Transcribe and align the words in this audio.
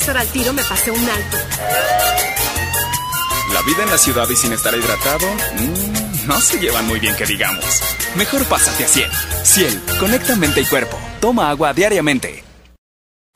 Estar 0.00 0.16
al 0.16 0.26
tiro 0.28 0.52
me 0.54 0.62
pasé 0.64 0.90
un 0.90 0.98
alto. 0.98 1.36
La 3.52 3.60
vida 3.62 3.82
en 3.82 3.90
la 3.90 3.98
ciudad 3.98 4.26
y 4.30 4.36
sin 4.36 4.52
estar 4.52 4.74
hidratado, 4.74 5.26
mm, 5.26 6.26
no 6.26 6.40
se 6.40 6.58
llevan 6.58 6.86
muy 6.86 6.98
bien 7.00 7.14
que 7.16 7.26
digamos. 7.26 7.82
Mejor 8.16 8.44
pásate 8.46 8.84
a 8.84 8.88
Ciel. 8.88 9.10
Ciel, 9.44 9.80
conecta 9.98 10.36
mente 10.36 10.62
y 10.62 10.64
cuerpo. 10.64 10.96
Toma 11.20 11.50
agua 11.50 11.74
diariamente. 11.74 12.42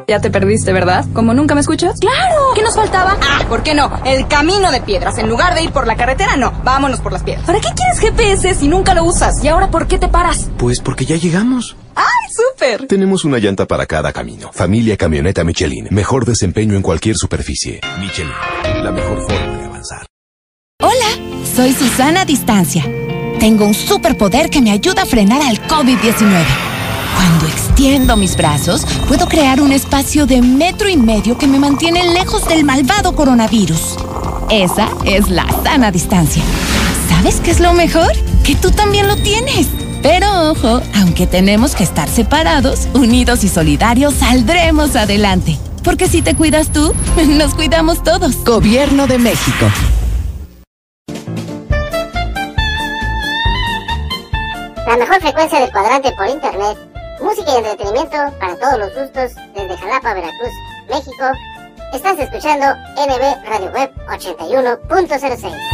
Ya 0.09 0.21
te 0.21 0.31
perdiste, 0.31 0.73
¿verdad? 0.73 1.05
¿Como 1.13 1.35
nunca 1.35 1.55
me 1.55 1.61
escuchas? 1.61 2.01
¡Claro! 2.01 2.53
¿Qué 2.55 2.63
nos 2.63 2.75
faltaba? 2.75 3.17
Ah, 3.21 3.45
¿por 3.47 3.63
qué 3.63 3.75
no? 3.75 4.01
El 4.05 4.27
camino 4.27 4.73
de 4.73 4.81
piedras. 4.81 5.19
En 5.19 5.29
lugar 5.29 5.55
de 5.55 5.63
ir 5.63 5.71
por 5.71 5.87
la 5.87 5.97
carretera, 5.97 6.37
no. 6.37 6.51
Vámonos 6.65 7.01
por 7.01 7.13
las 7.13 7.23
piedras. 7.23 7.45
¿Para 7.45 7.61
qué 7.61 7.69
quieres 7.77 8.01
GPS 8.01 8.55
si 8.55 8.69
nunca 8.69 8.95
lo 8.95 9.05
usas? 9.05 9.45
¿Y 9.45 9.49
ahora 9.49 9.71
por 9.71 9.87
qué 9.87 9.99
te 9.99 10.09
paras? 10.09 10.49
Pues 10.59 10.81
porque 10.81 11.05
ya 11.05 11.17
llegamos. 11.17 11.77
¡Ay, 12.35 12.45
súper! 12.47 12.87
Tenemos 12.87 13.25
una 13.25 13.39
llanta 13.39 13.67
para 13.67 13.87
cada 13.87 14.13
camino. 14.13 14.51
Familia 14.53 14.97
Camioneta 14.97 15.45
Michelin. 15.45 15.89
Mejor 15.91 16.25
desempeño 16.25 16.75
en 16.77 16.83
cualquier 16.83 17.17
superficie. 17.17 17.81
Michelin. 18.01 18.33
La 18.83 18.91
mejor 18.91 19.21
forma 19.23 19.59
de 19.59 19.65
avanzar. 19.65 20.07
Hola, 20.81 21.45
soy 21.55 21.73
Susana 21.73 22.25
Distancia. 22.25 22.85
Tengo 23.39 23.67
un 23.67 23.75
superpoder 23.75 24.51
que 24.51 24.61
me 24.61 24.71
ayuda 24.71 25.03
a 25.03 25.07
frenar 25.07 25.43
al 25.43 25.61
COVID-19. 25.67 26.45
Cuando 27.17 27.47
extiendo 27.47 28.17
mis 28.17 28.37
brazos, 28.37 28.85
puedo 29.09 29.27
crear 29.27 29.61
un 29.61 29.73
espacio 29.73 30.27
de 30.27 30.43
metro 30.43 30.89
y 30.89 30.97
medio 30.97 31.39
que 31.39 31.47
me 31.47 31.59
mantiene 31.59 32.13
lejos 32.13 32.49
del 32.49 32.65
malvado 32.65 33.15
coronavirus. 33.15 33.97
Esa 34.51 34.89
es 35.05 35.29
la 35.29 35.47
sana 35.63 35.91
distancia. 35.91 36.43
¿Sabes 37.09 37.41
qué 37.41 37.51
es 37.51 37.61
lo 37.61 37.73
mejor? 37.73 38.11
Que 38.45 38.57
tú 38.57 38.71
también 38.71 39.07
lo 39.07 39.17
tienes. 39.17 39.69
Pero 40.05 40.51
ojo, 40.51 40.83
aunque 40.97 41.27
tenemos 41.27 41.75
que 41.75 41.83
estar 41.83 42.11
separados, 42.11 42.89
unidos 42.93 43.43
y 43.43 43.49
solidarios, 43.49 44.13
saldremos 44.13 44.97
adelante. 44.97 45.59
Porque 45.83 46.09
si 46.09 46.21
te 46.21 46.35
cuidas 46.35 46.71
tú, 46.75 46.93
nos 47.27 47.55
cuidamos 47.55 48.03
todos. 48.03 48.45
Gobierno 48.45 49.07
de 49.07 49.17
México. 49.17 49.67
La 54.87 54.99
mejor 54.99 55.23
frecuencia 55.23 55.61
del 55.61 55.73
cuadrante 55.73 56.13
por 56.13 56.29
internet 56.29 56.77
música 57.23 57.53
y 57.53 57.57
entretenimiento 57.57 58.17
para 58.39 58.57
todos 58.57 58.79
los 58.79 58.95
gustos 58.95 59.33
desde 59.55 59.77
Jalapa, 59.79 60.13
Veracruz, 60.13 60.53
México. 60.91 61.25
Estás 61.95 62.19
escuchando 62.19 62.67
NB 62.97 63.49
Radio 63.49 63.71
Web 63.73 63.91
81.06. 64.09 65.74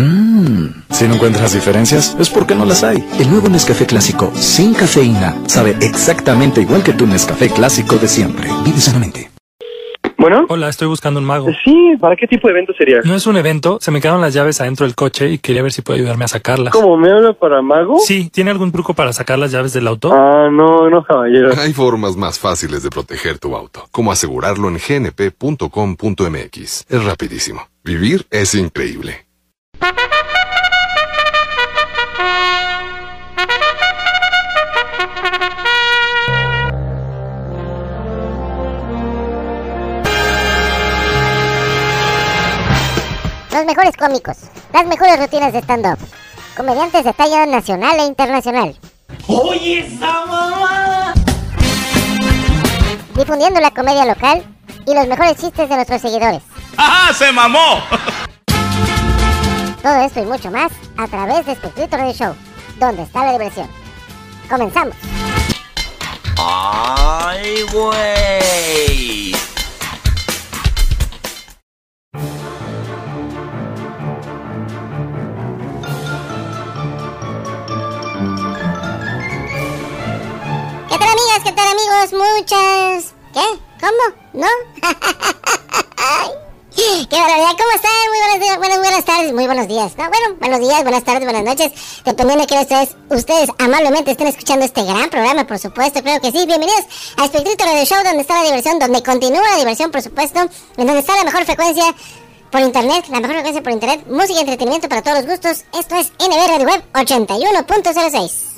Mmm, 0.00 0.68
si 0.90 1.06
no 1.06 1.14
encuentras 1.16 1.52
diferencias, 1.52 2.16
es 2.18 2.30
porque 2.30 2.54
no 2.54 2.64
las 2.64 2.82
hay. 2.82 3.04
El 3.18 3.30
nuevo 3.30 3.50
Nescafé 3.50 3.84
clásico 3.84 4.32
sin 4.34 4.72
cafeína 4.72 5.36
sabe 5.46 5.76
exactamente 5.82 6.62
igual 6.62 6.82
que 6.82 6.94
tu 6.94 7.06
Nescafé 7.06 7.50
clásico 7.50 7.96
de 7.96 8.08
siempre. 8.08 8.48
Vive 8.64 8.80
sanamente. 8.80 9.30
Bueno. 10.16 10.44
Hola, 10.48 10.68
estoy 10.68 10.88
buscando 10.88 11.20
un 11.20 11.26
mago. 11.26 11.48
Sí, 11.64 11.94
¿para 12.00 12.16
qué 12.16 12.26
tipo 12.26 12.48
de 12.48 12.52
evento 12.52 12.72
sería? 12.76 13.00
No 13.04 13.14
es 13.14 13.26
un 13.26 13.36
evento, 13.36 13.78
se 13.80 13.90
me 13.90 14.00
quedaron 14.00 14.20
las 14.20 14.34
llaves 14.34 14.60
adentro 14.60 14.86
del 14.86 14.94
coche 14.94 15.30
y 15.30 15.38
quería 15.38 15.62
ver 15.62 15.72
si 15.72 15.82
puede 15.82 16.00
ayudarme 16.00 16.24
a 16.24 16.28
sacarlas. 16.28 16.72
¿Cómo 16.72 16.96
me 16.96 17.10
habla 17.10 17.32
para 17.32 17.62
mago? 17.62 17.98
Sí, 17.98 18.30
¿tiene 18.30 18.50
algún 18.50 18.72
truco 18.72 18.94
para 18.94 19.12
sacar 19.12 19.38
las 19.38 19.50
llaves 19.50 19.72
del 19.72 19.86
auto? 19.86 20.12
Ah, 20.12 20.48
no, 20.50 20.90
no, 20.90 21.04
caballero. 21.04 21.50
Hay 21.58 21.72
formas 21.72 22.16
más 22.16 22.38
fáciles 22.38 22.82
de 22.82 22.90
proteger 22.90 23.38
tu 23.38 23.56
auto, 23.56 23.86
como 23.90 24.12
asegurarlo 24.12 24.68
en 24.68 24.76
gnp.com.mx. 24.76 26.84
Es 26.88 27.04
rapidísimo. 27.04 27.62
Vivir 27.82 28.26
es 28.30 28.54
increíble. 28.54 29.29
Mejores 43.70 43.96
cómicos, 43.96 44.36
las 44.72 44.84
mejores 44.86 45.20
rutinas 45.20 45.52
de 45.52 45.60
stand-up, 45.60 45.98
comediantes 46.56 47.04
de 47.04 47.12
talla 47.12 47.46
nacional 47.46 48.00
e 48.00 48.04
internacional. 48.04 48.76
¡Oye 49.28 49.86
esa 49.86 50.26
mamada! 50.26 51.14
Difundiendo 53.14 53.60
la 53.60 53.70
comedia 53.70 54.06
local 54.06 54.42
y 54.86 54.94
los 54.94 55.06
mejores 55.06 55.36
chistes 55.36 55.68
de 55.68 55.76
nuestros 55.76 56.00
seguidores. 56.00 56.42
¡Ajá! 56.76 57.14
¡Se 57.14 57.30
mamó! 57.30 57.80
Todo 59.80 60.00
esto 60.04 60.20
y 60.20 60.26
mucho 60.26 60.50
más 60.50 60.72
a 60.96 61.06
través 61.06 61.46
de 61.46 61.52
Espectrito 61.52 61.96
Radio 61.96 62.12
Show, 62.12 62.34
donde 62.80 63.02
está 63.02 63.24
la 63.24 63.32
diversión. 63.32 63.68
Comenzamos. 64.48 64.96
¡Ay, 66.36 67.62
güey! 67.72 69.39
¿Qué 81.60 81.68
amigos? 81.68 82.08
Muchas... 82.12 83.12
¿Qué? 83.34 83.44
¿Cómo? 83.80 84.04
¿No? 84.32 84.46
¡Qué 87.10 87.16
barbaridad! 87.16 87.52
¿Cómo 87.58 87.70
están? 87.74 87.90
Muy 88.08 88.18
buenos 88.18 88.40
días, 88.40 88.56
buenas, 88.80 89.04
tardes, 89.04 89.34
muy 89.34 89.46
buenos 89.46 89.68
días. 89.68 89.92
No, 89.98 90.08
bueno, 90.08 90.36
buenos 90.40 90.60
días, 90.60 90.82
buenas 90.82 91.04
tardes, 91.04 91.24
buenas 91.24 91.44
noches. 91.44 91.70
Dependiendo 92.04 92.44
de 92.44 92.46
que 92.46 92.58
ustedes, 92.60 92.96
ustedes 93.10 93.50
amablemente 93.58 94.12
estén 94.12 94.28
escuchando 94.28 94.64
este 94.64 94.82
gran 94.84 95.10
programa, 95.10 95.46
por 95.46 95.58
supuesto, 95.58 96.02
creo 96.02 96.18
que 96.22 96.32
sí. 96.32 96.46
Bienvenidos 96.46 96.86
a 97.18 97.26
Espectrito 97.26 97.62
Radio 97.64 97.84
Show, 97.84 98.02
donde 98.04 98.22
está 98.22 98.36
la 98.36 98.44
diversión, 98.44 98.78
donde 98.78 99.02
continúa 99.02 99.46
la 99.50 99.56
diversión, 99.56 99.90
por 99.90 100.00
supuesto, 100.00 100.40
en 100.40 100.86
donde 100.86 101.00
está 101.00 101.14
la 101.16 101.24
mejor 101.24 101.44
frecuencia 101.44 101.94
por 102.50 102.62
internet, 102.62 103.04
la 103.10 103.20
mejor 103.20 103.34
frecuencia 103.34 103.62
por 103.62 103.72
internet, 103.72 104.06
música 104.08 104.38
y 104.38 104.40
entretenimiento 104.40 104.88
para 104.88 105.02
todos 105.02 105.18
los 105.18 105.26
gustos. 105.26 105.64
Esto 105.78 105.96
es 105.96 106.10
NB 106.18 106.48
Radio 106.48 106.66
Web 106.66 106.82
81.06. 106.94 108.49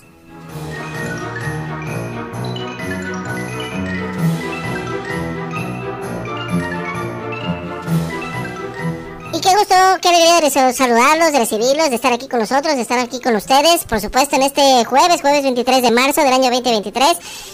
gusto, 9.57 9.75
qué 10.01 10.09
alegría 10.09 10.41
de 10.41 10.73
saludarlos, 10.73 11.33
de 11.33 11.39
recibirlos, 11.39 11.91
de 11.91 11.97
estar 11.97 12.13
aquí 12.13 12.29
con 12.29 12.41
nosotros, 12.41 12.75
de 12.75 12.83
estar 12.83 12.99
aquí 12.99 13.21
con 13.21 13.35
ustedes, 13.37 13.85
por 13.85 14.01
supuesto, 14.01 14.37
en 14.37 14.43
este 14.43 14.85
jueves, 14.85 15.21
jueves 15.21 15.43
23 15.43 15.83
de 15.83 15.91
marzo 15.91 16.23
del 16.23 16.33
año 16.33 16.51
2023, 16.51 17.11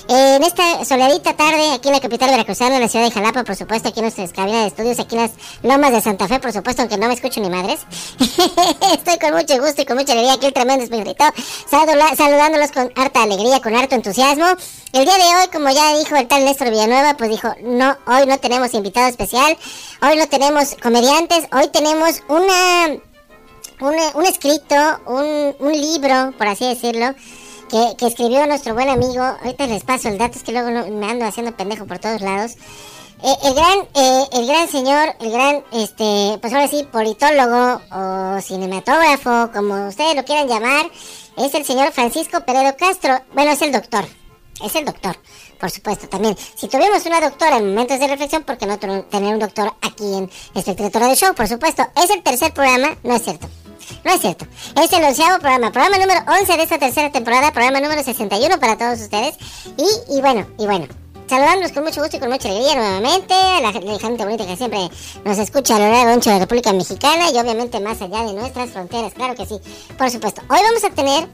eh, 0.08 0.36
en 0.36 0.42
esta 0.44 0.84
soleadita 0.84 1.34
tarde, 1.34 1.72
aquí 1.72 1.88
en 1.88 1.94
la 1.94 2.00
capital 2.00 2.30
veracruzana, 2.30 2.76
en 2.76 2.82
la 2.82 2.88
ciudad 2.88 3.06
de 3.06 3.10
Jalapa, 3.10 3.42
por 3.42 3.56
supuesto, 3.56 3.88
aquí 3.88 3.98
en 3.98 4.04
nuestras 4.04 4.32
cabinas 4.32 4.62
de 4.62 4.66
estudios, 4.68 4.98
aquí 5.00 5.16
en 5.16 5.22
las 5.22 5.30
lomas 5.62 5.92
de 5.92 6.00
Santa 6.00 6.28
Fe, 6.28 6.38
por 6.38 6.52
supuesto, 6.52 6.82
aunque 6.82 6.98
no 6.98 7.08
me 7.08 7.14
escucho 7.14 7.40
ni 7.40 7.50
madres. 7.50 7.80
Estoy 8.92 9.18
con 9.18 9.34
mucho 9.34 9.60
gusto 9.60 9.82
y 9.82 9.84
con 9.84 9.96
mucha 9.96 10.12
alegría 10.12 10.34
aquí, 10.34 10.46
el 10.46 10.52
tremendo 10.52 10.84
espíritu, 10.84 11.24
saludándolos 11.68 12.70
con 12.70 12.92
harta 12.96 13.22
alegría, 13.22 13.60
con 13.60 13.74
harto 13.74 13.94
entusiasmo. 13.94 14.46
El 14.92 15.04
día 15.04 15.16
de 15.16 15.36
hoy, 15.36 15.48
como 15.52 15.68
ya 15.70 15.98
dijo 15.98 16.16
el 16.16 16.26
tal 16.28 16.44
Néstor 16.44 16.70
Villanueva, 16.70 17.14
pues 17.14 17.28
dijo, 17.28 17.54
no, 17.62 17.96
hoy 18.06 18.26
no 18.26 18.38
tenemos 18.38 18.72
invitado 18.72 19.08
especial, 19.08 19.58
hoy 20.00 20.16
no 20.16 20.26
tenemos 20.28 20.76
comediantes, 20.82 21.44
hoy 21.52 21.68
tenemos 21.68 21.87
una 22.28 22.98
un, 23.80 23.94
un 24.14 24.26
escrito, 24.26 24.74
un, 25.06 25.54
un 25.58 25.72
libro, 25.72 26.32
por 26.36 26.48
así 26.48 26.66
decirlo, 26.66 27.14
que, 27.68 27.96
que 27.96 28.06
escribió 28.06 28.46
nuestro 28.46 28.74
buen 28.74 28.88
amigo. 28.88 29.22
Ahorita 29.22 29.66
les 29.66 29.84
paso 29.84 30.08
el 30.08 30.18
dato, 30.18 30.36
es 30.36 30.42
que 30.42 30.52
luego 30.52 30.70
me 30.90 31.10
ando 31.10 31.24
haciendo 31.24 31.56
pendejo 31.56 31.86
por 31.86 31.98
todos 31.98 32.20
lados. 32.20 32.56
Eh, 33.22 33.36
el 33.44 33.54
gran, 33.54 33.78
eh, 33.94 34.24
el 34.32 34.46
gran 34.46 34.68
señor, 34.68 35.14
el 35.20 35.32
gran, 35.32 35.64
este, 35.72 36.38
pues 36.40 36.52
ahora 36.52 36.68
sí, 36.68 36.86
politólogo 36.90 37.82
o 37.90 38.40
cinematógrafo, 38.40 39.50
como 39.52 39.88
ustedes 39.88 40.14
lo 40.14 40.24
quieran 40.24 40.46
llamar, 40.46 40.86
es 41.36 41.52
el 41.54 41.64
señor 41.64 41.92
Francisco 41.92 42.40
Peredo 42.44 42.76
Castro. 42.76 43.20
Bueno, 43.34 43.50
es 43.50 43.62
el 43.62 43.72
doctor, 43.72 44.04
es 44.64 44.74
el 44.76 44.84
doctor, 44.84 45.16
por 45.58 45.70
supuesto, 45.70 46.08
también. 46.08 46.36
Si 46.54 46.68
tuvimos 46.68 47.04
una 47.06 47.20
doctora 47.20 47.58
en 47.58 47.68
momentos 47.68 47.98
de 47.98 48.06
reflexión, 48.06 48.42
¿por 48.44 48.56
qué 48.58 48.66
no 48.66 48.78
tener 48.78 49.34
un 49.34 49.38
doctor 49.38 49.72
aquí 49.82 50.14
en 50.14 50.30
Espectadora 50.54 51.08
de 51.08 51.16
Show? 51.16 51.34
Por 51.34 51.48
supuesto, 51.48 51.82
es 51.96 52.10
el 52.10 52.22
tercer 52.22 52.52
programa, 52.52 52.96
no 53.02 53.14
es 53.14 53.22
cierto. 53.22 53.48
No 54.04 54.12
es 54.12 54.20
cierto. 54.20 54.46
Es 54.76 54.92
el 54.92 55.02
onceavo 55.02 55.38
programa, 55.38 55.72
programa 55.72 55.98
número 55.98 56.20
11 56.40 56.56
de 56.56 56.62
esta 56.62 56.78
tercera 56.78 57.10
temporada, 57.10 57.52
programa 57.52 57.80
número 57.80 58.02
61 58.02 58.60
para 58.60 58.76
todos 58.76 59.00
ustedes. 59.00 59.36
Y, 59.76 60.16
y 60.16 60.20
bueno, 60.20 60.46
y 60.58 60.66
bueno. 60.66 60.86
Saludándolos 61.28 61.72
con 61.72 61.84
mucho 61.84 62.00
gusto 62.00 62.16
y 62.16 62.20
con 62.20 62.30
mucha 62.30 62.48
alegría 62.48 62.74
nuevamente 62.74 63.34
a 63.34 63.60
la 63.60 63.72
gente 63.72 64.24
bonita 64.24 64.46
que 64.46 64.56
siempre 64.56 64.88
nos 65.26 65.36
escucha 65.36 65.76
a 65.76 65.78
lo 65.78 65.90
largo 65.90 66.18
de 66.18 66.30
la 66.30 66.38
República 66.38 66.72
Mexicana 66.72 67.30
y 67.30 67.38
obviamente 67.38 67.80
más 67.80 68.00
allá 68.00 68.22
de 68.22 68.32
nuestras 68.32 68.70
fronteras, 68.70 69.12
claro 69.12 69.34
que 69.34 69.44
sí, 69.44 69.60
por 69.98 70.10
supuesto. 70.10 70.40
Hoy 70.48 70.60
vamos 70.62 70.82
a 70.84 70.90
tener 70.90 71.28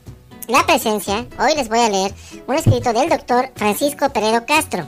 la 0.49 0.65
presencia, 0.67 1.27
hoy 1.39 1.55
les 1.57 1.69
voy 1.69 1.79
a 1.79 1.89
leer 1.89 2.15
un 2.47 2.55
escrito 2.55 2.93
del 2.93 3.09
doctor 3.09 3.51
Francisco 3.55 4.09
Peredo 4.11 4.45
Castro. 4.47 4.85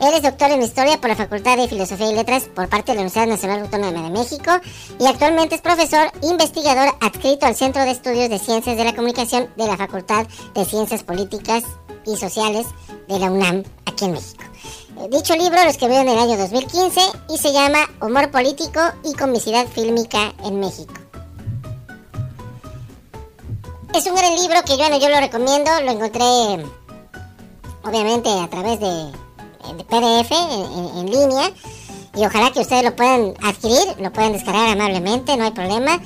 Él 0.00 0.14
es 0.14 0.22
doctor 0.22 0.50
en 0.50 0.62
Historia 0.62 1.00
por 1.00 1.10
la 1.10 1.16
Facultad 1.16 1.56
de 1.56 1.68
Filosofía 1.68 2.10
y 2.10 2.14
Letras 2.14 2.44
por 2.54 2.68
parte 2.68 2.92
de 2.92 2.96
la 2.96 3.02
Universidad 3.02 3.26
Nacional 3.26 3.60
Autónoma 3.60 4.02
de 4.02 4.10
México 4.10 4.50
y 4.98 5.06
actualmente 5.06 5.54
es 5.54 5.60
profesor 5.60 6.10
investigador 6.22 6.94
adscrito 7.00 7.46
al 7.46 7.54
Centro 7.54 7.82
de 7.82 7.92
Estudios 7.92 8.28
de 8.28 8.38
Ciencias 8.38 8.76
de 8.76 8.84
la 8.84 8.94
Comunicación 8.94 9.48
de 9.56 9.66
la 9.66 9.76
Facultad 9.76 10.26
de 10.54 10.64
Ciencias 10.64 11.02
Políticas 11.02 11.64
y 12.06 12.16
Sociales 12.16 12.66
de 13.08 13.18
la 13.18 13.30
UNAM 13.30 13.62
aquí 13.86 14.04
en 14.04 14.12
México. 14.12 14.44
Eh, 14.98 15.08
Dicho 15.10 15.34
libro 15.36 15.62
lo 15.62 15.70
escribió 15.70 16.00
en 16.00 16.08
el 16.08 16.18
año 16.18 16.36
2015 16.36 17.00
y 17.30 17.38
se 17.38 17.52
llama 17.52 17.88
Humor 18.00 18.30
Político 18.30 18.80
y 19.04 19.14
Comicidad 19.14 19.66
Fílmica 19.66 20.34
en 20.44 20.60
México. 20.60 20.94
Es 23.94 24.06
un 24.06 24.14
gran 24.14 24.34
libro 24.34 24.62
que 24.64 24.72
yo, 24.72 24.78
bueno, 24.78 24.98
yo 24.98 25.10
lo 25.10 25.20
recomiendo, 25.20 25.70
lo 25.82 25.90
encontré 25.90 26.66
obviamente 27.84 28.30
a 28.30 28.48
través 28.48 28.80
de, 28.80 29.12
PDF 29.88 30.32
en, 30.96 31.10
línea 31.10 31.50
y 32.16 32.24
ojalá 32.24 32.50
que 32.52 32.60
ustedes 32.60 32.84
lo 32.84 32.96
puedan 32.96 33.34
adquirir, 33.42 33.96
lo 33.98 34.10
pueden 34.10 34.32
descargar 34.32 34.70
amablemente, 34.70 35.36
no 35.36 35.44
hay 35.44 35.50
problema. 35.50 36.00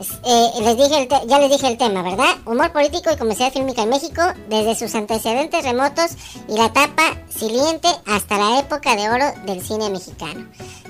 Es- 0.00 0.12
eh, 0.24 0.50
les 0.62 0.76
dije 0.76 1.02
el 1.02 1.28
ya 1.28 1.38
les 1.38 1.50
dije 1.50 1.66
el 1.66 1.76
tema, 1.76 2.02
¿verdad? 2.02 2.36
Humor 2.46 2.72
político 2.72 3.10
y 3.12 3.16
comercial 3.16 3.50
fílmica 3.50 3.82
en 3.82 3.88
México, 3.90 4.22
desde 4.48 4.76
sus 4.76 4.94
antecedentes 4.94 5.64
remotos 5.64 6.10
y 6.48 6.52
la 6.56 6.66
etapa 6.66 7.02
siliente 7.28 7.88
hasta 8.06 8.38
la 8.38 8.60
época 8.60 8.94
de 8.96 9.08
oro 9.10 9.24
del 9.46 9.60
cine 9.64 9.90
mexicano. 9.90 10.46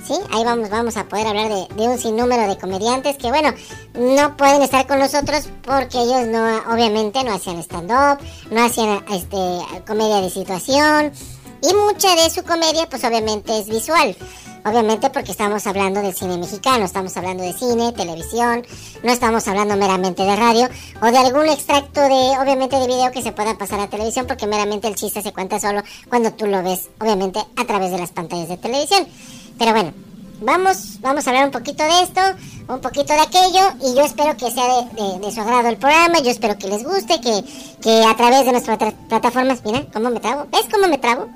¿Sí? 0.06 0.14
Ahí 0.32 0.42
vamos, 0.44 0.70
vamos 0.70 0.96
a 0.96 1.04
poder 1.04 1.26
hablar 1.26 1.48
de, 1.50 1.66
de 1.74 1.88
un 1.88 1.98
sinnúmero 1.98 2.48
de 2.48 2.56
comediantes 2.58 3.18
que, 3.18 3.28
bueno, 3.28 3.52
no 3.94 4.36
pueden 4.38 4.62
estar 4.62 4.86
con 4.86 4.98
nosotros 5.00 5.48
porque 5.62 5.98
ellos 6.00 6.26
no, 6.28 6.58
obviamente, 6.72 7.22
no 7.24 7.34
hacían 7.34 7.58
stand-up, 7.62 8.18
no 8.50 8.64
hacían 8.64 9.04
este, 9.10 9.36
comedia 9.86 10.20
de 10.22 10.30
situación 10.30 11.12
y 11.60 11.74
mucha 11.74 12.14
de 12.14 12.30
su 12.30 12.42
comedia, 12.44 12.88
pues 12.88 13.04
obviamente 13.04 13.58
es 13.58 13.68
visual. 13.68 14.16
Obviamente 14.64 15.08
porque 15.10 15.30
estamos 15.32 15.66
hablando 15.66 16.02
del 16.02 16.14
cine 16.14 16.36
mexicano, 16.36 16.84
estamos 16.84 17.16
hablando 17.16 17.42
de 17.42 17.52
cine, 17.52 17.92
televisión, 17.92 18.66
no 19.02 19.12
estamos 19.12 19.46
hablando 19.48 19.76
meramente 19.76 20.22
de 20.24 20.36
radio 20.36 20.68
o 21.00 21.06
de 21.06 21.16
algún 21.18 21.48
extracto 21.48 22.00
de, 22.02 22.38
obviamente, 22.38 22.76
de 22.76 22.86
video 22.86 23.10
que 23.10 23.22
se 23.22 23.32
pueda 23.32 23.56
pasar 23.56 23.80
a 23.80 23.88
televisión 23.88 24.26
porque 24.26 24.46
meramente 24.46 24.88
el 24.88 24.94
chiste 24.94 25.22
se 25.22 25.32
cuenta 25.32 25.58
solo 25.58 25.82
cuando 26.08 26.32
tú 26.32 26.46
lo 26.46 26.62
ves, 26.62 26.88
obviamente, 27.00 27.38
a 27.56 27.64
través 27.64 27.90
de 27.92 27.98
las 27.98 28.10
pantallas 28.10 28.48
de 28.48 28.56
televisión. 28.58 29.06
Pero 29.58 29.72
bueno, 29.72 29.92
vamos, 30.42 31.00
vamos 31.00 31.26
a 31.26 31.30
hablar 31.30 31.46
un 31.46 31.52
poquito 31.52 31.84
de 31.84 32.02
esto, 32.02 32.20
un 32.68 32.80
poquito 32.80 33.14
de 33.14 33.20
aquello 33.20 33.72
y 33.80 33.94
yo 33.94 34.02
espero 34.02 34.36
que 34.36 34.50
sea 34.50 34.82
de, 34.82 35.02
de- 35.02 35.18
de 35.20 35.32
su 35.32 35.40
agrado 35.40 35.68
el 35.68 35.78
programa, 35.78 36.18
yo 36.18 36.30
espero 36.30 36.58
que 36.58 36.68
les 36.68 36.84
guste, 36.84 37.20
que, 37.20 37.42
que 37.80 38.04
a 38.04 38.14
través 38.16 38.44
de 38.44 38.52
nuestras 38.52 38.78
tra- 38.78 38.94
plataformas, 39.08 39.60
mira 39.64 39.86
cómo 39.92 40.10
me 40.10 40.20
trago, 40.20 40.46
¿ves 40.52 40.66
cómo 40.70 40.88
me 40.88 40.98
trago? 40.98 41.26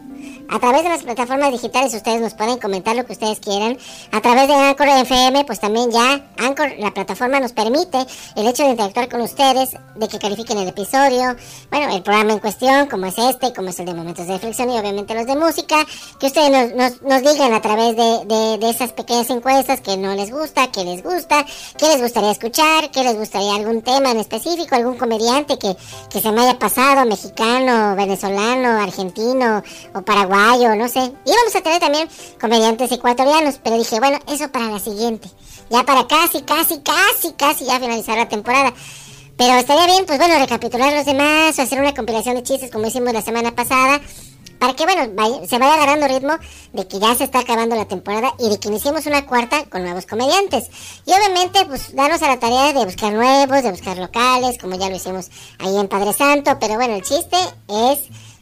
A 0.49 0.59
través 0.59 0.83
de 0.83 0.89
las 0.89 1.03
plataformas 1.03 1.53
digitales 1.53 1.95
ustedes 1.95 2.21
nos 2.21 2.35
pueden 2.35 2.59
comentar 2.59 2.95
lo 2.95 3.05
que 3.07 3.13
ustedes 3.13 3.41
quieran. 3.41 3.79
A 4.13 4.21
través 4.21 4.49
de 4.49 4.55
Anchor 4.55 4.89
FM, 4.89 5.45
pues 5.45 5.61
también 5.61 5.91
ya 5.91 6.31
Anchor, 6.39 6.73
la 6.79 6.93
plataforma 6.93 7.41
nos 7.41 7.53
permite 7.53 7.99
el 8.37 8.47
hecho 8.47 8.65
de 8.65 8.71
interactuar 8.71 9.09
con 9.09 9.21
ustedes, 9.23 9.71
de 9.95 10.09
que 10.09 10.19
califiquen 10.19 10.59
el 10.59 10.69
episodio, 10.69 11.37
bueno, 11.71 11.95
el 11.95 12.03
programa 12.03 12.33
en 12.33 12.39
cuestión, 12.39 12.87
como 12.89 13.07
es 13.07 13.17
este, 13.19 13.53
como 13.53 13.69
es 13.69 13.79
el 13.81 13.87
de 13.87 13.95
Momentos 13.95 14.27
de 14.27 14.35
Reflexión 14.35 14.71
y 14.71 14.79
obviamente 14.79 15.15
los 15.15 15.27
de 15.27 15.37
música, 15.37 15.77
que 16.19 16.27
ustedes 16.27 16.51
nos, 16.51 16.75
nos, 16.75 17.03
nos 17.03 17.33
digan 17.33 17.53
a 17.53 17.61
través 17.61 17.97
de, 17.97 18.25
de, 18.27 18.59
de 18.59 18.71
esas 18.71 18.93
pequeñas 18.93 19.31
encuestas 19.31 19.81
que 19.81 19.97
no 19.97 20.15
les 20.15 20.31
gusta, 20.31 20.71
que 20.71 20.85
les 20.85 21.03
gusta, 21.03 21.45
que 21.79 21.87
les 21.87 22.01
gustaría 22.01 22.31
escuchar, 22.31 22.91
que 22.91 23.03
les 23.03 23.17
gustaría 23.17 23.55
algún 23.55 23.83
tema 23.83 24.11
en 24.11 24.19
específico, 24.19 24.75
algún 24.75 24.97
comediante 24.97 25.59
que, 25.59 25.77
que 26.11 26.21
se 26.21 26.33
me 26.33 26.43
haya 26.43 26.59
pasado, 26.59 27.07
mexicano, 27.07 27.95
venezolano, 27.97 28.81
argentino 28.81 29.63
o 29.95 30.03
paraguayo, 30.03 30.32
no 30.37 30.89
sé. 30.89 31.01
Y 31.25 31.31
vamos 31.31 31.55
a 31.55 31.61
tener 31.63 31.81
también 31.81 32.09
comediantes 32.41 32.91
ecuatorianos, 32.91 33.59
pero 33.63 33.77
dije, 33.79 33.99
bueno, 34.01 34.19
eso 34.29 34.51
para 34.51 34.67
la 34.69 34.79
siguiente. 34.81 35.29
Ya 35.71 35.85
para 35.85 36.07
casi, 36.07 36.43
casi, 36.43 36.81
casi, 36.81 37.33
casi 37.35 37.65
ya 37.67 37.79
finalizar 37.79 38.17
la 38.17 38.29
temporada. 38.29 38.73
Pero 39.37 39.55
estaría 39.55 39.87
bien, 39.87 40.07
pues 40.07 40.19
bueno, 40.19 40.39
recapitular 40.39 40.93
los 40.93 41.05
demás 41.07 41.59
o 41.59 41.63
hacer 41.63 41.81
una 41.81 41.95
compilación 41.95 42.37
de 42.37 42.43
chistes 42.43 42.71
como 42.71 42.87
hicimos 42.87 43.13
la 43.13 43.23
semana 43.23 43.55
pasada. 43.55 44.01
Para 44.59 44.75
que, 44.75 44.85
bueno, 44.85 45.11
vaya- 45.15 45.45
se 45.49 45.59
vaya 45.59 45.75
agarrando 45.75 46.07
ritmo 46.07 46.35
de 46.73 46.87
que 46.87 47.01
ya 47.01 47.15
se 47.17 47.25
está 47.25 47.41
acabando 47.41 47.75
la 47.75 47.87
temporada 47.87 48.33
y 48.39 48.49
de 48.49 48.61
que 48.61 48.69
iniciemos 48.69 49.05
una 49.07 49.27
cuarta 49.27 49.65
con 49.65 49.83
nuevos 49.83 50.07
comediantes. 50.07 50.69
Y 51.05 51.11
obviamente, 51.13 51.65
pues, 51.67 51.95
darnos 51.97 52.23
a 52.23 52.29
la 52.29 52.39
tarea 52.39 52.73
de 52.73 52.85
buscar 52.85 53.13
nuevos, 53.13 53.63
de 53.65 53.71
buscar 53.73 53.99
locales, 53.99 54.59
como 54.59 54.79
ya 54.79 54.89
lo 54.89 54.95
hicimos 54.97 55.31
ahí 55.59 55.77
en 55.77 55.89
Padre 55.89 56.13
Santo. 56.13 56.59
Pero 56.61 56.75
bueno, 56.75 56.95
el 56.95 57.03
chiste 57.03 57.37
es 57.69 57.99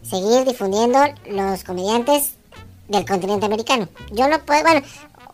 seguir 0.09 0.45
difundiendo 0.45 0.99
los 1.27 1.65
comediantes 1.65 2.33
del 2.89 3.07
continente 3.07 3.47
americano. 3.47 3.89
Yo 4.13 4.29
no 4.29 4.39
puedo, 4.41 4.63
bueno, 4.63 4.83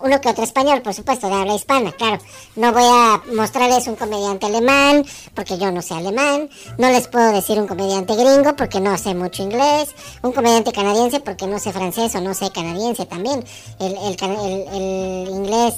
uno 0.01 0.21
que 0.21 0.29
otro 0.29 0.45
español, 0.45 0.83
por 0.83 0.93
supuesto, 0.93 1.27
de 1.27 1.35
habla 1.35 1.55
hispana, 1.55 1.91
claro. 1.93 2.19
No 2.55 2.71
voy 2.73 2.83
a 2.85 3.23
mostrarles 3.35 3.87
un 3.87 3.97
comediante 3.97 4.45
alemán, 4.45 5.07
porque 5.35 5.57
yo 5.57 5.71
no 5.71 5.81
sé 5.81 5.95
alemán. 5.95 6.51
No 6.77 6.89
les 6.91 7.09
puedo 7.09 7.33
decir 7.33 7.59
un 7.59 7.67
comediante 7.67 8.15
gringo, 8.15 8.55
porque 8.57 8.79
no 8.81 8.99
sé 8.99 9.15
mucho 9.15 9.43
inglés. 9.43 9.95
Un 10.23 10.33
comediante 10.33 10.71
canadiense, 10.73 11.21
porque 11.21 11.47
no 11.47 11.59
sé 11.59 11.73
francés 11.73 12.15
o 12.15 12.21
no 12.21 12.35
sé 12.35 12.51
canadiense 12.51 13.07
también. 13.07 13.43
El, 13.81 13.97
el, 13.97 14.17
el- 14.21 14.69
el 14.75 15.29
inglés 15.31 15.75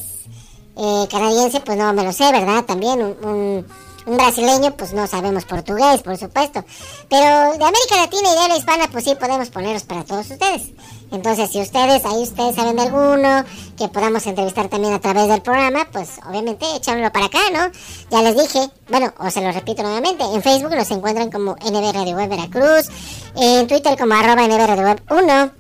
eh, 0.76 1.07
canadiense, 1.09 1.61
pues 1.61 1.78
no 1.78 1.92
me 1.92 2.02
lo 2.02 2.12
sé, 2.12 2.30
¿verdad? 2.33 2.64
También 2.64 3.00
un, 3.00 3.25
un- 3.25 3.66
un 4.07 4.17
brasileño, 4.17 4.75
pues 4.76 4.93
no 4.93 5.07
sabemos 5.07 5.45
portugués, 5.45 6.02
por 6.02 6.17
supuesto. 6.17 6.64
Pero 7.09 7.25
de 7.59 7.64
América 7.64 7.97
Latina 7.97 8.28
y 8.31 8.35
de 8.35 8.40
habla 8.40 8.57
hispana, 8.57 8.88
pues 8.90 9.05
sí 9.05 9.14
podemos 9.14 9.50
ponerlos 9.50 9.83
para 9.85 10.05
todos 10.05 10.31
ustedes. 10.31 10.73
Entonces, 11.11 11.50
si 11.50 11.61
ustedes, 11.61 12.05
ahí 12.05 12.23
ustedes 12.23 12.55
saben 12.55 12.76
de 12.76 12.83
alguno 12.83 13.45
que 13.78 13.88
podamos 13.88 14.26
entrevistar 14.26 14.69
también 14.69 14.93
a 14.93 15.00
través 15.00 15.28
del 15.28 15.40
programa, 15.40 15.87
pues 15.90 16.11
obviamente 16.28 16.67
échanlo 16.76 17.11
para 17.11 17.26
acá, 17.26 17.38
¿no? 17.52 17.71
Ya 18.11 18.23
les 18.23 18.37
dije, 18.37 18.71
bueno, 18.88 19.12
o 19.19 19.31
se 19.31 19.40
lo 19.40 19.50
repito 19.52 19.83
nuevamente, 19.83 20.25
en 20.25 20.43
Facebook 20.43 20.75
nos 20.75 20.90
encuentran 20.90 21.31
como 21.31 21.52
NB 21.52 22.28
Veracruz, 22.28 22.88
en 23.37 23.67
Twitter 23.67 23.97
como 23.99 24.14
arroba 24.14 24.47
NB 24.47 24.67
Radio 24.67 24.85
Web 24.85 25.02
1, 25.11 25.50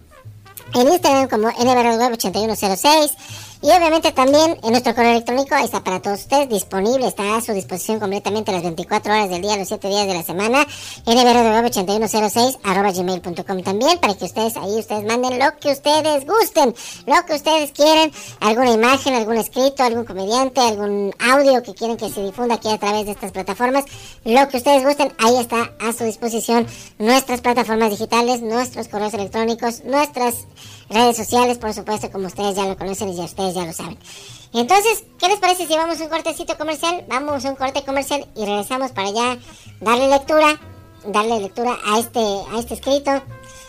en 0.74 0.88
Instagram 0.92 1.28
como 1.28 1.48
nbrweb8106 1.48 3.10
y 3.62 3.66
obviamente 3.66 4.12
también 4.12 4.56
en 4.62 4.70
nuestro 4.70 4.94
correo 4.94 5.12
electrónico 5.12 5.56
está 5.56 5.82
para 5.82 6.00
todos 6.00 6.20
ustedes 6.20 6.48
disponible, 6.48 7.06
está 7.06 7.36
a 7.36 7.40
su 7.40 7.52
disposición 7.52 7.98
completamente 7.98 8.52
las 8.52 8.62
24 8.62 9.12
horas 9.12 9.30
del 9.30 9.42
día, 9.42 9.56
los 9.56 9.68
7 9.68 9.88
días 9.88 10.06
de 10.06 10.14
la 10.14 10.22
semana, 10.22 10.66
nbrweb8106 11.06 12.58
arroba 12.64 12.92
también 13.62 13.98
para 13.98 14.14
que 14.14 14.24
ustedes 14.24 14.56
ahí 14.56 14.78
ustedes 14.78 15.04
manden 15.04 15.38
lo 15.38 15.56
que 15.58 15.72
ustedes 15.72 16.26
gusten, 16.26 16.74
lo 17.06 17.26
que 17.26 17.34
ustedes 17.34 17.72
quieran, 17.72 18.12
alguna 18.40 18.72
imagen, 18.72 19.14
algún 19.14 19.36
escrito, 19.36 19.82
algún 19.82 20.04
comediante, 20.04 20.60
algún 20.60 21.14
audio 21.18 21.62
que 21.62 21.74
quieren 21.74 21.96
que 21.96 22.10
se 22.10 22.22
difunda 22.22 22.56
aquí 22.56 22.68
a 22.70 22.78
través 22.78 23.06
de 23.06 23.12
estas 23.12 23.32
plataformas, 23.32 23.84
lo 24.24 24.48
que 24.48 24.58
ustedes 24.58 24.84
gusten, 24.84 25.12
ahí 25.18 25.36
está 25.36 25.72
a 25.80 25.92
su 25.92 26.04
disposición 26.04 26.66
nuestras 26.98 27.40
plataformas 27.40 27.90
digitales, 27.90 28.42
nuestros 28.42 28.88
correos 28.88 29.14
electrónicos, 29.14 29.84
nuestras 29.84 30.46
redes 30.90 31.16
sociales, 31.16 31.58
por 31.58 31.72
supuesto, 31.72 32.10
como 32.10 32.26
ustedes 32.26 32.56
ya 32.56 32.64
lo 32.64 32.76
conocen 32.76 33.10
y 33.10 33.16
ya 33.16 33.24
ustedes 33.24 33.54
ya 33.54 33.64
lo 33.64 33.72
saben. 33.72 33.98
Entonces, 34.52 35.04
¿qué 35.18 35.28
les 35.28 35.38
parece 35.38 35.66
si 35.66 35.76
vamos 35.76 36.00
a 36.00 36.04
un 36.04 36.08
cortecito 36.08 36.56
comercial? 36.56 37.04
Vamos 37.08 37.44
a 37.44 37.50
un 37.50 37.56
corte 37.56 37.82
comercial 37.84 38.26
y 38.34 38.44
regresamos 38.46 38.92
para 38.92 39.10
ya 39.10 39.38
darle 39.80 40.08
lectura, 40.08 40.58
darle 41.06 41.40
lectura 41.40 41.76
a 41.86 41.98
este, 41.98 42.20
a 42.20 42.58
este 42.58 42.74
escrito 42.74 43.10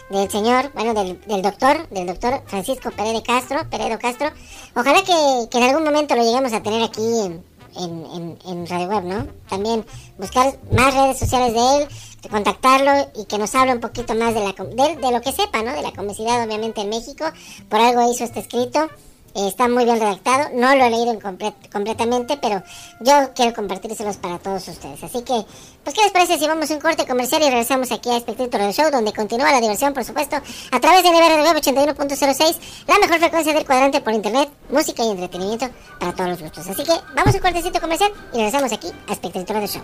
del 0.10 0.30
señor, 0.32 0.72
bueno, 0.74 0.94
del, 0.94 1.22
del 1.28 1.42
doctor, 1.42 1.88
del 1.90 2.08
doctor 2.08 2.42
Francisco 2.48 2.90
Peredo 2.92 3.22
Castro, 3.22 3.60
Peredo 3.70 4.00
Castro. 4.00 4.32
Ojalá 4.76 5.04
que, 5.04 5.48
que 5.52 5.58
en 5.58 5.64
algún 5.66 5.84
momento 5.84 6.16
lo 6.16 6.24
lleguemos 6.24 6.54
a 6.54 6.64
tener 6.64 6.82
aquí 6.82 7.02
en, 7.02 7.44
en, 7.78 8.06
en, 8.16 8.40
en 8.48 8.68
Radio 8.68 8.88
Web, 8.88 9.04
¿no? 9.04 9.28
También 9.50 9.86
buscar 10.18 10.58
más 10.72 10.94
redes 10.96 11.20
sociales 11.20 11.54
de 11.54 11.60
él, 11.84 11.90
contactarlo 12.28 13.12
y 13.16 13.26
que 13.26 13.38
nos 13.38 13.54
hable 13.56 13.74
un 13.74 13.80
poquito 13.80 14.14
más 14.16 14.34
de, 14.34 14.42
la, 14.42 14.54
de, 14.54 14.96
de 14.98 15.12
lo 15.12 15.22
que 15.22 15.32
sepa, 15.32 15.62
¿no? 15.64 15.72
De 15.74 15.82
la 15.82 15.92
comicidad, 15.92 16.44
obviamente, 16.44 16.82
en 16.82 16.90
México. 16.90 17.26
Por 17.70 17.80
algo 17.80 18.12
hizo 18.12 18.24
este 18.24 18.40
escrito. 18.42 18.90
Eh, 19.36 19.48
está 19.48 19.68
muy 19.70 19.86
bien 19.86 20.00
redactado. 20.00 20.50
No 20.56 20.74
lo 20.76 20.84
he 20.86 20.90
leído 20.90 21.12
en 21.14 21.20
comple- 21.20 21.54
completamente, 21.72 22.36
pero 22.42 22.64
yo 23.00 23.14
quiero 23.36 23.54
compartírselos 23.54 24.18
para 24.18 24.40
todos 24.40 24.68
ustedes. 24.68 25.04
Así 25.04 25.22
que, 25.22 25.46
pues, 25.84 25.96
¿qué 25.96 26.02
les 26.02 26.12
parece 26.12 26.40
si 26.40 26.48
vamos 26.48 26.70
a 26.72 26.74
un 26.74 26.80
corte 26.80 27.06
comercial 27.06 27.44
y 27.44 27.46
regresamos 27.46 27.92
aquí 27.92 28.10
a 28.10 28.20
título 28.22 28.64
del 28.64 28.74
show, 28.74 28.90
donde 28.92 29.14
continúa 29.14 29.52
la 29.52 29.62
diversión, 29.62 29.94
por 29.94 30.04
supuesto, 30.04 30.36
a 30.38 30.80
través 30.80 31.04
de 31.04 31.10
NBR 31.12 31.44
Web 31.44 31.58
81.06, 31.58 32.58
la 32.88 32.98
mejor 32.98 33.20
frecuencia 33.20 33.54
del 33.54 33.66
cuadrante 33.68 34.02
por 34.02 34.14
internet, 34.14 34.50
música 34.72 35.04
y 35.04 35.12
entretenimiento 35.12 35.70
para 36.00 36.12
todos 36.14 36.32
los 36.32 36.42
gustos. 36.42 36.68
Así 36.68 36.84
que, 36.84 36.94
vamos 37.16 37.32
a 37.32 37.38
un 37.38 37.44
cortecito 37.44 37.80
comercial 37.80 38.12
y 38.34 38.38
regresamos 38.38 38.72
aquí 38.74 38.88
a 39.08 39.14
Espectatura 39.14 39.60
del 39.60 39.70
Show. 39.70 39.84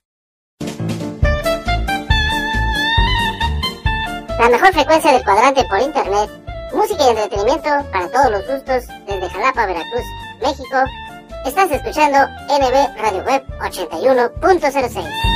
La 4.41 4.49
mejor 4.49 4.73
frecuencia 4.73 5.11
del 5.11 5.23
cuadrante 5.23 5.63
por 5.65 5.79
internet, 5.79 6.27
música 6.73 7.03
y 7.05 7.09
entretenimiento 7.09 7.69
para 7.91 8.09
todos 8.09 8.31
los 8.31 8.47
gustos 8.47 8.87
desde 9.05 9.29
Jalapa, 9.29 9.67
Veracruz, 9.67 10.03
México. 10.41 10.77
Estás 11.45 11.69
escuchando 11.69 12.17
NB 12.49 12.97
Radio 12.99 13.23
Web 13.23 13.43
81.06. 13.59 15.30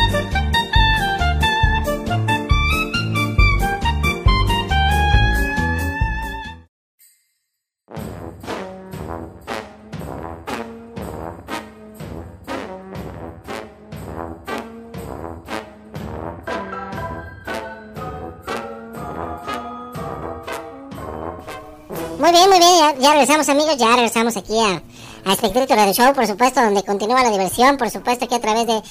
Muy 22.25 22.32
bien, 22.32 22.50
muy 22.50 22.58
bien, 22.58 23.00
ya, 23.01 23.12
regresamos 23.12 23.48
amigos, 23.50 23.77
ya 23.77 23.96
regresamos 23.96 24.36
aquí 24.36 24.60
a, 24.60 24.82
a 25.29 25.34
Espectro 25.34 25.63
Radio 25.75 25.94
Show, 25.94 26.12
por 26.15 26.25
supuesto, 26.25 26.60
donde 26.60 26.82
continúa 26.82 27.22
la 27.22 27.29
diversión, 27.29 27.77
por 27.77 27.91
supuesto, 27.91 28.25
aquí 28.25 28.34
a 28.34 28.39
través 28.39 28.65
de 28.65 28.82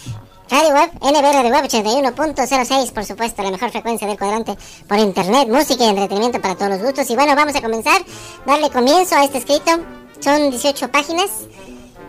Radio 0.48 0.68
Web, 0.72 0.92
NB 1.00 1.32
Radio 1.32 1.50
Web 1.50 1.64
81.06, 1.64 2.92
por 2.92 3.04
supuesto, 3.04 3.42
la 3.42 3.50
mejor 3.50 3.72
frecuencia 3.72 4.06
del 4.06 4.16
cuadrante 4.16 4.56
por 4.86 5.00
internet, 5.00 5.48
música 5.48 5.82
y 5.82 5.88
entretenimiento 5.88 6.40
para 6.40 6.54
todos 6.54 6.70
los 6.70 6.82
gustos. 6.82 7.10
Y 7.10 7.16
bueno, 7.16 7.34
vamos 7.34 7.56
a 7.56 7.60
comenzar, 7.60 8.04
darle 8.46 8.70
comienzo 8.70 9.16
a 9.16 9.24
este 9.24 9.38
escrito. 9.38 9.80
Son 10.20 10.50
18 10.50 10.92
páginas 10.92 11.28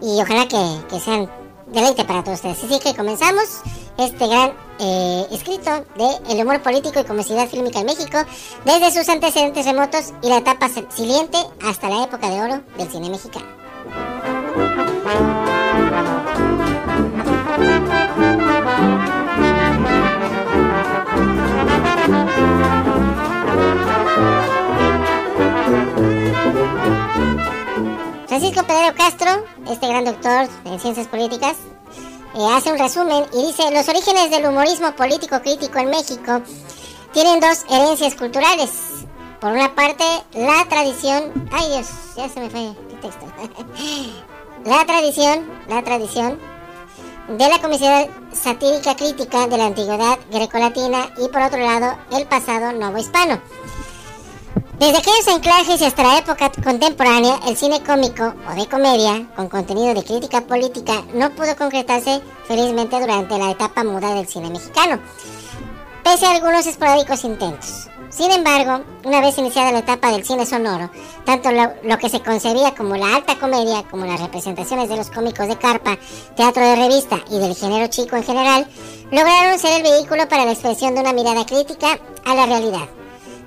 y 0.03 0.21
ojalá 0.21 0.47
que, 0.47 0.61
que 0.91 0.99
sean 0.99 1.27
deleite 1.73 2.05
para 2.05 2.23
todos 2.23 2.37
ustedes. 2.37 2.63
Así 2.63 2.79
que 2.79 2.95
comenzamos 2.95 3.61
este 3.97 4.27
gran 4.27 4.53
eh, 4.79 5.27
escrito 5.31 5.85
de 5.97 6.33
el 6.33 6.41
humor 6.43 6.61
político 6.61 6.99
y 6.99 7.03
comicidad 7.03 7.47
fílmica 7.47 7.79
en 7.79 7.85
México, 7.85 8.17
desde 8.65 8.91
sus 8.91 9.09
antecedentes 9.09 9.65
remotos 9.65 10.13
y 10.21 10.29
la 10.29 10.37
etapa 10.37 10.69
siliente 10.89 11.37
hasta 11.63 11.89
la 11.89 12.03
época 12.03 12.29
de 12.29 12.41
oro 12.41 12.61
del 12.77 12.89
cine 12.89 13.09
mexicano. 13.09 13.45
Francisco 28.27 28.63
Pedro 28.63 28.95
Castro, 28.97 29.45
este 29.69 29.87
gran 29.87 30.03
doctor 30.03 30.47
en 30.65 30.79
ciencias 30.79 31.07
políticas, 31.07 31.55
hace 32.43 32.71
un 32.71 32.79
resumen 32.79 33.25
y 33.33 33.47
dice, 33.47 33.71
los 33.71 33.87
orígenes 33.87 34.29
del 34.29 34.45
humorismo 34.45 34.93
político 34.95 35.41
crítico 35.41 35.79
en 35.79 35.89
México 35.89 36.41
tienen 37.13 37.39
dos 37.39 37.63
herencias 37.69 38.15
culturales. 38.15 38.71
Por 39.39 39.51
una 39.51 39.73
parte, 39.73 40.03
la 40.33 40.65
tradición... 40.67 41.47
Ay 41.51 41.69
Dios, 41.69 41.87
ya 42.17 42.27
se 42.27 42.39
me 42.39 42.49
fue 42.49 42.67
el 42.67 42.99
texto. 42.99 43.25
la 44.65 44.85
tradición, 44.85 45.49
la 45.69 45.81
tradición 45.81 46.39
de 47.29 47.49
la 47.49 47.59
comicidad 47.59 48.07
satírica 48.33 48.95
crítica 48.95 49.47
de 49.47 49.57
la 49.57 49.67
antigüedad 49.67 50.19
grecolatina 50.31 51.09
y 51.17 51.29
por 51.29 51.41
otro 51.41 51.59
lado, 51.59 51.97
el 52.11 52.27
pasado 52.27 52.71
novohispano. 52.73 53.39
Desde 54.79 54.97
aquellos 54.97 55.27
anclajes 55.29 55.81
hasta 55.81 56.03
la 56.03 56.17
época 56.17 56.51
contemporánea, 56.61 57.39
el 57.47 57.55
cine 57.55 57.81
cómico 57.81 58.33
o 58.45 58.55
de 58.55 58.67
comedia, 58.67 59.25
con 59.33 59.47
contenido 59.47 59.93
de 59.93 60.03
crítica 60.03 60.41
política, 60.41 61.01
no 61.13 61.29
pudo 61.29 61.55
concretarse 61.55 62.21
felizmente 62.45 62.99
durante 62.99 63.37
la 63.37 63.51
etapa 63.51 63.85
muda 63.85 64.13
del 64.13 64.27
cine 64.27 64.49
mexicano, 64.49 64.99
pese 66.03 66.25
a 66.25 66.31
algunos 66.31 66.67
esporádicos 66.67 67.23
intentos. 67.23 67.87
Sin 68.09 68.29
embargo, 68.31 68.83
una 69.05 69.21
vez 69.21 69.37
iniciada 69.37 69.71
la 69.71 69.79
etapa 69.79 70.11
del 70.11 70.25
cine 70.25 70.45
sonoro, 70.45 70.91
tanto 71.23 71.51
lo, 71.51 71.71
lo, 71.83 71.97
que 71.97 72.09
se 72.09 72.19
concebía 72.19 72.75
como 72.75 72.97
la 72.97 73.15
alta 73.15 73.39
comedia, 73.39 73.83
como 73.89 74.05
las 74.05 74.19
representaciones 74.19 74.89
de 74.89 74.97
los 74.97 75.09
cómicos 75.09 75.47
de 75.47 75.57
carpa, 75.57 75.97
teatro 76.35 76.61
de 76.61 76.75
revista 76.75 77.17
y 77.31 77.39
del 77.39 77.55
género 77.55 77.87
chico 77.87 78.17
en 78.17 78.23
general, 78.23 78.67
lograron 79.09 79.57
ser 79.57 79.77
el 79.77 79.83
vehículo 79.83 80.27
para 80.27 80.43
la 80.43 80.51
expresión 80.51 80.95
de 80.95 80.99
una 80.99 81.13
mirada 81.13 81.45
crítica 81.45 81.97
a 82.25 82.35
la 82.35 82.45
realidad 82.45 82.89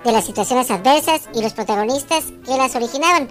de 0.04 0.12
las 0.12 0.24
situaciones 0.24 0.70
adversas 0.70 1.28
y 1.34 1.42
los 1.42 1.52
protagonistas 1.52 2.24
que 2.44 2.56
las 2.56 2.74
originaban, 2.74 3.28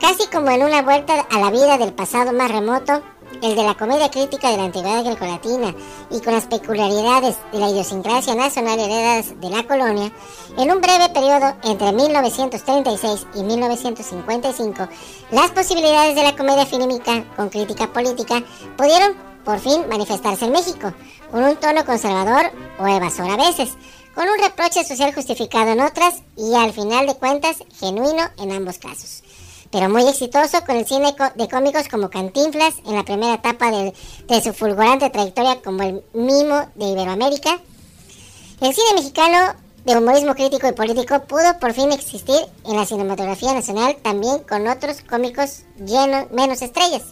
casi 0.00 0.26
como 0.28 0.50
en 0.50 0.62
una 0.62 0.82
vuelta 0.82 1.26
a 1.30 1.38
la 1.38 1.50
vida 1.50 1.78
del 1.78 1.92
pasado 1.92 2.32
más 2.32 2.50
remoto 2.50 3.02
el 3.42 3.54
de 3.54 3.62
la 3.62 3.74
comedia 3.74 4.10
crítica 4.10 4.50
de 4.50 4.56
la 4.56 4.64
antigüedad 4.64 5.04
grecolatina 5.04 5.74
y 6.10 6.20
con 6.20 6.34
las 6.34 6.46
peculiaridades 6.46 7.36
de 7.52 7.58
la 7.58 7.68
idiosincrasia 7.68 8.34
nacional 8.34 8.78
heredadas 8.78 9.40
de 9.40 9.50
la 9.50 9.62
colonia, 9.64 10.12
en 10.56 10.70
un 10.70 10.80
breve 10.80 11.08
periodo 11.10 11.54
entre 11.64 11.92
1936 11.92 13.26
y 13.34 13.42
1955, 13.42 14.88
las 15.30 15.50
posibilidades 15.50 16.14
de 16.14 16.22
la 16.22 16.36
comedia 16.36 16.66
fílmica 16.66 17.24
con 17.36 17.48
crítica 17.48 17.92
política 17.92 18.42
pudieron 18.76 19.14
por 19.44 19.60
fin 19.60 19.88
manifestarse 19.88 20.44
en 20.44 20.52
México, 20.52 20.92
con 21.30 21.42
un 21.42 21.56
tono 21.56 21.84
conservador 21.84 22.50
o 22.78 22.86
evasor 22.86 23.30
a 23.30 23.36
veces, 23.36 23.76
con 24.18 24.26
un 24.28 24.38
reproche 24.40 24.82
social 24.82 25.14
justificado 25.14 25.70
en 25.70 25.80
otras 25.80 26.22
y 26.36 26.52
al 26.52 26.72
final 26.72 27.06
de 27.06 27.14
cuentas 27.14 27.58
genuino 27.78 28.24
en 28.38 28.50
ambos 28.50 28.78
casos 28.78 29.22
pero 29.70 29.88
muy 29.88 30.08
exitoso 30.08 30.60
con 30.66 30.74
el 30.74 30.88
cine 30.88 31.14
de 31.36 31.48
cómicos 31.48 31.86
como 31.86 32.10
Cantinflas 32.10 32.74
en 32.84 32.96
la 32.96 33.04
primera 33.04 33.34
etapa 33.34 33.70
de, 33.70 33.94
de, 34.26 34.42
su 34.42 34.52
fulgurante 34.52 35.08
trayectoria 35.10 35.62
como 35.62 35.84
el 35.84 36.02
mimo 36.14 36.68
de 36.74 36.86
Iberoamérica. 36.86 37.60
El 38.60 38.74
cine 38.74 38.94
mexicano 38.94 39.54
de 39.84 39.96
humorismo 39.96 40.34
crítico 40.34 40.66
y 40.66 40.72
político 40.72 41.22
pudo 41.24 41.56
por 41.60 41.74
fin 41.74 41.92
existir 41.92 42.40
en 42.64 42.76
la 42.76 42.86
cinematografía 42.86 43.52
nacional 43.52 43.98
también 44.02 44.38
con 44.38 44.66
otros 44.66 45.02
cómicos 45.02 45.64
llenos, 45.76 46.30
menos 46.32 46.62
estrellas, 46.62 47.02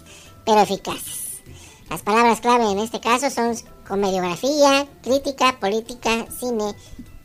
pero 0.45 0.63
eficaces. 0.63 1.43
Las 1.89 2.03
palabras 2.03 2.41
clave 2.41 2.71
en 2.71 2.79
este 2.79 3.01
caso 3.01 3.31
son 3.31 3.55
comediografía, 3.87 4.87
crítica, 5.03 5.57
política, 5.61 6.27
cine 6.39 6.75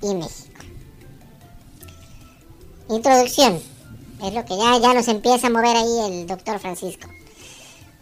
y 0.01 0.13
México. 0.15 0.59
Introducción. 2.89 3.61
Es 4.23 4.33
lo 4.33 4.45
que 4.45 4.55
ya, 4.55 4.77
ya 4.77 4.93
nos 4.93 5.07
empieza 5.07 5.47
a 5.47 5.49
mover 5.49 5.75
ahí 5.75 5.99
el 6.05 6.27
doctor 6.27 6.59
Francisco. 6.59 7.07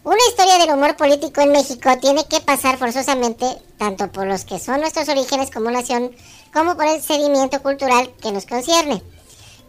Una 0.04 0.18
historia 0.30 0.58
del 0.58 0.74
humor 0.74 0.96
político 0.96 1.42
en 1.42 1.52
México 1.52 1.90
tiene 2.02 2.26
que 2.26 2.40
pasar 2.40 2.78
forzosamente 2.78 3.46
tanto 3.78 4.12
por 4.12 4.28
los 4.28 4.46
que 4.46 4.58
son 4.58 4.80
nuestros 4.82 5.08
orígenes 5.10 5.52
como 5.52 5.70
nación, 5.72 6.12
como 6.54 6.76
por 6.76 6.88
el 6.88 7.02
seguimiento 7.02 7.62
cultural 7.62 8.12
que 8.22 8.32
nos 8.32 8.46
concierne. 8.46 9.04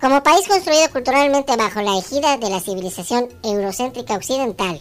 Como 0.00 0.23
país 0.23 0.49
construido 0.49 0.90
culturalmente 0.90 1.56
bajo 1.56 1.82
la 1.82 1.99
ejida 1.99 2.38
de 2.38 2.49
la 2.49 2.61
civilización 2.61 3.28
eurocéntrica 3.44 4.14
occidental, 4.14 4.80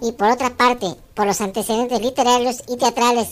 y 0.00 0.12
por 0.12 0.28
otra 0.30 0.56
parte 0.56 0.86
por 1.14 1.26
los 1.26 1.40
antecedentes 1.40 2.00
literarios 2.00 2.62
y 2.68 2.76
teatrales 2.76 3.28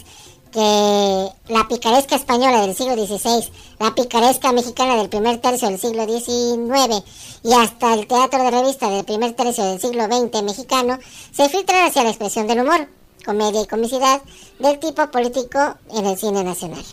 que 0.53 1.29
la 1.49 1.69
picaresca 1.69 2.17
española 2.17 2.63
del 2.63 2.75
siglo 2.75 2.95
XVI, 2.95 3.51
la 3.79 3.95
picaresca 3.95 4.53
mexicana 4.53 4.97
del 4.97 5.09
primer 5.09 5.39
tercio 5.39 5.69
del 5.69 5.79
siglo 5.79 6.07
XIX 6.07 7.05
y 7.43 7.53
hasta 7.53 7.95
el 7.95 8.07
teatro 8.07 8.43
de 8.43 8.51
revista 8.51 8.89
del 8.89 9.05
primer 9.05 9.33
tercio 9.35 9.65
del 9.65 9.81
siglo 9.81 10.05
XX 10.05 10.43
mexicano 10.43 10.99
se 11.33 11.49
filtran 11.49 11.87
hacia 11.87 12.05
la 12.05 12.11
expresión 12.11 12.47
del 12.47 12.61
humor, 12.61 12.89
comedia 13.25 13.63
y 13.63 13.67
comicidad 13.67 14.23
del 14.59 14.79
tipo 14.79 15.11
político 15.11 15.59
en 15.91 16.07
el 16.07 16.17
cine 16.17 16.43
nacional. 16.43 16.85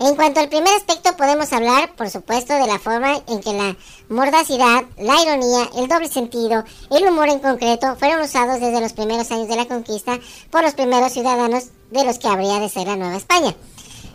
En 0.00 0.14
cuanto 0.14 0.38
al 0.38 0.48
primer 0.48 0.72
aspecto, 0.74 1.16
podemos 1.16 1.52
hablar, 1.52 1.96
por 1.96 2.08
supuesto, 2.08 2.54
de 2.54 2.68
la 2.68 2.78
forma 2.78 3.16
en 3.26 3.40
que 3.40 3.52
la 3.52 3.76
mordacidad, 4.08 4.84
la 4.96 5.20
ironía, 5.22 5.68
el 5.76 5.88
doble 5.88 6.08
sentido, 6.08 6.62
el 6.90 7.08
humor 7.08 7.28
en 7.28 7.40
concreto, 7.40 7.96
fueron 7.96 8.22
usados 8.22 8.60
desde 8.60 8.80
los 8.80 8.92
primeros 8.92 9.28
años 9.32 9.48
de 9.48 9.56
la 9.56 9.66
conquista 9.66 10.20
por 10.50 10.62
los 10.62 10.74
primeros 10.74 11.12
ciudadanos 11.12 11.64
de 11.90 12.04
los 12.04 12.20
que 12.20 12.28
habría 12.28 12.60
de 12.60 12.68
ser 12.68 12.86
la 12.86 12.94
Nueva 12.94 13.16
España. 13.16 13.56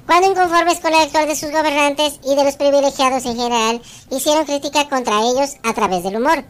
Cuando 0.05 0.31
inconformes 0.31 0.79
con 0.79 0.93
el 0.93 1.01
actual 1.01 1.27
de 1.27 1.35
sus 1.35 1.51
gobernantes 1.51 2.19
y 2.23 2.33
de 2.33 2.43
los 2.45 2.55
privilegiados 2.55 3.25
en 3.25 3.35
general, 3.35 3.81
hicieron 4.09 4.45
crítica 4.45 4.87
contra 4.87 5.21
ellos 5.21 5.57
a 5.63 5.73
través 5.73 6.03
del 6.03 6.15
humor. 6.15 6.45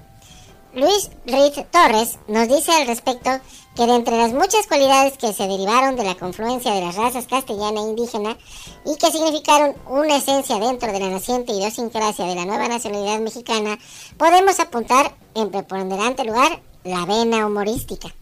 Luis 0.76 1.10
Reed 1.26 1.66
Torres 1.72 2.20
nos 2.28 2.48
dice 2.48 2.72
al 2.72 2.88
respecto 2.88 3.30
que 3.76 3.86
de 3.88 3.96
entre 3.96 4.18
las 4.18 4.34
muchas 4.34 4.68
cualidades 4.68 5.18
que 5.18 5.34
se 5.34 5.48
derivaron 5.48 5.96
de 5.96 6.04
la 6.04 6.16
confluencia 6.16 6.74
de 6.74 6.82
las 6.82 6.96
razas 6.96 7.26
castellana 7.26 7.82
e 7.82 7.90
indígena 7.90 8.38
y 8.86 8.96
que 8.98 9.12
significaron 9.12 9.76
una 9.88 10.18
esencia 10.18 10.60
dentro 10.60 10.92
de 10.92 11.00
la 11.00 11.10
naciente 11.10 11.54
idiosincrasia 11.54 12.26
de 12.26 12.36
la 12.36 12.46
nueva 12.46 12.68
nacionalidad 12.68 13.20
mexicana, 13.20 13.80
podemos 14.18 14.60
apuntar 14.60 15.16
en 15.34 15.50
preponderante 15.50 16.24
lugar 16.24 16.62
la 16.84 17.06
vena 17.06 17.48
humorística. 17.48 18.14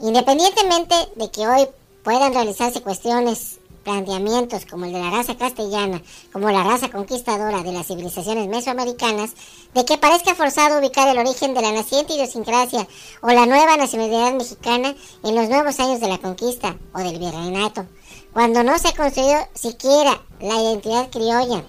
Independientemente 0.00 0.94
de 1.16 1.30
que 1.30 1.46
hoy 1.46 1.68
puedan 2.02 2.32
realizarse 2.32 2.80
cuestiones, 2.80 3.58
planteamientos 3.88 4.66
como 4.66 4.84
el 4.84 4.92
de 4.92 5.00
la 5.00 5.08
raza 5.08 5.34
castellana, 5.38 6.02
como 6.30 6.50
la 6.50 6.62
raza 6.62 6.90
conquistadora 6.90 7.62
de 7.62 7.72
las 7.72 7.86
civilizaciones 7.86 8.46
mesoamericanas, 8.46 9.30
de 9.72 9.86
que 9.86 9.96
parezca 9.96 10.34
forzado 10.34 10.78
ubicar 10.78 11.08
el 11.08 11.16
origen 11.16 11.54
de 11.54 11.62
la 11.62 11.72
naciente 11.72 12.12
idiosincrasia 12.12 12.86
o 13.22 13.28
la 13.28 13.46
nueva 13.46 13.78
nacionalidad 13.78 14.34
mexicana 14.34 14.94
en 15.24 15.34
los 15.34 15.48
nuevos 15.48 15.80
años 15.80 16.00
de 16.00 16.08
la 16.08 16.18
conquista 16.18 16.76
o 16.92 16.98
del 16.98 17.18
virreinato, 17.18 17.86
cuando 18.34 18.62
no 18.62 18.78
se 18.78 18.88
ha 18.88 18.92
construido 18.92 19.38
siquiera 19.54 20.20
la 20.38 20.60
identidad 20.60 21.08
criolla 21.08 21.64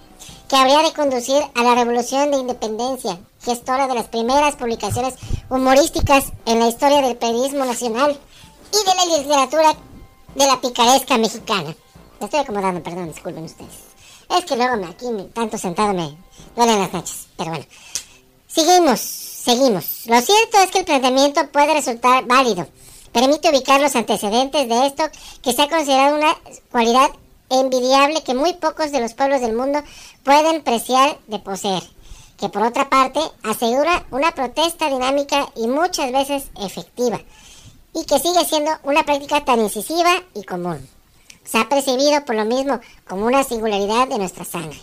que 0.50 0.58
habría 0.58 0.80
de 0.80 0.92
conducir 0.92 1.42
a 1.56 1.64
la 1.64 1.76
revolución 1.76 2.32
de 2.32 2.38
independencia, 2.38 3.18
gestora 3.46 3.88
de 3.88 3.96
las 3.96 4.08
primeras 4.08 4.58
publicaciones 4.58 5.14
humorísticas 5.50 6.34
en 6.46 6.60
la 6.60 6.68
historia 6.68 7.02
del 7.02 7.16
periodismo 7.16 7.64
nacional 7.64 8.20
y 8.74 8.90
de 8.90 8.96
la 8.96 9.18
literatura 9.18 9.74
de 10.36 10.46
la 10.46 10.60
picaresca 10.60 11.18
mexicana. 11.18 11.74
Me 12.20 12.26
estoy 12.26 12.42
acomodando, 12.42 12.84
perdón, 12.84 13.08
disculpen 13.08 13.46
ustedes. 13.46 13.72
Es 14.30 14.46
que 14.46 14.58
luego 14.58 14.86
aquí 14.86 15.06
tanto 15.34 15.58
sentado 15.58 15.94
me 15.94 16.18
duelen 16.56 16.80
las 16.80 16.94
nachas, 16.94 17.28
pero 17.38 17.52
bueno. 17.52 17.66
Seguimos, 18.48 19.00
seguimos. 19.00 20.06
Lo 20.06 20.20
cierto 20.22 20.58
es 20.58 20.72
que 20.72 20.80
el 20.80 20.86
planteamiento 20.86 21.48
puede 21.50 21.74
resultar 21.74 22.26
válido. 22.26 22.68
Permite 23.14 23.50
ubicar 23.50 23.80
los 23.80 23.96
antecedentes 23.96 24.68
de 24.68 24.88
esto 24.88 25.04
que 25.42 25.54
se 25.54 25.62
ha 25.62 25.70
considerado 25.70 26.18
una 26.18 26.36
cualidad 26.72 27.10
envidiable 27.50 28.22
que 28.24 28.34
muy 28.34 28.54
pocos 28.54 28.92
de 28.92 29.00
los 29.00 29.14
pueblos 29.14 29.42
del 29.42 29.56
mundo 29.56 29.80
pueden 30.24 30.62
preciar 30.62 31.18
de 31.28 31.40
poseer, 31.40 31.84
que 32.38 32.50
por 32.50 32.64
otra 32.64 32.90
parte 32.90 33.20
asegura 33.44 34.06
una 34.12 34.32
protesta 34.32 34.90
dinámica 34.90 35.50
y 35.56 35.68
muchas 35.68 36.12
veces 36.12 36.50
efectiva, 36.60 37.20
y 37.94 38.06
que 38.06 38.20
sigue 38.20 38.46
siendo 38.46 38.72
una 38.84 39.04
práctica 39.04 39.44
tan 39.46 39.62
incisiva 39.62 40.22
y 40.36 40.44
común. 40.44 40.88
Se 41.44 41.58
ha 41.58 41.68
percibido 41.68 42.24
por 42.26 42.36
lo 42.36 42.46
mismo 42.46 42.80
como 43.08 43.26
una 43.26 43.44
singularidad 43.44 44.08
de 44.08 44.18
nuestra 44.18 44.46
sangre. 44.46 44.80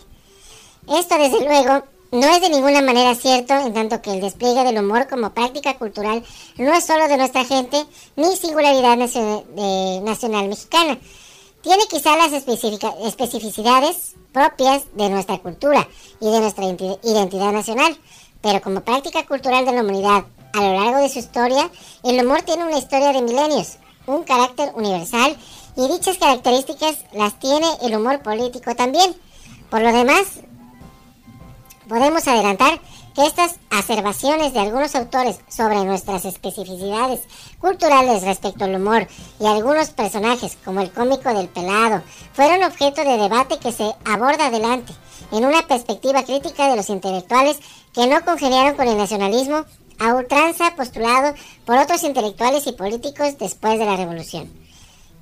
Esto 0.88 1.18
desde 1.18 1.44
luego 1.44 1.84
no 2.12 2.26
es 2.28 2.40
de 2.40 2.50
ninguna 2.50 2.80
manera 2.80 3.14
cierto 3.14 3.54
en 3.54 3.74
tanto 3.74 4.00
que 4.00 4.12
el 4.12 4.20
despliegue 4.20 4.62
del 4.64 4.78
humor 4.78 5.08
como 5.08 5.30
práctica 5.30 5.76
cultural 5.76 6.24
no 6.56 6.72
es 6.72 6.84
solo 6.84 7.08
de 7.08 7.16
nuestra 7.16 7.44
gente 7.44 7.84
ni 8.14 8.36
singularidad 8.36 8.96
nacional 8.96 10.48
mexicana. 10.48 10.98
Tiene 11.62 11.82
quizá 11.90 12.16
las 12.16 12.32
especificidades 12.32 14.14
propias 14.32 14.84
de 14.94 15.08
nuestra 15.08 15.38
cultura 15.38 15.88
y 16.20 16.30
de 16.30 16.40
nuestra 16.40 16.64
identidad 16.64 17.52
nacional, 17.52 17.98
pero 18.40 18.60
como 18.60 18.82
práctica 18.82 19.26
cultural 19.26 19.66
de 19.66 19.72
la 19.72 19.82
humanidad 19.82 20.24
a 20.52 20.60
lo 20.60 20.80
largo 20.80 20.98
de 20.98 21.08
su 21.08 21.18
historia, 21.18 21.68
el 22.04 22.24
humor 22.24 22.42
tiene 22.42 22.64
una 22.64 22.78
historia 22.78 23.12
de 23.12 23.22
milenios, 23.22 23.78
un 24.06 24.22
carácter 24.22 24.70
universal 24.76 25.36
y 25.76 25.88
dichas 25.88 26.18
características 26.18 27.04
las 27.12 27.38
tiene 27.38 27.66
el 27.82 27.94
humor 27.96 28.20
político 28.20 28.74
también. 28.74 29.14
Por 29.70 29.82
lo 29.82 29.92
demás, 29.92 30.40
podemos 31.88 32.26
adelantar 32.26 32.80
que 33.14 33.26
estas 33.26 33.56
acervaciones 33.70 34.52
de 34.52 34.60
algunos 34.60 34.94
autores 34.94 35.38
sobre 35.48 35.84
nuestras 35.84 36.24
especificidades 36.26 37.20
culturales 37.60 38.22
respecto 38.22 38.64
al 38.64 38.74
humor 38.74 39.06
y 39.40 39.46
algunos 39.46 39.88
personajes 39.90 40.58
como 40.64 40.80
el 40.80 40.92
cómico 40.92 41.32
del 41.32 41.48
pelado 41.48 42.02
fueron 42.34 42.64
objeto 42.64 43.02
de 43.04 43.16
debate 43.16 43.58
que 43.58 43.72
se 43.72 43.90
aborda 44.04 44.46
adelante 44.46 44.92
en 45.32 45.46
una 45.46 45.66
perspectiva 45.66 46.24
crítica 46.24 46.68
de 46.68 46.76
los 46.76 46.90
intelectuales 46.90 47.58
que 47.94 48.06
no 48.06 48.22
congeniaron 48.24 48.76
con 48.76 48.86
el 48.86 48.98
nacionalismo 48.98 49.64
a 49.98 50.14
ultranza 50.14 50.74
postulado 50.76 51.34
por 51.64 51.78
otros 51.78 52.02
intelectuales 52.02 52.66
y 52.66 52.72
políticos 52.72 53.38
después 53.38 53.78
de 53.78 53.86
la 53.86 53.96
revolución. 53.96 54.65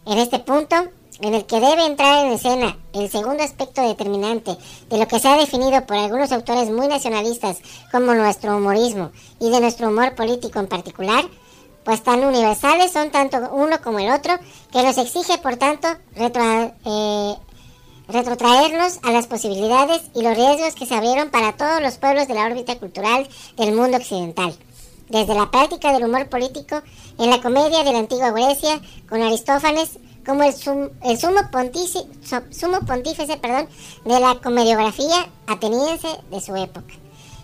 En 0.07 0.19
este 0.19 0.39
punto, 0.39 0.77
en 1.21 1.35
el 1.35 1.47
que 1.47 1.61
debe 1.61 1.87
entrar 1.87 2.27
en 2.27 2.33
escena 2.33 2.77
el 2.93 3.11
segundo 3.11 3.43
aspecto 3.43 3.87
determinante 3.87 4.57
de 4.91 4.99
lo 4.99 5.09
que 5.09 5.19
se 5.19 5.29
ha 5.29 5.37
definido 5.37 5.85
por 5.87 5.97
algunos 5.97 6.31
autores 6.33 6.71
muy 6.71 6.89
nacionalistas 6.89 7.59
como 7.91 8.15
nuestro 8.15 8.57
humorismo 8.57 9.13
y 9.41 9.51
de 9.51 9.61
nuestro 9.61 9.89
humor 9.89 10.15
político 10.15 10.59
en 10.59 10.67
particular, 10.67 11.25
pues 11.85 12.03
tan 12.03 12.25
universales 12.25 12.93
son 12.93 13.11
tanto 13.11 13.39
uno 13.53 13.81
como 13.83 13.99
el 13.99 14.11
otro 14.11 14.35
que 14.73 14.83
nos 14.83 14.99
exige 14.99 15.39
por 15.39 15.57
tanto 15.57 15.89
eh, 16.17 17.35
retrotraernos 18.09 18.99
a 19.03 19.13
las 19.13 19.27
posibilidades 19.27 20.03
y 20.15 20.23
los 20.23 20.37
riesgos 20.37 20.75
que 20.75 20.87
se 20.87 20.95
abrieron 20.95 21.31
para 21.31 21.57
todos 21.57 21.81
los 21.81 21.97
pueblos 21.97 22.29
de 22.29 22.35
la 22.35 22.45
órbita 22.45 22.79
cultural 22.79 23.29
del 23.57 23.75
mundo 23.75 23.97
occidental. 23.97 24.55
Desde 25.09 25.35
la 25.35 25.51
práctica 25.51 25.93
del 25.93 26.05
humor 26.05 26.29
político 26.29 26.83
en 27.19 27.31
la 27.31 27.41
comedia 27.41 27.85
de 27.85 27.93
la 27.93 27.99
antigua 27.99 28.31
Grecia, 28.31 28.81
con 29.09 29.23
Aristófanes 29.23 29.99
como 30.25 30.43
el, 30.43 30.55
el 31.03 31.19
sumo, 31.19 31.41
pontífice, 31.53 32.07
sumo 32.51 32.81
pontífice 32.81 33.37
perdón, 33.37 33.69
de 34.05 34.21
la 34.21 34.37
comediografía 34.43 35.29
ateniense 35.47 36.09
de 36.31 36.41
su 36.41 36.57
época. 36.57 36.95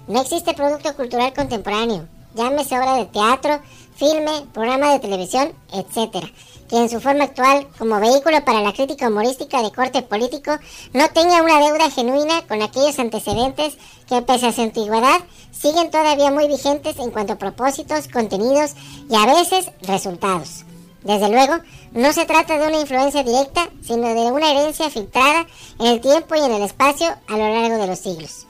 No 0.09 0.23
existe 0.23 0.55
producto 0.55 0.94
cultural 0.96 1.33
contemporáneo, 1.35 2.09
llámese 2.35 2.77
obra 2.77 2.94
de 2.94 3.07
teatro, 3.07 3.61
filme, 3.94 4.46
programa 4.53 4.92
de 4.92 5.01
televisión, 5.01 5.53
etc. 5.73 6.27
Que 6.70 6.76
en 6.76 6.88
su 6.88 7.00
forma 7.00 7.24
actual, 7.24 7.66
como 7.78 7.98
vehículo 7.98 8.44
para 8.44 8.62
la 8.62 8.72
crítica 8.72 9.09
humorística 9.09 9.61
de 9.61 9.72
corte 9.72 10.02
político, 10.02 10.52
no 10.92 11.09
tenga 11.11 11.42
una 11.42 11.59
deuda 11.59 11.90
genuina 11.90 12.46
con 12.46 12.62
aquellos 12.62 12.96
antecedentes 13.00 13.76
que, 14.09 14.22
pese 14.22 14.46
a 14.46 14.52
su 14.52 14.62
antigüedad, 14.62 15.18
siguen 15.50 15.90
todavía 15.90 16.30
muy 16.30 16.46
vigentes 16.46 16.96
en 16.98 17.11
cuanto 17.11 17.33
a 17.33 17.38
propósitos, 17.38 18.06
contenidos 18.06 18.74
y 19.11 19.16
a 19.16 19.26
veces 19.26 19.72
resultados. 19.83 20.64
Desde 21.02 21.28
luego, 21.28 21.54
no 21.92 22.12
se 22.12 22.24
trata 22.24 22.56
de 22.59 22.68
una 22.68 22.80
influencia 22.80 23.24
directa, 23.24 23.68
sino 23.83 24.09
de 24.14 24.30
una 24.30 24.52
herencia 24.52 24.90
filtrada 24.90 25.46
en 25.80 25.87
el 25.87 26.00
tiempo 26.00 26.37
y 26.37 26.40
en 26.40 26.52
el 26.52 26.62
espacio 26.62 27.09
a 27.26 27.33
lo 27.37 27.52
largo 27.52 27.78
de 27.78 27.87
los 27.88 27.98
siglos. 27.98 28.46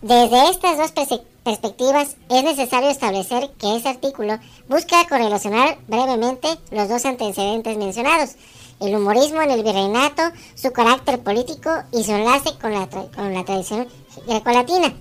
Desde 0.00 0.50
estas 0.50 0.78
dos 0.78 0.94
perse- 0.94 1.22
perspectivas 1.52 2.16
es 2.28 2.44
necesario 2.44 2.90
establecer 2.90 3.50
que 3.58 3.74
ese 3.76 3.88
artículo 3.88 4.38
busca 4.68 5.06
correlacionar 5.08 5.78
brevemente 5.86 6.48
los 6.70 6.90
dos 6.90 7.06
antecedentes 7.06 7.78
mencionados, 7.78 8.32
el 8.80 8.94
humorismo 8.94 9.40
en 9.40 9.52
el 9.52 9.62
virreinato, 9.62 10.22
su 10.54 10.70
carácter 10.72 11.20
político 11.20 11.70
y 11.90 12.04
su 12.04 12.12
enlace 12.12 12.50
con 12.60 12.72
la, 12.74 12.88
tra- 12.90 13.10
con 13.14 13.32
la 13.32 13.44
tradición 13.46 13.88
grecolatina. 14.26 14.92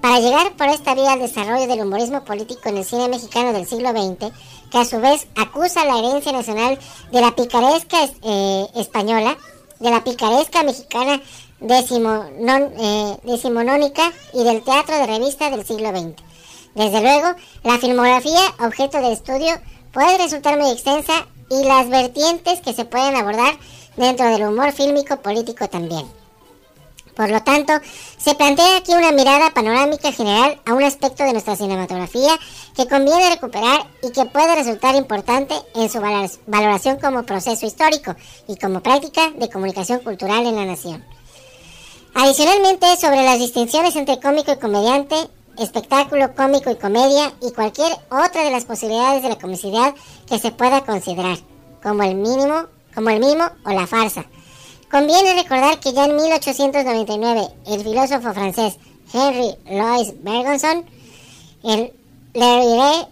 Para 0.00 0.20
llegar 0.20 0.52
por 0.56 0.68
esta 0.68 0.94
vía 0.94 1.12
al 1.12 1.18
desarrollo 1.18 1.66
del 1.66 1.80
humorismo 1.80 2.24
político 2.24 2.68
en 2.68 2.76
el 2.76 2.84
cine 2.84 3.08
mexicano 3.08 3.52
del 3.52 3.66
siglo 3.66 3.90
XX, 3.90 4.32
que 4.70 4.78
a 4.78 4.84
su 4.84 5.00
vez 5.00 5.26
acusa 5.36 5.84
la 5.84 5.98
herencia 5.98 6.30
nacional 6.30 6.78
de 7.10 7.20
la 7.20 7.34
picaresca 7.34 8.04
es- 8.04 8.12
eh, 8.22 8.66
española, 8.76 9.36
de 9.80 9.90
la 9.90 10.04
picaresca 10.04 10.62
mexicana 10.62 11.20
decimonon- 11.62 12.72
eh, 12.78 13.16
decimonónica 13.24 14.12
y 14.32 14.44
del 14.44 14.62
teatro 14.62 14.96
de 14.96 15.06
revista 15.06 15.50
del 15.50 15.64
siglo 15.64 15.90
XX. 15.90 16.16
Desde 16.74 17.00
luego, 17.00 17.28
la 17.64 17.78
filmografía, 17.78 18.40
objeto 18.60 18.98
de 18.98 19.12
estudio, 19.12 19.52
puede 19.92 20.18
resultar 20.18 20.58
muy 20.58 20.70
extensa 20.70 21.12
y 21.50 21.64
las 21.64 21.88
vertientes 21.88 22.60
que 22.60 22.72
se 22.72 22.84
pueden 22.84 23.14
abordar 23.16 23.54
dentro 23.96 24.26
del 24.26 24.46
humor 24.46 24.72
fílmico 24.72 25.16
político 25.18 25.68
también. 25.68 26.06
Por 27.14 27.28
lo 27.30 27.42
tanto, 27.42 27.74
se 28.16 28.34
plantea 28.34 28.78
aquí 28.78 28.92
una 28.94 29.12
mirada 29.12 29.50
panorámica 29.50 30.12
general 30.12 30.58
a 30.64 30.72
un 30.72 30.82
aspecto 30.82 31.22
de 31.24 31.32
nuestra 31.32 31.56
cinematografía 31.56 32.30
que 32.74 32.88
conviene 32.88 33.28
recuperar 33.28 33.86
y 34.02 34.10
que 34.12 34.24
puede 34.24 34.54
resultar 34.54 34.94
importante 34.94 35.54
en 35.74 35.90
su 35.90 36.00
valor- 36.00 36.30
valoración 36.46 36.98
como 36.98 37.24
proceso 37.24 37.66
histórico 37.66 38.16
y 38.48 38.56
como 38.56 38.80
práctica 38.80 39.28
de 39.36 39.50
comunicación 39.50 40.00
cultural 40.00 40.46
en 40.46 40.56
la 40.56 40.64
nación. 40.64 41.04
Adicionalmente, 42.14 42.96
sobre 42.96 43.24
las 43.24 43.38
distinciones 43.38 43.96
entre 43.96 44.20
cómico 44.20 44.52
y 44.52 44.58
comediante, 44.58 45.16
espectáculo 45.58 46.34
cómico 46.34 46.70
y 46.70 46.76
comedia 46.76 47.32
y 47.40 47.52
cualquier 47.52 47.92
otra 48.10 48.44
de 48.44 48.50
las 48.50 48.64
posibilidades 48.64 49.22
de 49.22 49.30
la 49.30 49.38
comicidad 49.38 49.94
que 50.26 50.38
se 50.38 50.50
pueda 50.50 50.84
considerar, 50.84 51.38
como 51.82 52.02
el 52.02 52.14
mínimo, 52.14 52.66
como 52.94 53.10
el 53.10 53.20
mimo 53.20 53.44
o 53.64 53.70
la 53.70 53.86
farsa. 53.86 54.24
Conviene 54.90 55.34
recordar 55.34 55.80
que 55.80 55.92
ya 55.92 56.04
en 56.04 56.16
1899 56.16 57.48
el 57.66 57.82
filósofo 57.82 58.32
francés 58.34 58.76
Henry 59.12 59.54
Louis 59.70 60.12
Bergson 60.22 60.84
el, 61.62 61.92
le 62.34 63.06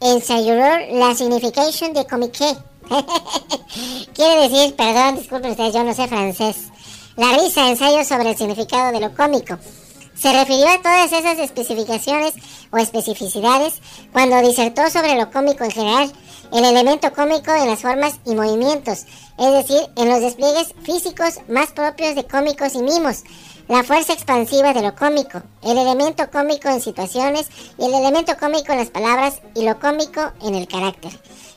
ensayó 0.00 0.54
la 0.54 1.14
signification 1.14 1.92
de 1.94 2.06
comique. 2.06 2.56
Quiere 4.14 4.48
decir, 4.48 4.74
perdón, 4.74 5.16
disculpen 5.16 5.52
ustedes, 5.52 5.74
yo 5.74 5.84
no 5.84 5.94
sé 5.94 6.08
francés. 6.08 6.72
La 7.16 7.30
risa, 7.36 7.68
ensayo 7.68 8.04
sobre 8.04 8.30
el 8.30 8.36
significado 8.38 8.90
de 8.90 9.00
lo 9.00 9.14
cómico. 9.14 9.58
Se 10.14 10.32
refirió 10.32 10.66
a 10.66 10.80
todas 10.80 11.12
esas 11.12 11.38
especificaciones 11.38 12.32
o 12.70 12.78
especificidades 12.78 13.74
cuando 14.12 14.40
disertó 14.40 14.88
sobre 14.88 15.16
lo 15.16 15.30
cómico 15.30 15.62
en 15.64 15.72
general, 15.72 16.12
el 16.54 16.64
elemento 16.64 17.12
cómico 17.12 17.52
en 17.52 17.68
las 17.68 17.82
formas 17.82 18.14
y 18.24 18.34
movimientos, 18.34 19.04
es 19.38 19.52
decir, 19.52 19.82
en 19.96 20.08
los 20.08 20.20
despliegues 20.20 20.74
físicos 20.84 21.40
más 21.48 21.72
propios 21.72 22.14
de 22.14 22.26
cómicos 22.26 22.74
y 22.74 22.82
mimos, 22.82 23.24
la 23.68 23.84
fuerza 23.84 24.14
expansiva 24.14 24.72
de 24.72 24.82
lo 24.82 24.94
cómico, 24.94 25.42
el 25.62 25.76
elemento 25.76 26.30
cómico 26.30 26.68
en 26.68 26.80
situaciones 26.80 27.48
y 27.78 27.84
el 27.84 27.94
elemento 27.94 28.36
cómico 28.38 28.72
en 28.72 28.78
las 28.78 28.90
palabras 28.90 29.42
y 29.54 29.64
lo 29.64 29.78
cómico 29.78 30.32
en 30.42 30.54
el 30.54 30.66
carácter, 30.66 31.12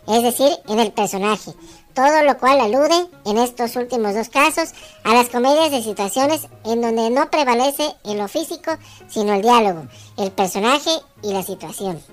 es 0.07 0.21
decir, 0.21 0.51
en 0.67 0.79
el 0.79 0.91
personaje. 0.91 1.51
Todo 1.95 2.23
lo 2.23 2.37
cual 2.37 2.59
alude, 2.59 3.07
en 3.25 3.37
estos 3.37 3.77
últimos 3.77 4.13
dos 4.13 4.27
casos, 4.27 4.73
a 5.05 5.13
las 5.13 5.29
comedias 5.29 5.71
de 5.71 5.81
situaciones 5.81 6.47
en 6.65 6.81
donde 6.81 7.09
no 7.09 7.29
prevalece 7.31 7.95
en 8.03 8.17
lo 8.17 8.27
físico, 8.27 8.71
sino 9.07 9.33
el 9.33 9.41
diálogo, 9.41 9.87
el 10.17 10.29
personaje 10.31 10.91
y 11.23 11.31
la 11.31 11.41
situación. 11.41 12.03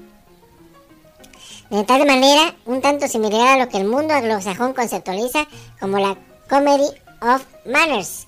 De 1.68 1.82
tal 1.82 2.06
manera, 2.06 2.54
un 2.66 2.80
tanto 2.80 3.08
similar 3.08 3.48
a 3.48 3.64
lo 3.64 3.68
que 3.68 3.78
el 3.78 3.88
mundo 3.88 4.14
anglosajón 4.14 4.72
conceptualiza 4.72 5.48
como 5.80 5.98
la 5.98 6.16
Comedy 6.48 6.86
of 7.20 7.42
Manners, 7.66 8.26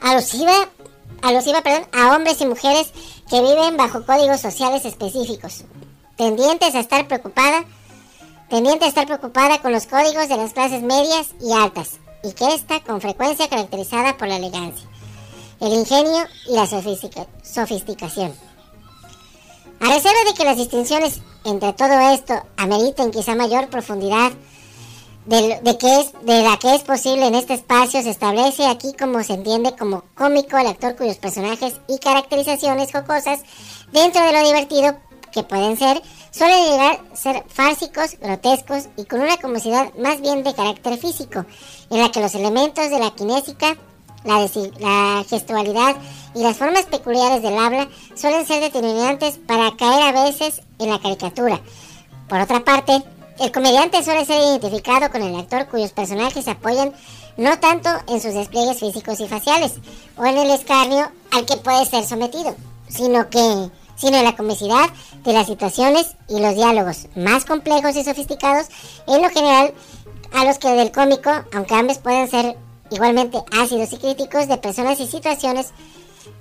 alusiva, 0.00 0.68
alusiva 1.22 1.60
perdón, 1.60 1.86
a 1.92 2.16
hombres 2.16 2.40
y 2.40 2.46
mujeres 2.46 2.90
que 3.30 3.42
viven 3.42 3.76
bajo 3.76 4.04
códigos 4.04 4.40
sociales 4.40 4.84
específicos, 4.84 5.64
tendientes 6.16 6.74
a 6.74 6.80
estar 6.80 7.06
preocupada, 7.06 7.64
tendiente 8.48 8.84
a 8.84 8.88
estar 8.88 9.06
preocupada 9.06 9.60
con 9.60 9.72
los 9.72 9.86
códigos 9.86 10.28
de 10.28 10.36
las 10.36 10.52
clases 10.52 10.82
medias 10.82 11.28
y 11.40 11.52
altas, 11.52 11.98
y 12.22 12.32
que 12.32 12.54
está 12.54 12.80
con 12.80 13.00
frecuencia 13.00 13.48
caracterizada 13.48 14.16
por 14.16 14.28
la 14.28 14.36
elegancia, 14.36 14.88
el 15.60 15.72
ingenio 15.72 16.24
y 16.48 16.54
la 16.54 16.66
sofistica- 16.66 17.26
sofisticación. 17.42 18.34
A 19.80 19.92
reserva 19.92 20.18
de 20.26 20.34
que 20.34 20.44
las 20.44 20.56
distinciones 20.56 21.20
entre 21.44 21.72
todo 21.74 22.12
esto 22.12 22.34
ameriten 22.56 23.10
quizá 23.10 23.34
mayor 23.34 23.68
profundidad 23.68 24.32
de, 25.26 25.60
de 25.60 25.76
que 25.78 26.00
es, 26.00 26.12
de 26.22 26.42
la 26.42 26.56
que 26.56 26.74
es 26.74 26.82
posible 26.82 27.26
en 27.26 27.34
este 27.34 27.54
espacio, 27.54 28.02
se 28.02 28.10
establece 28.10 28.66
aquí 28.66 28.94
como 28.98 29.22
se 29.22 29.34
entiende 29.34 29.74
como 29.76 30.04
cómico 30.14 30.56
el 30.56 30.68
actor 30.68 30.96
cuyos 30.96 31.16
personajes 31.16 31.74
y 31.88 31.98
caracterizaciones 31.98 32.92
jocosas 32.92 33.40
dentro 33.92 34.24
de 34.24 34.32
lo 34.32 34.44
divertido 34.44 34.96
que 35.32 35.42
pueden 35.42 35.76
ser, 35.76 36.00
suelen 36.36 36.70
llegar 36.70 37.00
a 37.12 37.16
ser 37.16 37.44
fársicos, 37.48 38.18
grotescos 38.20 38.88
y 38.96 39.04
con 39.04 39.20
una 39.20 39.38
comicidad 39.38 39.92
más 39.94 40.20
bien 40.20 40.42
de 40.42 40.54
carácter 40.54 40.98
físico, 40.98 41.46
en 41.90 42.02
la 42.02 42.10
que 42.10 42.20
los 42.20 42.34
elementos 42.34 42.90
de 42.90 42.98
la 42.98 43.10
kinésica, 43.12 43.76
la, 44.24 44.46
la 44.78 45.24
gestualidad 45.26 45.96
y 46.34 46.42
las 46.42 46.58
formas 46.58 46.84
peculiares 46.84 47.42
del 47.42 47.56
habla 47.56 47.88
suelen 48.14 48.46
ser 48.46 48.60
determinantes 48.60 49.38
para 49.38 49.74
caer 49.76 50.14
a 50.14 50.24
veces 50.24 50.60
en 50.78 50.90
la 50.90 51.00
caricatura. 51.00 51.58
Por 52.28 52.40
otra 52.40 52.62
parte, 52.62 53.02
el 53.38 53.52
comediante 53.52 54.04
suele 54.04 54.26
ser 54.26 54.40
identificado 54.40 55.10
con 55.10 55.22
el 55.22 55.36
actor 55.36 55.68
cuyos 55.68 55.92
personajes 55.92 56.44
se 56.44 56.50
apoyan 56.50 56.92
no 57.38 57.58
tanto 57.60 57.88
en 58.08 58.20
sus 58.20 58.34
despliegues 58.34 58.78
físicos 58.78 59.20
y 59.20 59.28
faciales 59.28 59.74
o 60.18 60.24
en 60.26 60.36
el 60.36 60.50
escarnio 60.50 61.10
al 61.32 61.46
que 61.46 61.56
puede 61.56 61.86
ser 61.86 62.04
sometido, 62.04 62.54
sino 62.88 63.28
que 63.30 63.70
sino 63.96 64.16
en 64.16 64.24
la 64.24 64.36
comicidad 64.36 64.88
de 65.24 65.32
las 65.32 65.46
situaciones 65.46 66.16
y 66.28 66.40
los 66.40 66.54
diálogos 66.54 67.06
más 67.16 67.44
complejos 67.44 67.96
y 67.96 68.04
sofisticados, 68.04 68.66
en 69.06 69.22
lo 69.22 69.28
general 69.30 69.74
a 70.32 70.44
los 70.44 70.58
que 70.58 70.68
del 70.68 70.92
cómico, 70.92 71.30
aunque 71.54 71.74
ambos 71.74 71.98
pueden 71.98 72.28
ser 72.28 72.56
igualmente 72.90 73.38
ácidos 73.58 73.92
y 73.92 73.98
críticos 73.98 74.48
de 74.48 74.58
personas 74.58 75.00
y 75.00 75.06
situaciones, 75.06 75.72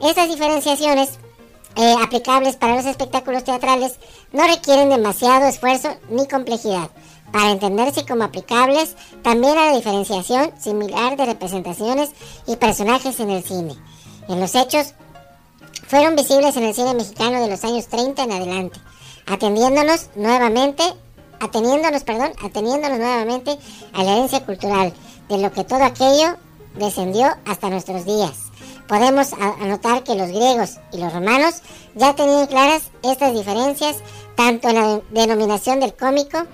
estas 0.01 0.29
diferenciaciones 0.29 1.19
eh, 1.75 1.95
aplicables 2.01 2.55
para 2.55 2.75
los 2.75 2.85
espectáculos 2.85 3.43
teatrales 3.43 3.95
no 4.31 4.47
requieren 4.47 4.89
demasiado 4.89 5.45
esfuerzo 5.45 5.89
ni 6.09 6.27
complejidad 6.27 6.89
para 7.31 7.51
entenderse 7.51 8.05
como 8.05 8.23
aplicables 8.23 8.95
también 9.21 9.57
a 9.57 9.65
la 9.65 9.75
diferenciación 9.75 10.51
similar 10.57 11.17
de 11.17 11.25
representaciones 11.25 12.11
y 12.47 12.55
personajes 12.55 13.19
en 13.19 13.29
el 13.29 13.43
cine. 13.43 13.75
En 14.29 14.39
los 14.39 14.55
hechos, 14.55 14.93
fueron 15.87 16.15
visibles 16.15 16.55
en 16.57 16.63
el 16.63 16.73
cine 16.75 16.93
mexicano 16.93 17.41
de 17.41 17.49
los 17.49 17.63
años 17.63 17.87
30 17.87 18.23
en 18.23 18.31
adelante, 18.31 18.79
atendiéndonos 19.27 20.09
nuevamente, 20.15 20.83
ateniéndonos, 21.39 22.03
perdón, 22.03 22.31
ateniéndonos 22.43 22.97
nuevamente 22.99 23.57
a 23.93 24.03
la 24.03 24.13
herencia 24.13 24.45
cultural, 24.45 24.93
de 25.29 25.37
lo 25.37 25.51
que 25.51 25.63
todo 25.63 25.83
aquello 25.83 26.37
descendió 26.75 27.27
hasta 27.45 27.69
nuestros 27.69 28.05
días. 28.05 28.33
Podemos 28.87 29.33
anotar 29.33 30.03
que 30.03 30.13
los 30.15 30.27
griegos 30.27 30.77
y 30.91 30.97
los 30.99 31.11
romanos 31.11 31.55
ya 31.95 32.13
tenían 32.13 32.45
claras 32.47 32.83
estas 33.01 33.33
diferencias, 33.33 33.97
tanto 34.35 34.69
en 34.69 34.75
la 34.75 34.87
de- 34.87 35.03
denominación 35.09 35.79
del 35.79 35.95
cómico, 35.95 36.45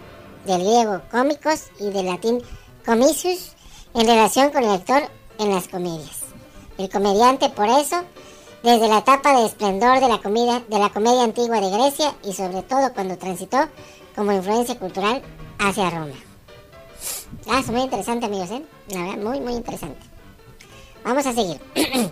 del 0.46 0.60
griego 0.62 1.02
cómicos 1.12 1.63
y 1.80 1.89
del 1.89 2.06
latín 2.06 2.41
comicius, 2.86 3.52
en 3.94 4.08
relación 4.08 4.50
con 4.52 4.63
el 4.63 4.70
actor 4.72 5.04
en 5.39 5.54
las 5.54 5.67
comedias. 5.67 6.20
El 6.78 6.89
comediante, 6.89 7.50
por 7.50 7.67
eso, 7.67 7.98
desde 8.63 8.88
la 8.88 9.00
etapa 9.00 9.38
de 9.38 9.45
esplendor 9.45 10.00
de 10.00 10.08
la, 10.08 10.19
comida, 10.19 10.62
de 10.67 10.80
la 10.80 10.89
comedia 10.89 11.24
antigua 11.24 11.60
de 11.60 11.69
Grecia 11.69 12.15
y 12.24 12.34
sobre 12.34 12.62
todo 12.63 12.93
cuando 12.93 13.17
transitó 13.17 13.58
como 14.15 14.32
influencia 14.32 14.78
cultural 14.78 15.21
hacia 15.60 15.89
Roma. 15.89 16.13
Ah, 17.50 17.60
es 17.60 17.67
muy 17.69 17.82
interesante, 17.82 18.26
amigos, 18.26 18.52
¿eh? 18.52 18.63
La 18.89 19.04
verdad, 19.04 19.17
muy, 19.17 19.39
muy 19.39 19.54
interesante. 19.54 20.00
Vamos 21.04 21.26
a 21.26 21.34
seguir. 21.34 21.60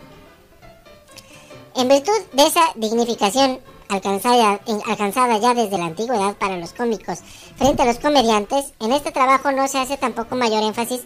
en 1.76 1.88
virtud 1.88 2.22
de 2.34 2.44
esa 2.44 2.62
dignificación 2.76 3.60
alcanzada, 3.90 4.60
alcanzada 4.86 5.38
ya 5.38 5.54
desde 5.54 5.78
la 5.78 5.86
antigüedad 5.86 6.36
para 6.36 6.58
los 6.58 6.74
cómicos 6.74 7.20
frente 7.58 7.82
a 7.84 7.86
los 7.86 8.00
comediantes, 8.00 8.74
en 8.80 8.92
este 8.94 9.12
trabajo 9.12 9.52
no 9.52 9.68
se 9.68 9.80
hace 9.80 9.98
tampoco 9.98 10.36
mayor 10.36 10.64
énfasis 10.64 11.02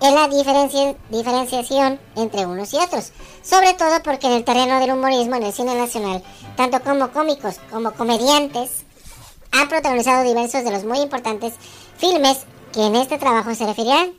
en 0.00 0.14
la 0.14 0.28
diferencia- 0.28 0.96
diferenciación 1.10 1.98
entre 2.16 2.46
unos 2.46 2.72
y 2.72 2.76
otros, 2.76 3.12
sobre 3.42 3.74
todo 3.74 4.02
porque 4.04 4.26
en 4.28 4.34
el 4.34 4.44
terreno 4.44 4.78
del 4.80 4.92
humorismo 4.92 5.36
en 5.36 5.42
el 5.44 5.52
cine 5.52 5.74
nacional, 5.74 6.22
tanto 6.56 6.80
como 6.80 7.10
cómicos 7.12 7.56
como 7.70 7.92
comediantes 7.92 8.70
han 9.52 9.68
protagonizado 9.68 10.24
diversos 10.24 10.62
de 10.64 10.70
los 10.70 10.84
muy 10.84 10.98
importantes 11.00 11.54
filmes 11.96 12.38
que 12.72 12.86
en 12.86 12.94
este 12.96 13.18
trabajo 13.18 13.54
se 13.54 13.66
referirán, 13.66 14.12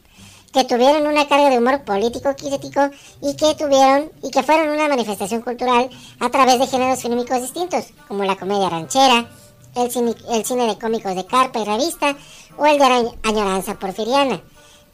que 0.52 0.64
tuvieron 0.64 1.06
una 1.06 1.28
carga 1.28 1.50
de 1.50 1.60
humor 1.60 1.84
político 1.84 2.36
crítico 2.36 2.90
y 3.22 3.36
que 3.36 3.54
tuvieron 3.54 4.12
y 4.24 4.32
que 4.32 4.42
fueron 4.44 4.70
una 4.74 4.88
manifestación 4.88 5.42
cultural 5.44 5.90
a 6.20 6.30
través 6.30 6.60
de 6.60 6.66
géneros 6.68 7.02
fílmicos 7.02 7.42
distintos, 7.42 7.86
como 8.08 8.24
la 8.24 8.36
comedia 8.36 8.68
ranchera, 8.70 9.30
el 9.76 9.92
cine, 9.92 10.16
el 10.32 10.44
cine 10.44 10.66
de 10.66 10.80
cómicos 10.80 11.14
de 11.16 11.26
carpa 11.28 11.60
y 11.60 11.66
revista 11.66 12.16
o 12.58 12.66
el 12.66 12.80
de 12.80 12.86
añ- 12.86 13.16
añoranza 13.24 13.76
porfiriana, 13.76 14.42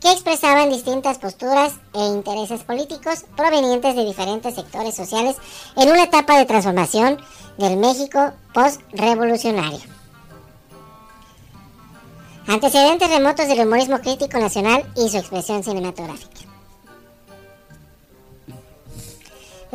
que 0.05 0.11
expresaban 0.11 0.69
distintas 0.69 1.17
posturas 1.17 1.73
e 1.95 1.99
intereses 1.99 2.61
políticos 2.61 3.25
provenientes 3.35 3.95
de 3.95 4.05
diferentes 4.05 4.53
sectores 4.53 4.93
sociales 4.93 5.35
en 5.75 5.89
una 5.89 6.03
etapa 6.03 6.37
de 6.37 6.45
transformación 6.45 7.17
del 7.57 7.77
México 7.77 8.31
post-revolucionario. 8.53 9.79
Antecedentes 12.45 13.09
remotos 13.09 13.47
del 13.47 13.65
humorismo 13.65 13.97
crítico 13.97 14.37
nacional 14.37 14.85
y 14.95 15.09
su 15.09 15.17
expresión 15.17 15.63
cinematográfica. 15.63 16.44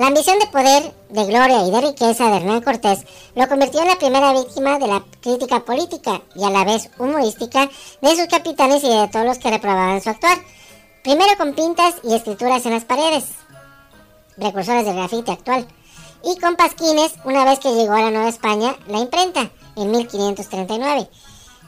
La 0.00 0.06
ambición 0.06 0.38
de 0.38 0.46
poder, 0.46 0.94
de 1.10 1.24
gloria 1.26 1.66
y 1.66 1.70
de 1.70 1.80
riqueza 1.82 2.30
de 2.30 2.36
Hernán 2.38 2.62
Cortés 2.62 3.00
lo 3.34 3.46
convirtió 3.46 3.82
en 3.82 3.88
la 3.88 3.98
primera 3.98 4.32
víctima 4.32 4.78
de 4.78 4.86
la 4.86 5.04
crítica 5.20 5.62
política 5.62 6.22
y 6.34 6.42
a 6.42 6.48
la 6.48 6.64
vez 6.64 6.88
humorística 6.98 7.68
de 8.00 8.16
sus 8.16 8.26
capitanes 8.26 8.82
y 8.82 8.88
de 8.88 9.08
todos 9.08 9.26
los 9.26 9.36
que 9.36 9.50
reprobaban 9.50 10.00
su 10.00 10.08
actuar. 10.08 10.38
Primero 11.04 11.36
con 11.36 11.52
pintas 11.52 11.96
y 12.02 12.14
escrituras 12.14 12.64
en 12.64 12.72
las 12.72 12.86
paredes, 12.86 13.24
precursores 14.38 14.86
del 14.86 14.94
grafite 14.94 15.32
actual, 15.32 15.68
y 16.24 16.40
con 16.40 16.56
pasquines 16.56 17.12
una 17.26 17.44
vez 17.44 17.58
que 17.58 17.74
llegó 17.74 17.92
a 17.92 18.00
la 18.00 18.10
Nueva 18.10 18.30
España 18.30 18.74
la 18.88 19.00
imprenta 19.00 19.50
en 19.76 19.90
1539. 19.90 21.10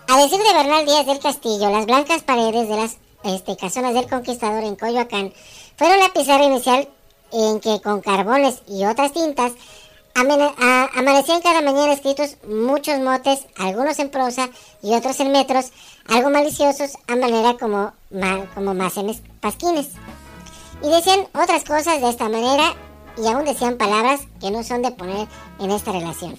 A 0.08 0.22
decir 0.22 0.38
de 0.38 0.54
Bernal 0.54 0.86
Díaz 0.86 1.04
del 1.04 1.18
Castillo, 1.18 1.68
las 1.68 1.84
blancas 1.84 2.22
paredes 2.22 2.66
de 2.66 2.76
las 2.76 2.96
este, 3.24 3.58
casonas 3.58 3.92
del 3.92 4.08
conquistador 4.08 4.64
en 4.64 4.76
Coyoacán 4.76 5.34
fueron 5.76 5.98
la 5.98 6.14
pizarra 6.14 6.44
inicial 6.44 6.88
en 7.32 7.60
que 7.60 7.80
con 7.80 8.00
carbones 8.00 8.62
y 8.68 8.84
otras 8.84 9.12
tintas 9.12 9.52
amanecían 10.14 11.40
cada 11.40 11.62
mañana 11.62 11.92
escritos 11.92 12.36
muchos 12.46 12.98
motes, 13.00 13.46
algunos 13.58 13.98
en 13.98 14.10
prosa 14.10 14.48
y 14.82 14.94
otros 14.94 15.18
en 15.20 15.32
metros, 15.32 15.72
algo 16.08 16.30
maliciosos 16.30 16.92
a 17.08 17.16
manera 17.16 17.56
como, 17.58 17.92
ma- 18.10 18.44
como 18.54 18.74
mácemes 18.74 19.22
pasquines. 19.40 19.88
Y 20.82 20.88
decían 20.88 21.26
otras 21.34 21.64
cosas 21.64 22.00
de 22.00 22.10
esta 22.10 22.28
manera 22.28 22.74
y 23.16 23.26
aún 23.26 23.44
decían 23.44 23.76
palabras 23.78 24.20
que 24.40 24.50
no 24.50 24.62
son 24.64 24.82
de 24.82 24.90
poner 24.90 25.28
en 25.60 25.70
esta 25.70 25.92
relación. 25.92 26.36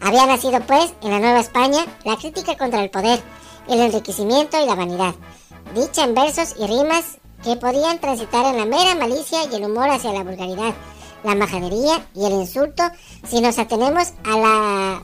Había 0.00 0.26
nacido 0.26 0.60
pues 0.60 0.92
en 1.02 1.10
la 1.10 1.20
Nueva 1.20 1.40
España 1.40 1.84
la 2.04 2.16
crítica 2.16 2.56
contra 2.56 2.82
el 2.82 2.90
poder, 2.90 3.20
el 3.68 3.80
enriquecimiento 3.80 4.60
y 4.62 4.66
la 4.66 4.74
vanidad, 4.74 5.14
dicha 5.74 6.04
en 6.04 6.14
versos 6.14 6.54
y 6.58 6.66
rimas 6.66 7.18
que 7.42 7.56
podían 7.56 7.98
transitar 8.00 8.46
en 8.46 8.58
la 8.58 8.64
mera 8.64 8.94
malicia 8.94 9.38
y 9.50 9.54
el 9.54 9.64
humor 9.64 9.88
hacia 9.90 10.12
la 10.12 10.24
vulgaridad, 10.24 10.74
la 11.24 11.34
majadería 11.34 12.06
y 12.14 12.24
el 12.24 12.32
insulto 12.32 12.82
si 13.28 13.40
nos 13.40 13.58
atenemos 13.58 14.12
a 14.24 14.36
la 14.36 15.02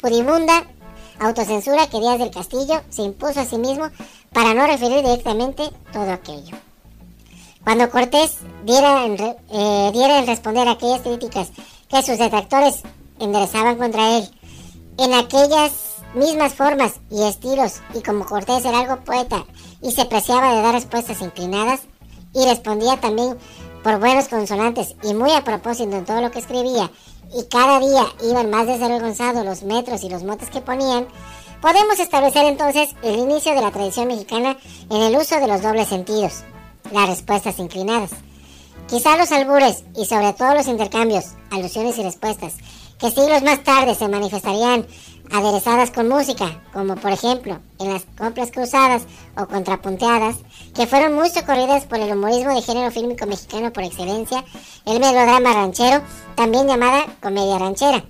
pudibunda 0.00 0.64
autocensura 1.20 1.86
que 1.86 2.00
Díaz 2.00 2.18
del 2.18 2.30
Castillo 2.30 2.80
se 2.88 3.02
impuso 3.02 3.40
a 3.40 3.44
sí 3.44 3.58
mismo 3.58 3.90
para 4.32 4.54
no 4.54 4.66
referir 4.66 5.02
directamente 5.02 5.70
todo 5.92 6.10
aquello. 6.10 6.56
Cuando 7.62 7.90
Cortés 7.90 8.38
diera 8.64 9.04
en, 9.04 9.20
eh, 9.20 9.90
diera 9.92 10.18
en 10.18 10.26
responder 10.26 10.66
a 10.66 10.72
aquellas 10.72 11.02
críticas 11.02 11.50
que 11.88 12.02
sus 12.02 12.18
detractores 12.18 12.82
enderezaban 13.18 13.76
contra 13.76 14.16
él, 14.16 14.30
en 14.98 15.12
aquellas 15.12 15.72
mismas 16.14 16.54
formas 16.54 16.94
y 17.10 17.22
estilos, 17.22 17.80
y 17.94 18.02
como 18.02 18.24
Cortés 18.24 18.64
era 18.64 18.80
algo 18.80 19.04
poeta 19.04 19.44
y 19.82 19.92
se 19.92 20.04
preciaba 20.04 20.54
de 20.54 20.62
dar 20.62 20.74
respuestas 20.74 21.20
inclinadas, 21.20 21.80
y 22.32 22.44
respondía 22.44 23.00
también 23.00 23.36
por 23.82 23.98
buenos 23.98 24.28
consonantes 24.28 24.94
y 25.02 25.14
muy 25.14 25.32
a 25.32 25.42
propósito 25.42 25.96
en 25.96 26.04
todo 26.04 26.20
lo 26.20 26.30
que 26.30 26.38
escribía, 26.38 26.90
y 27.34 27.44
cada 27.48 27.78
día 27.80 28.04
iban 28.28 28.50
más 28.50 28.66
desvergonzados 28.66 29.44
los 29.44 29.62
metros 29.62 30.02
y 30.02 30.08
los 30.08 30.24
motes 30.24 30.50
que 30.50 30.60
ponían, 30.60 31.06
podemos 31.60 31.98
establecer 31.98 32.44
entonces 32.44 32.90
el 33.02 33.18
inicio 33.18 33.54
de 33.54 33.60
la 33.60 33.70
tradición 33.70 34.08
mexicana 34.08 34.56
en 34.90 35.02
el 35.02 35.16
uso 35.16 35.38
de 35.38 35.46
los 35.46 35.62
dobles 35.62 35.88
sentidos, 35.88 36.42
las 36.92 37.08
respuestas 37.08 37.58
inclinadas. 37.58 38.10
Quizá 38.88 39.16
los 39.16 39.30
albures 39.30 39.84
y 39.96 40.04
sobre 40.06 40.32
todo 40.32 40.54
los 40.54 40.66
intercambios, 40.66 41.26
alusiones 41.50 41.96
y 41.98 42.02
respuestas, 42.02 42.54
que 42.98 43.10
siglos 43.10 43.42
más 43.42 43.62
tarde 43.62 43.94
se 43.94 44.08
manifestarían 44.08 44.86
aderezadas 45.32 45.90
con 45.90 46.08
música, 46.08 46.60
como 46.72 46.96
por 46.96 47.12
ejemplo 47.12 47.58
en 47.78 47.92
las 47.92 48.04
coplas 48.18 48.50
cruzadas 48.50 49.02
o 49.36 49.46
contrapunteadas, 49.46 50.36
que 50.74 50.86
fueron 50.86 51.14
muy 51.14 51.30
socorridas 51.30 51.84
por 51.84 51.98
el 51.98 52.12
humorismo 52.12 52.54
de 52.54 52.62
género 52.62 52.90
fílmico 52.90 53.26
mexicano 53.26 53.72
por 53.72 53.84
excelencia, 53.84 54.44
el 54.86 55.00
melodrama 55.00 55.52
ranchero, 55.52 56.02
también 56.34 56.66
llamada 56.66 57.06
comedia 57.20 57.58
ranchera. 57.58 58.04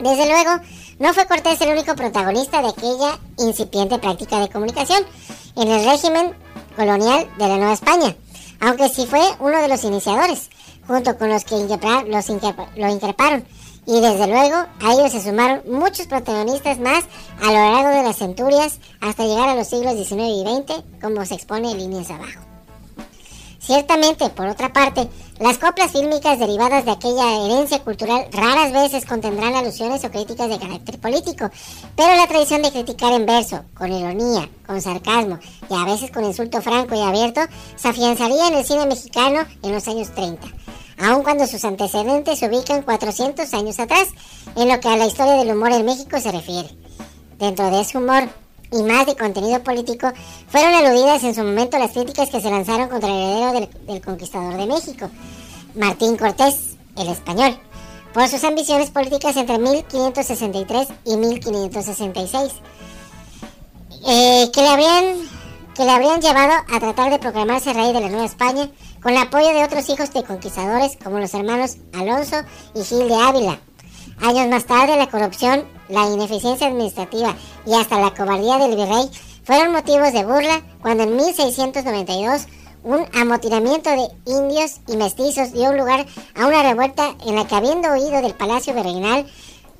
Desde 0.00 0.26
luego, 0.26 0.60
no 0.98 1.12
fue 1.12 1.26
Cortés 1.26 1.60
el 1.60 1.72
único 1.72 1.94
protagonista 1.94 2.62
de 2.62 2.68
aquella 2.68 3.18
incipiente 3.38 3.98
práctica 3.98 4.40
de 4.40 4.48
comunicación 4.48 5.04
en 5.56 5.68
el 5.68 5.84
régimen 5.84 6.34
colonial 6.76 7.28
de 7.38 7.48
la 7.48 7.56
Nueva 7.56 7.72
España, 7.72 8.16
aunque 8.60 8.88
sí 8.88 9.06
fue 9.06 9.20
uno 9.40 9.60
de 9.60 9.68
los 9.68 9.84
iniciadores, 9.84 10.50
junto 10.86 11.16
con 11.16 11.30
los 11.30 11.44
que 11.44 11.56
los 11.56 12.28
lo 12.76 12.88
increparon. 12.88 13.44
Y 13.86 14.00
desde 14.00 14.26
luego 14.26 14.56
a 14.56 14.92
ellos 14.92 15.12
se 15.12 15.22
sumaron 15.22 15.62
muchos 15.70 16.06
protagonistas 16.06 16.78
más 16.78 17.04
a 17.42 17.46
lo 17.46 17.72
largo 17.72 17.90
de 17.90 18.02
las 18.02 18.16
centurias 18.16 18.78
hasta 19.00 19.24
llegar 19.24 19.48
a 19.48 19.54
los 19.54 19.68
siglos 19.68 19.94
XIX 19.94 20.22
y 20.22 20.44
XX, 20.44 20.82
como 21.02 21.24
se 21.26 21.34
expone 21.34 21.70
en 21.70 21.78
líneas 21.78 22.10
abajo. 22.10 22.40
Ciertamente, 23.64 24.28
por 24.28 24.46
otra 24.46 24.70
parte, 24.74 25.08
las 25.40 25.56
coplas 25.56 25.90
fílmicas 25.90 26.38
derivadas 26.38 26.84
de 26.84 26.90
aquella 26.90 27.46
herencia 27.46 27.82
cultural 27.82 28.26
raras 28.30 28.72
veces 28.72 29.06
contendrán 29.06 29.54
alusiones 29.54 30.04
o 30.04 30.10
críticas 30.10 30.50
de 30.50 30.58
carácter 30.58 31.00
político, 31.00 31.50
pero 31.96 32.14
la 32.14 32.26
tradición 32.26 32.60
de 32.60 32.70
criticar 32.70 33.14
en 33.14 33.24
verso, 33.24 33.62
con 33.74 33.90
ironía, 33.90 34.50
con 34.66 34.82
sarcasmo 34.82 35.38
y 35.70 35.74
a 35.74 35.84
veces 35.86 36.10
con 36.10 36.24
insulto 36.24 36.60
franco 36.60 36.94
y 36.94 37.00
abierto, 37.00 37.40
se 37.76 37.88
afianzaría 37.88 38.48
en 38.48 38.54
el 38.54 38.66
cine 38.66 38.84
mexicano 38.84 39.46
en 39.62 39.72
los 39.72 39.88
años 39.88 40.14
30, 40.14 40.46
aun 40.98 41.22
cuando 41.22 41.46
sus 41.46 41.64
antecedentes 41.64 42.38
se 42.38 42.46
ubican 42.46 42.82
400 42.82 43.52
años 43.54 43.78
atrás, 43.78 44.08
en 44.56 44.68
lo 44.68 44.80
que 44.80 44.88
a 44.88 44.96
la 44.96 45.06
historia 45.06 45.34
del 45.34 45.54
humor 45.54 45.72
en 45.72 45.84
México 45.84 46.18
se 46.20 46.30
refiere. 46.30 46.68
Dentro 47.38 47.70
de 47.70 47.80
ese 47.80 47.98
humor 47.98 48.28
y 48.72 48.82
más 48.82 49.06
de 49.06 49.16
contenido 49.16 49.62
político, 49.62 50.12
fueron 50.48 50.74
aludidas 50.74 51.22
en 51.24 51.34
su 51.34 51.42
momento 51.42 51.78
las 51.78 51.92
críticas 51.92 52.30
que 52.30 52.40
se 52.40 52.50
lanzaron 52.50 52.88
contra 52.88 53.08
el 53.08 53.14
heredero 53.14 53.68
del, 53.86 54.00
conquistador 54.02 54.56
de 54.56 54.66
México, 54.66 55.10
Martín 55.74 56.16
Cortés, 56.16 56.76
el 56.96 57.08
español, 57.08 57.58
por 58.12 58.28
sus 58.28 58.42
ambiciones 58.44 58.90
políticas 58.90 59.36
entre 59.36 59.58
1563 59.58 60.88
y 61.04 61.16
1566, 61.16 62.52
eh, 64.06 64.50
que, 64.52 64.60
le 64.60 64.68
habrían, 64.68 65.16
que 65.74 65.84
le 65.84 65.90
habrían 65.90 66.20
llevado 66.20 66.52
a 66.72 66.80
tratar 66.80 67.10
de 67.10 67.18
proclamarse 67.18 67.72
rey 67.72 67.92
de 67.92 68.00
la 68.00 68.08
Nueva 68.08 68.26
España 68.26 68.68
con 69.04 69.12
el 69.12 69.18
apoyo 69.18 69.52
de 69.52 69.62
otros 69.62 69.86
hijos 69.90 70.10
de 70.14 70.24
conquistadores 70.24 70.96
como 71.04 71.18
los 71.18 71.34
hermanos 71.34 71.76
Alonso 71.92 72.36
y 72.74 72.82
Gil 72.82 73.06
de 73.06 73.14
Ávila. 73.14 73.60
Años 74.22 74.48
más 74.48 74.64
tarde, 74.64 74.96
la 74.96 75.10
corrupción, 75.10 75.64
la 75.90 76.06
ineficiencia 76.06 76.68
administrativa 76.68 77.36
y 77.66 77.74
hasta 77.74 78.00
la 78.00 78.14
cobardía 78.14 78.56
del 78.56 78.76
virrey 78.76 79.10
fueron 79.44 79.72
motivos 79.72 80.10
de 80.14 80.24
burla 80.24 80.62
cuando 80.80 81.02
en 81.02 81.16
1692 81.16 82.46
un 82.82 83.04
amotinamiento 83.14 83.90
de 83.90 84.08
indios 84.24 84.80
y 84.88 84.96
mestizos 84.96 85.52
dio 85.52 85.74
lugar 85.74 86.06
a 86.34 86.46
una 86.46 86.62
revuelta 86.62 87.14
en 87.26 87.36
la 87.36 87.46
que 87.46 87.56
habiendo 87.56 87.90
huido 87.90 88.22
del 88.22 88.34
palacio 88.34 88.72
virreinal 88.72 89.26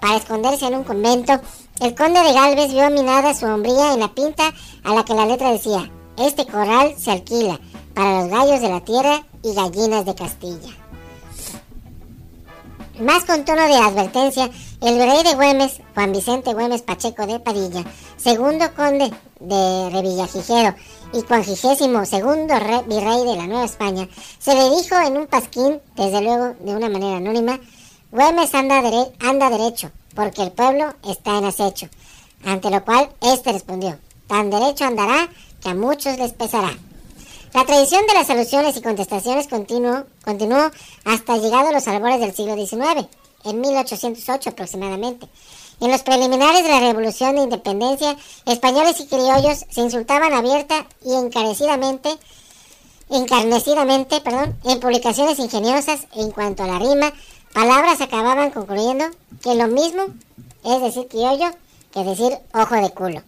para 0.01 0.17
esconderse 0.17 0.67
en 0.67 0.75
un 0.75 0.85
convento, 0.85 1.33
el 1.81 1.95
conde 1.95 2.21
de 2.21 2.33
Galvez 2.35 2.71
vio 2.75 2.91
minada 2.91 3.33
su 3.33 3.47
hombría 3.47 3.95
en 3.95 4.01
la 4.01 4.15
pinta 4.15 4.53
a 4.83 4.95
la 4.95 5.03
que 5.03 5.15
la 5.15 5.25
letra 5.25 5.51
decía, 5.51 5.91
este 6.19 6.45
corral 6.45 6.95
se 6.99 7.11
alquila 7.11 7.59
para 7.95 8.21
los 8.23 8.29
gallos 8.31 8.61
de 8.61 8.69
la 8.69 8.81
tierra 8.81 9.25
y 9.43 9.55
gallinas 9.55 10.05
de 10.05 10.15
Castilla. 10.15 10.71
Más 13.01 13.25
con 13.25 13.45
tono 13.45 13.67
de 13.67 13.75
advertencia, 13.75 14.49
el 14.81 14.95
virrey 14.99 15.25
de 15.25 15.35
Güemes, 15.35 15.81
Juan 15.95 16.13
Vicente 16.13 16.55
Güemes 16.55 16.83
Pacheco 16.83 17.27
de 17.27 17.41
Padilla, 17.41 17.85
segundo 18.17 18.73
conde 18.75 19.11
de 19.41 19.91
Revillagigedo 19.91 20.75
y 21.13 21.23
cuangigésimo 21.23 22.07
segundo 22.07 22.55
re- 22.59 22.83
virrey 22.87 23.25
de 23.25 23.37
la 23.37 23.47
Nueva 23.49 23.65
España, 23.65 24.09
se 24.39 24.55
le 24.55 24.71
dijo 24.77 24.97
en 25.05 25.17
un 25.17 25.27
pasquín, 25.27 25.81
desde 25.97 26.21
luego 26.23 26.55
de 26.61 26.75
una 26.77 26.89
manera 26.89 27.17
anónima, 27.17 27.59
Güemes 28.13 28.55
anda, 28.55 28.81
anda 29.21 29.51
derecho, 29.51 29.91
porque 30.15 30.43
el 30.43 30.53
pueblo 30.53 30.95
está 31.09 31.39
en 31.39 31.47
acecho. 31.47 31.89
Ante 32.45 32.71
lo 32.71 32.85
cual, 32.85 33.09
este 33.23 33.53
respondió, 33.53 33.99
tan 34.29 34.51
derecho 34.51 34.85
andará 34.85 35.29
que 35.61 35.71
a 35.71 35.75
muchos 35.75 36.17
les 36.19 36.33
pesará. 36.33 36.71
La 37.55 37.65
tradición 37.65 38.05
de 38.09 38.15
las 38.15 38.29
alusiones 38.31 38.77
y 38.77 38.83
contestaciones 38.83 39.47
continuó, 39.47 40.07
continuó 40.25 40.73
hasta 41.05 41.37
llegado 41.37 41.69
a 41.69 41.73
los 41.73 41.87
albores 41.87 42.19
del 42.19 42.35
siglo 42.35 42.57
XIX, 42.57 43.07
en 43.45 43.61
1808 43.61 44.51
aproximadamente. 44.51 45.29
En 45.81 45.93
los 45.93 46.03
preliminares 46.03 46.65
de 46.65 46.69
la 46.69 46.81
Revolución 46.81 47.37
de 47.37 47.43
Independencia, 47.43 48.17
españoles 48.45 48.99
y 48.99 49.07
criollos 49.07 49.67
se 49.71 49.83
insultaban 49.83 50.33
abierta 50.33 50.85
y 51.05 51.15
encarecidamente, 51.15 52.19
encarnecidamente, 53.09 54.21
perdón, 54.21 54.59
en 54.65 54.81
publicaciones 54.81 55.39
ingeniosas 55.39 56.09
en 56.17 56.33
cuanto 56.33 56.65
a 56.65 56.67
la 56.67 56.81
rima, 56.81 57.13
palabras 57.53 58.01
acababan 58.01 58.51
concluyendo 58.51 59.05
que 59.45 59.55
lo 59.55 59.69
mismo 59.69 60.07
es 60.65 60.83
decir 60.83 61.07
criollo 61.07 61.53
que 61.93 62.03
decir 62.03 62.37
ojo 62.53 62.75
de 62.75 62.91
culo. 62.91 63.23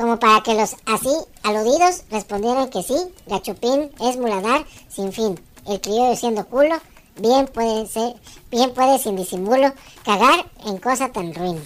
Como 0.00 0.18
para 0.18 0.42
que 0.42 0.54
los 0.54 0.76
así 0.86 1.14
aludidos 1.42 2.04
respondieran 2.10 2.70
que 2.70 2.82
sí, 2.82 2.96
gachupín 3.26 3.90
es 4.00 4.16
muladar 4.16 4.64
sin 4.88 5.12
fin. 5.12 5.38
El 5.68 5.78
criollo 5.78 6.16
siendo 6.16 6.46
culo, 6.46 6.76
bien 7.16 7.46
puede 7.48 7.86
ser, 7.86 8.14
bien 8.50 8.72
puede 8.72 8.98
sin 8.98 9.14
disimulo 9.14 9.74
cagar 10.02 10.46
en 10.64 10.78
cosa 10.78 11.12
tan 11.12 11.34
ruin. 11.34 11.62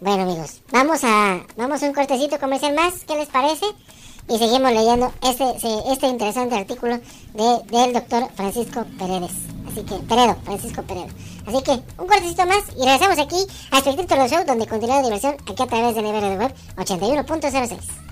Bueno 0.00 0.22
amigos, 0.22 0.62
vamos 0.72 1.04
a, 1.04 1.42
vamos 1.54 1.82
a 1.82 1.86
un 1.86 1.92
cortecito 1.92 2.40
comercial 2.40 2.74
más, 2.74 3.04
¿qué 3.06 3.14
les 3.14 3.28
parece? 3.28 3.66
Y 4.28 4.38
seguimos 4.38 4.72
leyendo 4.72 5.12
este, 5.22 5.92
este 5.92 6.06
interesante 6.06 6.54
artículo 6.54 6.98
de, 7.34 7.58
del 7.70 7.92
doctor 7.92 8.28
Francisco 8.34 8.84
Paredes. 8.98 9.32
Así 9.70 9.82
que, 9.82 9.94
Peredo, 9.96 10.36
Francisco 10.44 10.82
Peredo. 10.82 11.08
Así 11.46 11.62
que, 11.62 11.72
un 11.72 12.06
cortecito 12.06 12.46
más 12.46 12.62
y 12.76 12.84
regresamos 12.84 13.18
aquí 13.18 13.46
a 13.70 13.78
Espectro 13.78 14.28
Show, 14.28 14.44
donde 14.46 14.66
continúa 14.66 14.96
la 14.96 15.02
diversión 15.02 15.34
aquí 15.50 15.62
a 15.62 15.66
través 15.66 15.94
de 15.94 16.02
de 16.02 16.36
Web 16.36 16.54
81.06. 16.76 18.11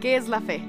¿Qué 0.00 0.16
es 0.16 0.28
la 0.28 0.40
fe? 0.40 0.62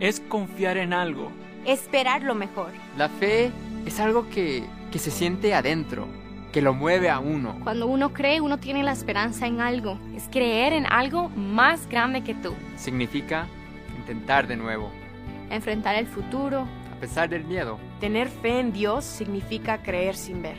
Es 0.00 0.20
confiar 0.20 0.76
en 0.76 0.92
algo. 0.92 1.30
Esperar 1.66 2.22
lo 2.22 2.34
mejor. 2.34 2.70
La 2.96 3.08
fe 3.08 3.50
es 3.86 4.00
algo 4.00 4.28
que, 4.28 4.64
que 4.92 4.98
se 4.98 5.10
siente 5.10 5.54
adentro, 5.54 6.06
que 6.52 6.62
lo 6.62 6.74
mueve 6.74 7.08
a 7.10 7.18
uno. 7.18 7.58
Cuando 7.64 7.86
uno 7.86 8.12
cree, 8.12 8.40
uno 8.40 8.58
tiene 8.58 8.82
la 8.82 8.92
esperanza 8.92 9.46
en 9.46 9.60
algo. 9.60 9.98
Es 10.14 10.28
creer 10.30 10.72
en 10.72 10.86
algo 10.86 11.30
más 11.30 11.88
grande 11.88 12.22
que 12.22 12.34
tú. 12.34 12.52
Significa 12.76 13.46
intentar 13.98 14.46
de 14.46 14.56
nuevo, 14.56 14.90
Enfrentar 15.50 15.94
el 15.96 16.06
futuro. 16.06 16.66
a 16.96 17.00
pesar 17.00 17.28
del 17.28 17.44
miedo. 17.44 17.78
Tener 18.00 18.28
fe 18.28 18.60
en 18.60 18.72
Dios 18.72 19.04
significa 19.04 19.78
creer 19.78 20.16
sin 20.16 20.42
ver. 20.42 20.56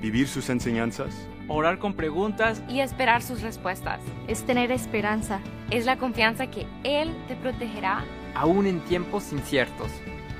Vivir 0.00 0.26
sus 0.26 0.48
enseñanzas. 0.48 1.28
Orar 1.54 1.78
con 1.78 1.92
preguntas. 1.92 2.62
Y 2.66 2.80
esperar 2.80 3.20
sus 3.20 3.42
respuestas. 3.42 4.00
Es 4.26 4.42
tener 4.46 4.72
esperanza. 4.72 5.38
Es 5.70 5.84
la 5.84 5.98
confianza 5.98 6.46
que 6.46 6.66
Él 6.82 7.14
te 7.28 7.36
protegerá. 7.36 8.06
Aún 8.34 8.66
en 8.66 8.80
tiempos 8.86 9.34
inciertos. 9.34 9.90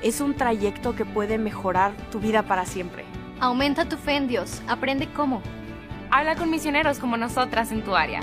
Es 0.01 0.21
un 0.21 0.33
trayecto 0.33 0.95
que 0.95 1.05
puede 1.05 1.37
mejorar 1.37 1.91
tu 2.11 2.19
vida 2.19 2.41
para 2.41 2.65
siempre. 2.65 3.05
Aumenta 3.39 3.87
tu 3.87 3.95
fe 3.95 4.15
en 4.15 4.27
Dios. 4.27 4.63
Aprende 4.67 5.07
cómo. 5.13 5.43
Habla 6.09 6.35
con 6.35 6.49
misioneros 6.49 6.97
como 6.97 7.15
nosotras 7.15 7.71
en 7.71 7.83
tu 7.83 7.95
área. 7.95 8.19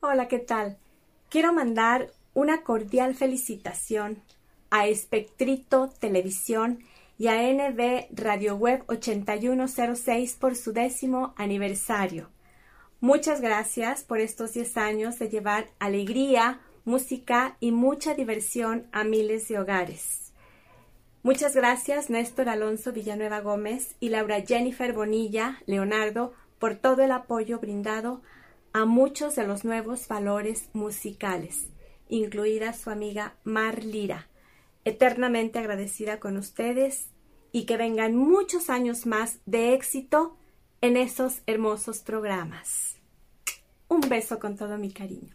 Hola, 0.00 0.26
¿qué 0.26 0.40
tal? 0.40 0.76
Quiero 1.28 1.52
mandar 1.52 2.10
una 2.34 2.62
cordial 2.62 3.14
felicitación 3.14 4.22
a 4.70 4.86
Espectrito 4.86 5.88
Televisión 6.00 6.80
y 7.16 7.28
a 7.28 7.40
NB 7.42 8.08
Radio 8.10 8.56
Web 8.56 8.84
8106 8.88 10.34
por 10.34 10.56
su 10.56 10.72
décimo 10.72 11.32
aniversario. 11.36 12.28
Muchas 13.00 13.40
gracias 13.40 14.02
por 14.02 14.18
estos 14.18 14.54
10 14.54 14.76
años 14.76 15.18
de 15.18 15.28
llevar 15.28 15.68
alegría, 15.78 16.60
música 16.84 17.56
y 17.60 17.70
mucha 17.70 18.14
diversión 18.14 18.86
a 18.92 19.04
miles 19.04 19.46
de 19.48 19.58
hogares. 19.58 20.32
Muchas 21.22 21.54
gracias 21.54 22.10
Néstor 22.10 22.48
Alonso 22.48 22.92
Villanueva 22.92 23.40
Gómez 23.40 23.94
y 24.00 24.08
Laura 24.10 24.42
Jennifer 24.42 24.92
Bonilla 24.92 25.62
Leonardo 25.66 26.34
por 26.58 26.74
todo 26.74 27.02
el 27.02 27.12
apoyo 27.12 27.58
brindado 27.60 28.22
a 28.72 28.84
muchos 28.86 29.36
de 29.36 29.46
los 29.46 29.64
nuevos 29.64 30.08
valores 30.08 30.68
musicales, 30.72 31.68
incluida 32.16 32.72
su 32.72 32.90
amiga 32.90 33.36
Mar 33.44 33.84
Lira. 33.84 34.28
Eternamente 34.84 35.58
agradecida 35.58 36.20
con 36.20 36.36
ustedes 36.36 37.08
y 37.52 37.64
que 37.66 37.76
vengan 37.76 38.16
muchos 38.16 38.70
años 38.70 39.06
más 39.06 39.38
de 39.46 39.74
éxito 39.74 40.36
en 40.80 40.96
esos 40.96 41.42
hermosos 41.46 42.00
programas. 42.00 42.96
Un 43.88 44.00
beso 44.00 44.38
con 44.38 44.56
todo 44.56 44.76
mi 44.78 44.92
cariño. 44.92 45.34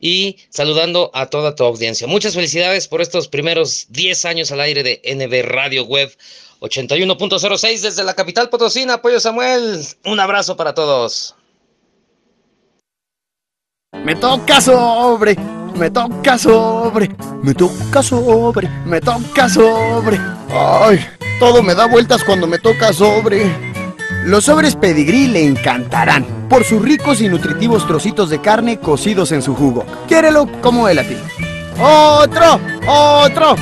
y 0.00 0.38
saludando 0.50 1.10
a 1.14 1.26
toda 1.26 1.54
tu 1.54 1.64
audiencia. 1.64 2.06
Muchas 2.06 2.34
felicidades 2.34 2.88
por 2.88 3.00
estos 3.00 3.28
primeros 3.28 3.86
10 3.90 4.24
años 4.24 4.52
al 4.52 4.60
aire 4.60 4.82
de 4.82 5.00
NB 5.04 5.46
Radio 5.48 5.84
Web 5.84 6.12
81.06 6.60 7.80
desde 7.80 8.04
la 8.04 8.14
capital 8.14 8.48
potosina. 8.48 8.94
Apoyo 8.94 9.20
Samuel, 9.20 9.84
un 10.04 10.20
abrazo 10.20 10.56
para 10.56 10.74
todos. 10.74 11.34
Me 14.04 14.16
toca 14.16 14.60
sobre, 14.60 15.36
me 15.76 15.90
toca 15.90 16.36
sobre, 16.36 17.08
me 17.42 17.54
toca 17.54 18.02
sobre, 18.02 18.68
me 18.84 19.00
toca 19.00 19.48
sobre. 19.48 20.18
Ay, 20.50 21.06
todo 21.38 21.62
me 21.62 21.74
da 21.74 21.86
vueltas 21.86 22.24
cuando 22.24 22.46
me 22.46 22.58
toca 22.58 22.92
sobre. 22.92 23.73
Los 24.24 24.44
sobres 24.44 24.76
pedigrí 24.76 25.26
le 25.26 25.44
encantarán 25.44 26.24
por 26.48 26.64
sus 26.64 26.80
ricos 26.80 27.20
y 27.20 27.28
nutritivos 27.28 27.86
trocitos 27.86 28.30
de 28.30 28.40
carne 28.40 28.78
cocidos 28.78 29.32
en 29.32 29.42
su 29.42 29.54
jugo. 29.54 29.84
Quiérelo 30.08 30.48
como 30.60 30.88
él 30.88 30.98
a 30.98 31.04
ti. 31.04 31.16
¡Otro! 31.78 32.60
¡Otro! 32.86 33.56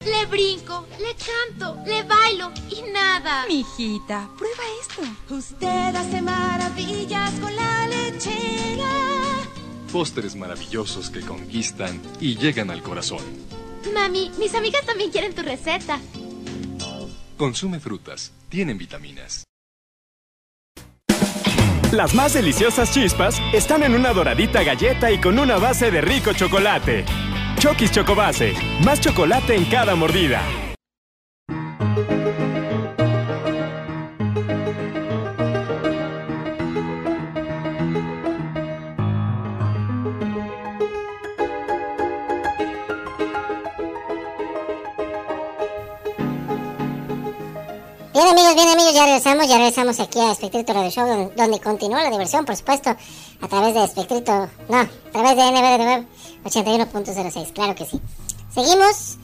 Le 0.00 0.26
brinco, 0.26 0.86
le 0.98 1.14
canto, 1.14 1.78
le 1.84 2.02
bailo 2.04 2.52
y 2.70 2.90
nada. 2.90 3.44
Mijita, 3.48 4.28
prueba 4.38 4.62
esto. 4.80 5.34
Usted 5.34 5.94
hace 5.94 6.22
maravillas 6.22 7.32
con 7.40 7.54
la 7.54 7.86
lechera. 7.88 8.90
Pósteres 9.92 10.36
maravillosos 10.36 11.10
que 11.10 11.20
conquistan 11.20 12.00
y 12.20 12.36
llegan 12.36 12.70
al 12.70 12.82
corazón. 12.82 13.22
Mami, 13.92 14.30
mis 14.38 14.54
amigas 14.54 14.84
también 14.84 15.10
quieren 15.10 15.34
tu 15.34 15.42
receta. 15.42 16.00
Consume 17.36 17.80
frutas, 17.80 18.32
tienen 18.48 18.78
vitaminas. 18.78 19.44
Las 21.92 22.14
más 22.14 22.34
deliciosas 22.34 22.92
chispas 22.92 23.40
están 23.52 23.82
en 23.82 23.94
una 23.94 24.12
doradita 24.12 24.62
galleta 24.62 25.10
y 25.10 25.18
con 25.18 25.38
una 25.38 25.56
base 25.56 25.90
de 25.90 26.00
rico 26.00 26.32
chocolate. 26.32 27.04
Chokis 27.58 27.92
Chocobase, 27.92 28.54
más 28.84 29.00
chocolate 29.00 29.54
en 29.54 29.64
cada 29.66 29.94
mordida. 29.94 30.42
Bien 48.16 48.28
amigos, 48.28 48.54
bien 48.54 48.68
amigos, 48.68 48.94
ya 48.94 49.04
regresamos, 49.04 49.46
ya 49.46 49.58
regresamos 49.58 50.00
aquí 50.00 50.18
a 50.20 50.32
Espectrito 50.32 50.72
Radio 50.72 50.90
Show, 50.90 51.30
donde, 51.36 51.60
continúa 51.60 52.02
la 52.02 52.08
diversión, 52.08 52.46
por 52.46 52.56
supuesto, 52.56 52.88
a 52.88 53.46
través 53.46 53.74
de 53.74 53.84
Espectrito, 53.84 54.48
no, 54.70 54.78
a 54.78 55.12
través 55.12 55.36
de 55.36 55.42
NBR 55.50 55.84
Web 55.84 56.06
81.06, 56.46 57.52
claro 57.52 57.74
que 57.74 57.84
sí. 57.84 58.00
Seguimos, 58.54 59.18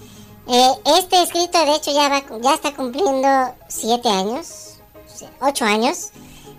eh, 0.46 0.72
este 0.98 1.22
escrito 1.22 1.64
de 1.64 1.74
hecho 1.74 1.90
ya, 1.90 2.10
va, 2.10 2.54
está 2.54 2.74
cumpliendo 2.76 3.54
7 3.66 4.06
años, 4.10 4.74
8 5.40 5.64
años, 5.64 6.10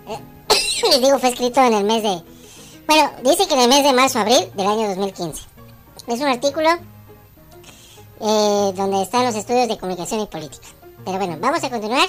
Eh, 0.08 0.18
les 0.90 1.00
digo, 1.00 1.20
fue 1.20 1.28
escrito 1.28 1.60
en 1.60 1.72
el 1.72 1.84
mes 1.84 2.02
de, 2.02 2.20
bueno, 2.88 3.10
dice 3.22 3.46
que 3.46 3.54
en 3.54 3.60
el 3.60 3.68
mes 3.68 3.84
de 3.84 3.92
marzo-abril 3.92 4.50
del 4.56 4.66
año 4.66 4.88
2015. 4.88 5.40
Es 6.08 6.20
un 6.20 6.26
artículo 6.26 6.68
eh, 8.20 8.72
donde 8.74 9.02
están 9.02 9.24
los 9.24 9.36
estudios 9.36 9.68
de 9.68 9.78
comunicación 9.78 10.18
y 10.22 10.26
política. 10.26 10.66
Pero 11.04 11.18
bueno, 11.18 11.36
vamos 11.40 11.62
a 11.62 11.70
continuar. 11.70 12.08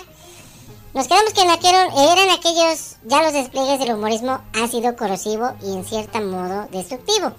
Nos 0.93 1.07
quedamos 1.07 1.33
que 1.33 1.41
en 1.41 1.49
aquel- 1.49 1.91
eran 2.13 2.29
aquellos 2.29 2.95
ya 3.03 3.21
los 3.21 3.33
despliegues 3.33 3.79
del 3.79 3.93
humorismo 3.95 4.39
ácido, 4.53 4.95
corrosivo 4.95 5.51
y 5.61 5.73
en 5.73 5.83
cierto 5.85 6.21
modo 6.21 6.67
destructivo. 6.71 7.33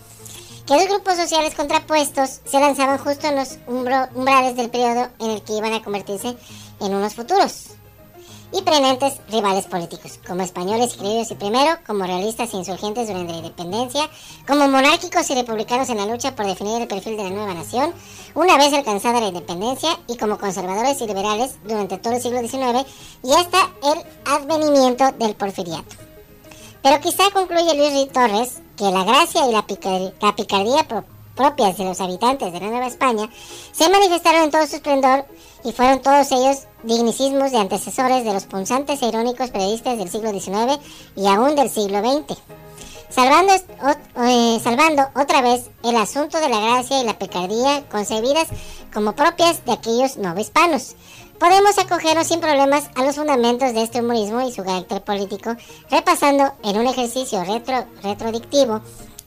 Que 0.66 0.74
dos 0.74 0.88
grupos 0.88 1.16
sociales 1.16 1.54
contrapuestos 1.54 2.40
se 2.44 2.61
lanzaban 2.61 2.98
justo 2.98 3.28
en 3.28 3.36
los 3.36 3.57
umbrales 3.66 4.57
del 4.57 4.68
periodo 4.68 5.09
en 5.20 5.30
el 5.30 5.42
que 5.42 5.54
iban 5.54 5.72
a 5.72 5.82
convertirse 5.82 6.36
en 6.80 6.94
unos 6.94 7.14
futuros 7.14 7.68
y 8.53 8.62
preeminentes 8.62 9.14
rivales 9.28 9.66
políticos, 9.66 10.18
como 10.26 10.42
españoles 10.42 10.94
y 10.94 10.99
criollos 10.99 11.30
y 11.30 11.34
primero, 11.34 11.78
como 11.86 12.05
realistas 12.05 12.53
e 12.55 12.57
insurgentes 12.57 13.09
durante 13.09 13.32
la 13.32 13.38
independencia, 13.38 14.09
como 14.47 14.68
monárquicos 14.68 15.28
y 15.30 15.34
republicanos 15.34 15.88
en 15.90 15.97
la 15.99 16.07
lucha 16.07 16.34
por 16.36 16.47
definir 16.47 16.80
el 16.80 16.88
perfil 16.88 17.16
de 17.16 17.24
la 17.24 17.30
nueva 17.30 17.55
nación, 17.55 17.92
una 18.34 18.57
vez 18.57 18.72
alcanzada 18.72 19.20
la 19.20 19.28
independencia, 19.28 19.90
y 20.09 20.16
como 20.16 20.38
conservadores 20.38 21.01
y 21.01 21.07
liberales 21.07 21.57
durante 21.64 21.99
todo 21.99 22.14
el 22.14 22.22
siglo 22.22 22.40
XIX 22.40 22.86
y 23.22 23.32
hasta 23.32 23.59
el 23.82 24.05
advenimiento 24.24 25.11
del 25.18 25.34
porfiriato. 25.34 25.97
Pero 26.82 27.01
quizá 27.01 27.24
concluye 27.32 27.74
Luis 27.74 27.92
Ruiz 27.92 28.12
Torres 28.12 28.62
que 28.76 28.84
la 28.84 29.03
gracia 29.05 29.49
y 29.49 29.53
la 29.53 29.66
picardía, 29.66 30.12
la 30.20 30.36
picardía 30.36 30.86
pro- 30.86 31.05
propias 31.34 31.76
de 31.76 31.84
los 31.84 32.01
habitantes 32.01 32.53
de 32.53 32.61
la 32.61 32.66
Nueva 32.68 32.86
España 32.86 33.28
se 33.72 33.88
manifestaron 33.90 34.44
en 34.44 34.51
todo 34.51 34.66
su 34.66 34.76
esplendor 34.76 35.26
y 35.66 35.72
fueron 35.72 36.00
todos 36.00 36.30
ellos 36.30 36.60
dignicismos 36.84 37.50
de 37.50 37.58
antecesores 37.58 38.24
de 38.24 38.32
los 38.32 38.44
punzantes 38.44 39.02
e 39.02 39.06
irónicos 39.08 39.50
periodistas 39.50 39.98
del 39.98 40.08
siglo 40.08 40.30
XIX 40.30 40.78
y 41.16 41.26
aún 41.26 41.56
del 41.56 41.68
siglo 41.68 41.98
XX. 41.98 42.38
Salvando, 43.10 43.52
ot- 43.52 43.98
eh, 44.28 44.60
salvando 44.62 45.02
otra 45.20 45.40
vez 45.42 45.70
el 45.84 45.96
asunto 45.96 46.38
de 46.38 46.48
la 46.48 46.60
gracia 46.60 47.00
y 47.00 47.04
la 47.04 47.18
picardía 47.18 47.84
concebidas 47.90 48.46
como 48.94 49.14
propias 49.14 49.64
de 49.64 49.72
aquellos 49.72 50.16
novohispanos. 50.18 50.94
Podemos 51.40 51.76
acogernos 51.78 52.28
sin 52.28 52.40
problemas 52.40 52.84
a 52.94 53.04
los 53.04 53.16
fundamentos 53.16 53.74
de 53.74 53.82
este 53.82 54.00
humorismo 54.00 54.40
y 54.42 54.52
su 54.52 54.64
carácter 54.64 55.02
político, 55.02 55.54
repasando 55.90 56.52
en 56.62 56.78
un 56.78 56.86
ejercicio 56.86 57.42
retro, 57.44 57.84
retrodictivo 58.02 58.80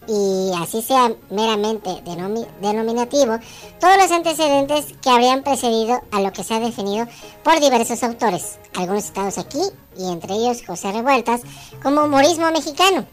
y 0.08 0.52
así 0.62 0.82
sea 0.82 1.14
meramente 1.30 1.90
denomi- 2.04 2.48
denominativo, 2.62 3.38
todos 3.80 3.98
los 3.98 4.12
antecedentes 4.12 4.86
que 5.02 5.10
habrían 5.10 5.44
precedido 5.44 6.02
a 6.12 6.22
lo 6.22 6.32
que 6.34 6.44
se 6.44 6.54
ha 6.56 6.60
definido 6.60 7.06
por 7.44 7.60
diversos 7.60 8.02
autores, 8.04 8.60
algunos 8.76 9.04
citados 9.06 9.38
aquí 9.38 9.62
y 9.98 10.12
entre 10.12 10.34
ellos 10.36 10.64
José 10.66 10.92
Revueltas, 10.92 11.42
como 11.84 12.04
humorismo 12.06 12.50
mexicano 12.52 13.06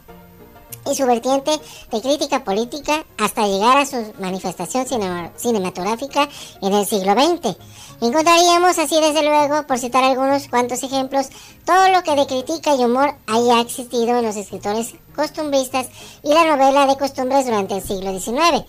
y 0.91 0.95
su 0.95 1.07
vertiente 1.07 1.51
de 1.91 2.01
crítica 2.01 2.45
política 2.45 3.05
hasta 3.19 3.47
llegar 3.47 3.79
a 3.79 3.87
su 3.87 3.97
manifestación 4.19 4.87
cinema- 4.87 5.31
cinematográfica 5.37 6.29
en 6.63 6.73
el 6.75 6.87
siglo 6.87 7.13
XX. 7.13 7.57
Encontraríamos 8.01 8.79
así 8.79 9.01
desde 9.01 9.23
luego, 9.23 9.67
por 9.67 9.79
citar 9.79 10.05
algunos 10.05 10.49
cuantos 10.49 10.83
ejemplos, 10.83 11.29
todo 11.65 11.89
lo 11.89 12.03
que 12.03 12.15
de 12.15 12.27
crítica 12.27 12.75
y 12.75 12.85
humor 12.85 13.15
haya 13.27 13.61
existido 13.61 14.19
en 14.19 14.25
los 14.27 14.37
escritores 14.37 14.95
costumbristas 15.15 15.87
y 16.23 16.29
la 16.29 16.45
novela 16.45 16.87
de 16.87 16.97
costumbres 16.97 17.47
durante 17.47 17.77
el 17.77 17.83
siglo 17.83 18.19
XIX. 18.19 18.65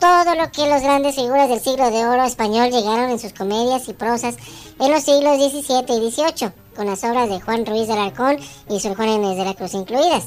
Todo 0.00 0.34
lo 0.34 0.50
que 0.50 0.68
los 0.68 0.82
grandes 0.82 1.14
figuras 1.14 1.48
del 1.48 1.60
siglo 1.60 1.90
de 1.90 2.04
oro 2.06 2.24
español 2.24 2.70
llegaron 2.70 3.10
en 3.10 3.18
sus 3.18 3.32
comedias 3.32 3.86
y 3.88 3.92
prosas 3.92 4.34
en 4.80 4.90
los 4.90 5.02
siglos 5.04 5.36
XVII 5.36 5.84
y 5.96 6.10
XVIII, 6.10 6.52
con 6.74 6.86
las 6.86 7.04
obras 7.04 7.28
de 7.28 7.40
Juan 7.40 7.64
Ruiz 7.64 7.86
de 7.86 7.92
Alarcón 7.92 8.38
y 8.68 8.80
Sor 8.80 8.96
Juana 8.96 9.12
Inés 9.12 9.36
de 9.36 9.44
la 9.44 9.54
Cruz 9.54 9.74
incluidas. 9.74 10.24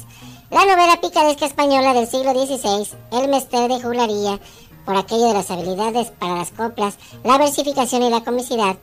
La 0.50 0.64
novela 0.64 0.98
picaresca 1.00 1.46
española 1.46 1.92
del 1.92 2.06
siglo 2.08 2.32
XVI, 2.32 2.88
El 3.12 3.28
Mester 3.28 3.68
de 3.70 3.82
Juglaría, 3.82 4.40
por 4.86 4.96
aquello 4.96 5.28
de 5.28 5.34
las 5.34 5.50
habilidades 5.50 6.10
para 6.18 6.36
las 6.36 6.50
coplas, 6.52 6.96
la 7.22 7.36
versificación 7.36 8.02
y 8.02 8.10
la 8.10 8.24
comicidad, 8.24 8.76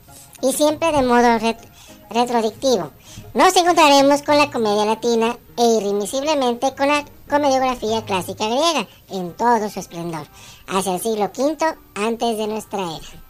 y 0.44 0.54
siempre 0.54 0.92
de 0.92 1.02
modo 1.02 1.28
ret- 1.40 1.68
retrodictivo. 2.12 2.92
Nos 3.34 3.56
encontraremos 3.56 4.22
con 4.22 4.38
la 4.38 4.52
comedia 4.52 4.86
latina 4.86 5.36
e 5.58 5.66
irremisiblemente 5.78 6.76
con 6.76 6.88
la 6.88 7.04
comediografía 7.28 8.06
clásica 8.06 8.46
griega 8.46 8.88
en 9.10 9.34
todo 9.36 9.68
su 9.70 9.80
esplendor, 9.80 10.28
hacia 10.68 10.94
el 10.96 11.02
siglo 11.02 11.32
V 11.36 11.58
antes 11.96 12.38
de 12.38 12.48
nuestra 12.48 12.80
era. 12.82 13.25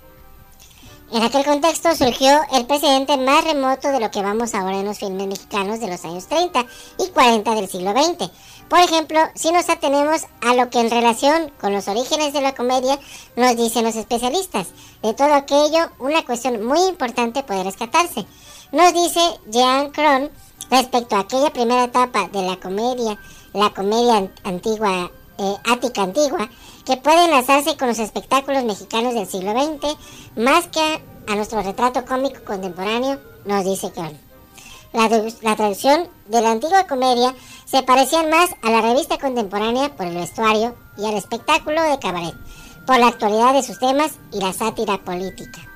En 1.12 1.22
aquel 1.22 1.46
contexto 1.46 1.96
surgió 1.96 2.42
el 2.54 2.66
precedente 2.66 3.16
más 3.18 3.44
remoto 3.44 3.90
de 3.90 4.00
lo 4.00 4.10
que 4.12 4.22
vamos 4.24 4.54
ahora 4.54 4.80
en 4.80 4.86
los 4.86 4.98
filmes 4.98 5.28
mexicanos 5.28 5.80
de 5.80 5.88
los 5.88 6.04
años 6.04 6.26
30 6.28 6.66
y 6.98 7.08
40 7.10 7.56
del 7.56 7.70
siglo 7.70 7.92
XX. 7.92 8.30
Por 8.68 8.80
ejemplo, 8.80 9.20
si 9.36 9.52
nos 9.52 9.70
atenemos 9.70 10.24
a 10.42 10.56
lo 10.56 10.70
que 10.72 10.80
en 10.80 10.90
relación 10.90 11.52
con 11.62 11.74
los 11.74 11.88
orígenes 11.88 12.34
de 12.34 12.42
la 12.42 12.56
comedia 12.56 13.00
nos 13.36 13.56
dicen 13.56 13.86
los 13.86 13.96
especialistas, 13.96 14.68
de 15.04 15.14
todo 15.14 15.34
aquello 15.36 15.90
una 16.00 16.26
cuestión 16.26 16.66
muy 16.66 16.82
importante 16.82 17.44
puede 17.44 17.64
rescatarse. 17.64 18.26
Nos 18.72 18.92
dice 18.94 19.22
Jean 19.52 19.92
Cron 19.92 20.32
respecto 20.72 21.16
a 21.16 21.20
aquella 21.20 21.52
primera 21.54 21.84
etapa 21.84 22.28
de 22.30 22.42
la 22.42 22.60
comedia, 22.60 23.18
la 23.54 23.70
comedia 23.70 24.18
an- 24.18 24.34
antigua, 24.44 25.12
eh, 25.38 25.56
ática 25.72 26.02
antigua, 26.02 26.50
que 26.86 26.98
puede 26.98 27.26
enlazarse 27.26 27.76
con 27.78 27.88
los 27.88 28.00
espectáculos 28.00 28.64
mexicanos 28.64 29.14
del 29.14 29.28
siglo 29.28 29.52
XX 29.52 29.98
más 30.38 30.68
que 30.68 31.02
a, 31.28 31.36
nuestro 31.36 31.62
retrato 31.62 32.06
cómico 32.06 32.44
contemporáneo, 32.46 33.20
nos 33.46 33.66
dice 33.66 33.92
Kern. 33.92 34.18
La, 34.94 35.10
la, 35.42 35.56
traducción 35.56 36.08
de 36.28 36.42
la 36.42 36.52
antigua 36.52 36.88
comedia 36.88 37.34
se 37.66 37.84
parecían 37.84 38.30
más 38.30 38.52
a 38.62 38.70
la 38.70 38.82
revista 38.82 39.18
contemporánea 39.18 39.96
por 39.96 40.06
el 40.06 40.16
vestuario 40.16 40.76
y 40.98 41.06
al 41.06 41.16
espectáculo 41.16 41.82
de 41.82 42.00
cabaret, 42.00 42.36
por 42.86 43.00
la 43.00 43.08
actualidad 43.08 43.54
de 43.54 43.64
sus 43.64 43.80
temas 43.80 44.14
y 44.32 44.40
la 44.40 44.54
sátira 44.54 44.98
política. 45.04 45.75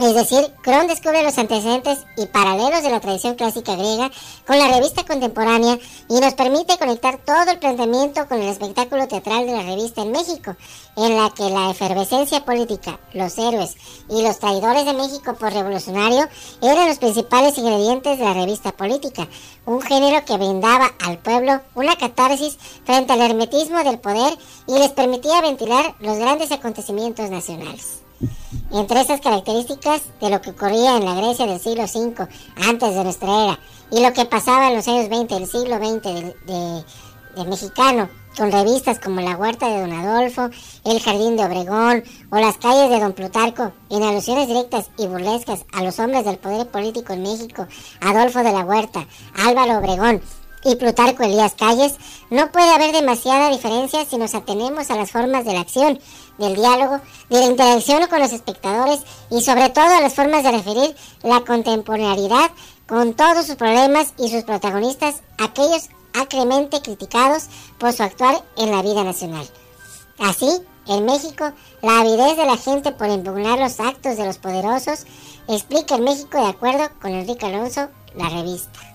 Es 0.00 0.14
decir, 0.14 0.50
Cron 0.62 0.86
descubre 0.86 1.22
los 1.22 1.36
antecedentes 1.36 1.98
y 2.16 2.24
paralelos 2.24 2.82
de 2.82 2.88
la 2.88 3.00
tradición 3.00 3.34
clásica 3.34 3.76
griega 3.76 4.10
con 4.46 4.58
la 4.58 4.68
revista 4.68 5.04
contemporánea 5.04 5.78
y 6.08 6.18
nos 6.20 6.32
permite 6.32 6.78
conectar 6.78 7.18
todo 7.18 7.50
el 7.50 7.58
planteamiento 7.58 8.26
con 8.26 8.40
el 8.40 8.48
espectáculo 8.48 9.06
teatral 9.08 9.44
de 9.44 9.52
la 9.52 9.62
revista 9.62 10.00
en 10.00 10.12
México, 10.12 10.56
en 10.96 11.18
la 11.18 11.28
que 11.28 11.50
la 11.50 11.70
efervescencia 11.70 12.46
política, 12.46 12.98
los 13.12 13.36
héroes 13.36 13.76
y 14.08 14.22
los 14.22 14.38
traidores 14.38 14.86
de 14.86 14.94
México 14.94 15.34
por 15.34 15.52
revolucionario 15.52 16.26
eran 16.62 16.88
los 16.88 16.98
principales 16.98 17.58
ingredientes 17.58 18.18
de 18.18 18.24
la 18.24 18.32
revista 18.32 18.72
política, 18.72 19.28
un 19.66 19.82
género 19.82 20.24
que 20.24 20.38
brindaba 20.38 20.92
al 21.04 21.18
pueblo 21.18 21.60
una 21.74 21.94
catarsis 21.96 22.56
frente 22.86 23.12
al 23.12 23.20
hermetismo 23.20 23.84
del 23.84 23.98
poder 23.98 24.32
y 24.66 24.78
les 24.78 24.92
permitía 24.92 25.42
ventilar 25.42 25.94
los 26.00 26.16
grandes 26.16 26.50
acontecimientos 26.52 27.28
nacionales. 27.28 28.00
Entre 28.72 29.00
esas 29.00 29.20
características 29.20 30.02
de 30.20 30.30
lo 30.30 30.40
que 30.40 30.50
ocurría 30.50 30.96
en 30.96 31.04
la 31.04 31.14
Grecia 31.14 31.46
del 31.46 31.60
siglo 31.60 31.84
V 31.84 32.28
antes 32.68 32.94
de 32.94 33.04
nuestra 33.04 33.44
era 33.44 33.58
y 33.90 34.00
lo 34.00 34.12
que 34.12 34.26
pasaba 34.26 34.68
en 34.68 34.76
los 34.76 34.86
años 34.88 35.08
20 35.08 35.34
del 35.34 35.46
siglo 35.46 35.76
XX 35.76 36.02
de, 36.02 36.36
de, 36.46 36.84
de 37.36 37.44
mexicano, 37.48 38.08
con 38.36 38.52
revistas 38.52 38.98
como 39.00 39.20
La 39.20 39.36
Huerta 39.36 39.68
de 39.68 39.80
Don 39.80 39.92
Adolfo, 39.92 40.50
El 40.84 41.00
Jardín 41.00 41.36
de 41.36 41.44
Obregón 41.44 42.04
o 42.30 42.36
Las 42.36 42.58
calles 42.58 42.90
de 42.90 43.00
Don 43.00 43.12
Plutarco, 43.12 43.72
en 43.90 44.02
alusiones 44.02 44.48
directas 44.48 44.90
y 44.98 45.06
burlescas 45.06 45.64
a 45.72 45.82
los 45.82 45.98
hombres 45.98 46.24
del 46.24 46.38
poder 46.38 46.68
político 46.68 47.12
en 47.12 47.22
México, 47.22 47.66
Adolfo 48.00 48.40
de 48.42 48.52
la 48.52 48.64
Huerta, 48.64 49.06
Álvaro 49.34 49.78
Obregón, 49.78 50.22
y 50.64 50.76
Plutarco 50.76 51.22
Elías 51.22 51.54
Calles, 51.54 51.94
no 52.30 52.52
puede 52.52 52.70
haber 52.70 52.92
demasiada 52.92 53.50
diferencia 53.50 54.04
si 54.04 54.18
nos 54.18 54.34
atenemos 54.34 54.90
a 54.90 54.96
las 54.96 55.10
formas 55.10 55.44
de 55.44 55.54
la 55.54 55.60
acción, 55.60 55.98
del 56.38 56.54
diálogo, 56.54 57.00
de 57.28 57.38
la 57.38 57.46
interacción 57.46 58.06
con 58.08 58.20
los 58.20 58.32
espectadores 58.32 59.00
y 59.30 59.40
sobre 59.42 59.70
todo 59.70 59.86
a 59.86 60.00
las 60.00 60.14
formas 60.14 60.42
de 60.42 60.52
referir 60.52 60.94
la 61.22 61.40
contemporaneidad 61.40 62.50
con 62.86 63.14
todos 63.14 63.46
sus 63.46 63.56
problemas 63.56 64.14
y 64.18 64.28
sus 64.30 64.44
protagonistas, 64.44 65.22
aquellos 65.38 65.88
acremente 66.12 66.82
criticados 66.82 67.44
por 67.78 67.92
su 67.92 68.02
actuar 68.02 68.42
en 68.56 68.70
la 68.70 68.82
vida 68.82 69.04
nacional. 69.04 69.48
Así, 70.18 70.50
en 70.86 71.04
México, 71.04 71.52
la 71.82 72.00
avidez 72.00 72.36
de 72.36 72.46
la 72.46 72.56
gente 72.56 72.92
por 72.92 73.08
impugnar 73.08 73.58
los 73.58 73.78
actos 73.78 74.16
de 74.16 74.26
los 74.26 74.38
poderosos 74.38 75.06
explica 75.46 75.94
el 75.94 76.02
México 76.02 76.42
de 76.42 76.48
acuerdo 76.48 76.88
con 77.00 77.12
Enrique 77.12 77.46
Alonso, 77.46 77.88
la 78.16 78.28
revista. 78.28 78.89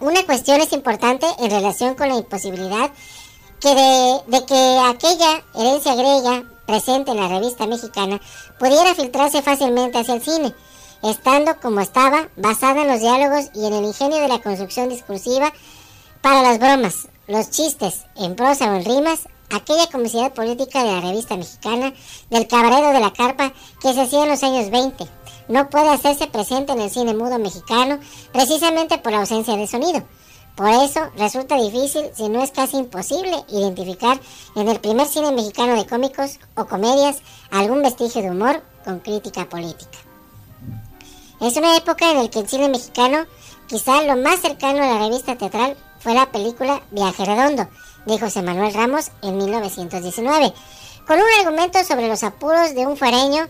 Una 0.00 0.24
cuestión 0.24 0.60
es 0.60 0.72
importante 0.72 1.26
en 1.40 1.50
relación 1.50 1.96
con 1.96 2.08
la 2.08 2.16
imposibilidad 2.16 2.92
que 3.60 3.74
de, 3.74 4.46
que 4.46 4.78
aquella 4.86 5.42
herencia 5.56 5.96
griega 5.96 6.44
presente 6.66 7.10
en 7.10 7.16
la 7.16 7.26
revista 7.26 7.66
mexicana 7.66 8.20
pudiera 8.60 8.94
filtrarse 8.94 9.42
fácilmente 9.42 9.98
hacia 9.98 10.14
el 10.14 10.22
cine, 10.22 10.54
estando 11.02 11.58
como 11.60 11.80
estaba, 11.80 12.28
basada 12.36 12.82
en 12.82 12.88
los 12.88 13.00
diálogos 13.00 13.50
y 13.54 13.66
en 13.66 13.72
el 13.72 13.86
ingenio 13.86 14.20
de 14.20 14.28
la 14.28 14.40
construcción 14.40 14.88
discursiva 14.88 15.52
para 16.22 16.42
las 16.42 16.60
bromas, 16.60 17.08
los 17.26 17.50
chistes, 17.50 18.04
en 18.14 18.36
prosa 18.36 18.70
o 18.70 18.76
en 18.76 18.84
rimas, 18.84 19.22
aquella 19.50 19.88
comicidad 19.88 20.32
política 20.32 20.84
de 20.84 20.92
la 20.92 21.00
revista 21.00 21.36
mexicana, 21.36 21.92
del 22.30 22.46
cabaredo 22.46 22.92
de 22.92 23.00
la 23.00 23.12
carpa 23.12 23.52
que 23.82 23.92
se 23.94 24.02
hacía 24.02 24.22
en 24.22 24.28
los 24.28 24.44
años 24.44 24.70
20 24.70 25.08
no 25.48 25.68
puede 25.70 25.88
hacerse 25.88 26.26
presente 26.26 26.72
en 26.72 26.80
el 26.80 26.90
cine 26.90 27.14
mudo 27.14 27.38
mexicano 27.38 27.98
precisamente 28.32 28.98
por 28.98 29.12
la 29.12 29.20
ausencia 29.20 29.56
de 29.56 29.66
sonido. 29.66 30.02
Por 30.56 30.70
eso 30.70 31.00
resulta 31.16 31.54
difícil, 31.56 32.10
si 32.14 32.28
no 32.28 32.42
es 32.42 32.50
casi 32.50 32.78
imposible, 32.78 33.44
identificar 33.48 34.18
en 34.56 34.68
el 34.68 34.80
primer 34.80 35.06
cine 35.06 35.30
mexicano 35.30 35.76
de 35.76 35.86
cómicos 35.86 36.38
o 36.56 36.66
comedias 36.66 37.18
algún 37.52 37.82
vestigio 37.82 38.22
de 38.22 38.30
humor 38.30 38.62
con 38.84 38.98
crítica 38.98 39.48
política. 39.48 39.98
Es 41.40 41.56
una 41.56 41.76
época 41.76 42.10
en 42.10 42.22
la 42.22 42.28
que 42.28 42.40
el 42.40 42.48
cine 42.48 42.68
mexicano, 42.68 43.26
quizá 43.68 44.02
lo 44.02 44.16
más 44.16 44.40
cercano 44.40 44.82
a 44.82 44.94
la 44.94 44.98
revista 44.98 45.38
teatral, 45.38 45.76
fue 46.00 46.14
la 46.14 46.32
película 46.32 46.82
Viaje 46.90 47.24
Redondo, 47.24 47.68
de 48.06 48.18
José 48.18 48.42
Manuel 48.42 48.74
Ramos 48.74 49.12
en 49.22 49.36
1919, 49.36 50.52
con 51.06 51.18
un 51.18 51.26
argumento 51.38 51.84
sobre 51.84 52.08
los 52.08 52.24
apuros 52.24 52.74
de 52.74 52.86
un 52.86 52.96
fuereño 52.96 53.46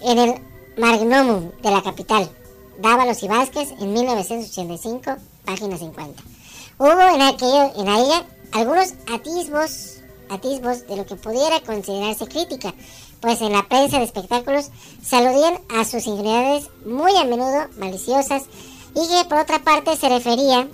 en 0.00 0.18
el 0.18 0.47
Magnum 0.78 1.50
de 1.60 1.70
la 1.70 1.82
capital, 1.82 2.30
Dávalos 2.78 3.22
y 3.24 3.28
Vázquez 3.28 3.72
en 3.80 3.92
1985, 3.92 5.16
página 5.44 5.76
50. 5.76 6.22
Hubo 6.78 7.14
en, 7.14 7.20
aquello, 7.20 7.72
en 7.76 7.88
ella 7.88 8.24
algunos 8.52 8.94
atisbos, 9.12 9.98
atisbos 10.30 10.86
de 10.86 10.96
lo 10.96 11.04
que 11.04 11.16
pudiera 11.16 11.60
considerarse 11.66 12.28
crítica, 12.28 12.72
pues 13.20 13.40
en 13.40 13.52
la 13.52 13.66
prensa 13.68 13.98
de 13.98 14.04
espectáculos 14.04 14.70
se 15.02 15.16
a 15.16 15.84
sus 15.84 16.06
ingenuidades 16.06 16.70
muy 16.86 17.16
a 17.16 17.24
menudo 17.24 17.66
maliciosas 17.78 18.44
y 18.94 19.08
que 19.08 19.28
por 19.28 19.38
otra 19.38 19.58
parte 19.58 19.96
se 19.96 20.08
refería 20.08 20.68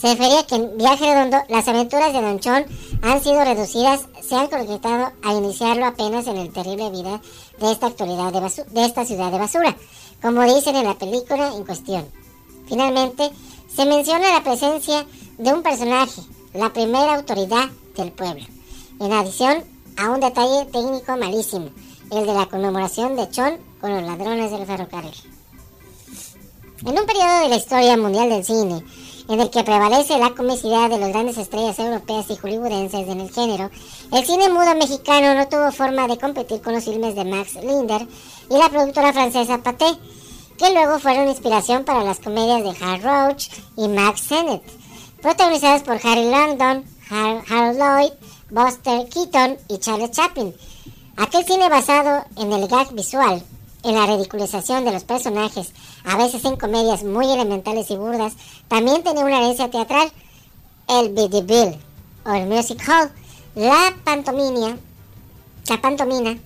se 0.00 0.14
refería 0.14 0.46
que 0.46 0.54
en 0.54 0.78
Viaje 0.78 1.04
Redondo 1.04 1.36
las 1.50 1.68
aventuras 1.68 2.12
de 2.14 2.22
Don 2.22 2.40
Chon 2.40 2.64
han 3.02 3.22
sido 3.22 3.44
reducidas, 3.44 4.06
se 4.30 4.36
han 4.36 4.46
concretado 4.46 5.10
a 5.24 5.34
iniciarlo 5.34 5.86
apenas 5.86 6.24
en 6.28 6.36
el 6.36 6.52
terrible 6.52 6.88
vida 6.90 7.20
de 7.58 7.72
esta 7.72 7.88
actualidad 7.88 8.32
de, 8.32 8.64
de 8.70 8.84
esta 8.84 9.04
ciudad 9.04 9.32
de 9.32 9.38
basura, 9.40 9.76
como 10.22 10.44
dicen 10.44 10.76
en 10.76 10.84
la 10.84 10.94
película 10.94 11.52
en 11.52 11.64
cuestión. 11.64 12.06
Finalmente, 12.68 13.28
se 13.74 13.86
menciona 13.86 14.34
la 14.34 14.44
presencia 14.44 15.04
de 15.36 15.52
un 15.52 15.64
personaje, 15.64 16.22
la 16.54 16.72
primera 16.72 17.16
autoridad 17.16 17.70
del 17.96 18.12
pueblo, 18.12 18.44
en 19.00 19.12
adición 19.12 19.64
a 19.96 20.10
un 20.10 20.20
detalle 20.20 20.64
técnico 20.66 21.16
malísimo, 21.16 21.70
el 22.12 22.24
de 22.24 22.32
la 22.32 22.46
conmemoración 22.46 23.16
de 23.16 23.28
Chon 23.30 23.58
con 23.80 23.90
los 23.90 24.04
ladrones 24.04 24.52
del 24.52 24.64
ferrocarril. 24.64 25.14
En 26.86 26.96
un 26.96 27.04
periodo 27.04 27.42
de 27.42 27.48
la 27.48 27.56
historia 27.56 27.96
mundial 27.96 28.28
del 28.28 28.44
cine, 28.44 28.84
en 29.30 29.38
el 29.38 29.48
que 29.48 29.62
prevalece 29.62 30.18
la 30.18 30.34
comicidad 30.34 30.90
de 30.90 30.98
las 30.98 31.10
grandes 31.10 31.38
estrellas 31.38 31.78
europeas 31.78 32.26
y 32.30 32.36
hollywoodenses 32.36 33.08
en 33.08 33.20
el 33.20 33.30
género, 33.30 33.70
el 34.12 34.26
cine 34.26 34.48
mudo 34.48 34.74
mexicano 34.74 35.34
no 35.34 35.46
tuvo 35.46 35.70
forma 35.70 36.08
de 36.08 36.18
competir 36.18 36.60
con 36.60 36.74
los 36.74 36.84
filmes 36.84 37.14
de 37.14 37.24
Max 37.24 37.54
Linder 37.62 38.08
y 38.50 38.58
la 38.58 38.68
productora 38.68 39.12
francesa 39.12 39.58
Pathé, 39.58 39.96
que 40.58 40.74
luego 40.74 40.98
fueron 40.98 41.28
inspiración 41.28 41.84
para 41.84 42.02
las 42.02 42.18
comedias 42.18 42.64
de 42.64 42.84
Hal 42.84 43.02
Roach 43.02 43.50
y 43.76 43.86
Max 43.86 44.22
Sennett, 44.22 44.64
protagonizadas 45.22 45.84
por 45.84 46.00
Harry 46.04 46.28
London, 46.28 46.84
Harold 47.08 47.78
Lloyd, 47.78 48.12
Buster 48.50 49.08
Keaton 49.08 49.58
y 49.68 49.78
Charles 49.78 50.10
Chaplin. 50.10 50.52
Aquel 51.16 51.44
cine 51.44 51.68
basado 51.68 52.24
en 52.36 52.52
el 52.52 52.66
gag 52.66 52.92
visual, 52.94 53.40
en 53.82 53.94
la 53.94 54.06
ridiculización 54.06 54.84
de 54.84 54.92
los 54.92 55.04
personajes, 55.04 55.72
a 56.04 56.16
veces 56.16 56.44
en 56.44 56.56
comedias 56.56 57.02
muy 57.02 57.30
elementales 57.30 57.90
y 57.90 57.96
burdas, 57.96 58.34
también 58.68 59.02
tenía 59.02 59.24
una 59.24 59.38
herencia 59.38 59.70
teatral, 59.70 60.10
el 60.88 61.10
Bill 61.10 61.78
o 62.26 62.32
el 62.32 62.46
Music 62.46 62.82
Hall, 62.88 63.10
la 63.54 63.94
pantomima, 64.04 64.76
la 65.68 65.80
pantomina, 65.80 66.38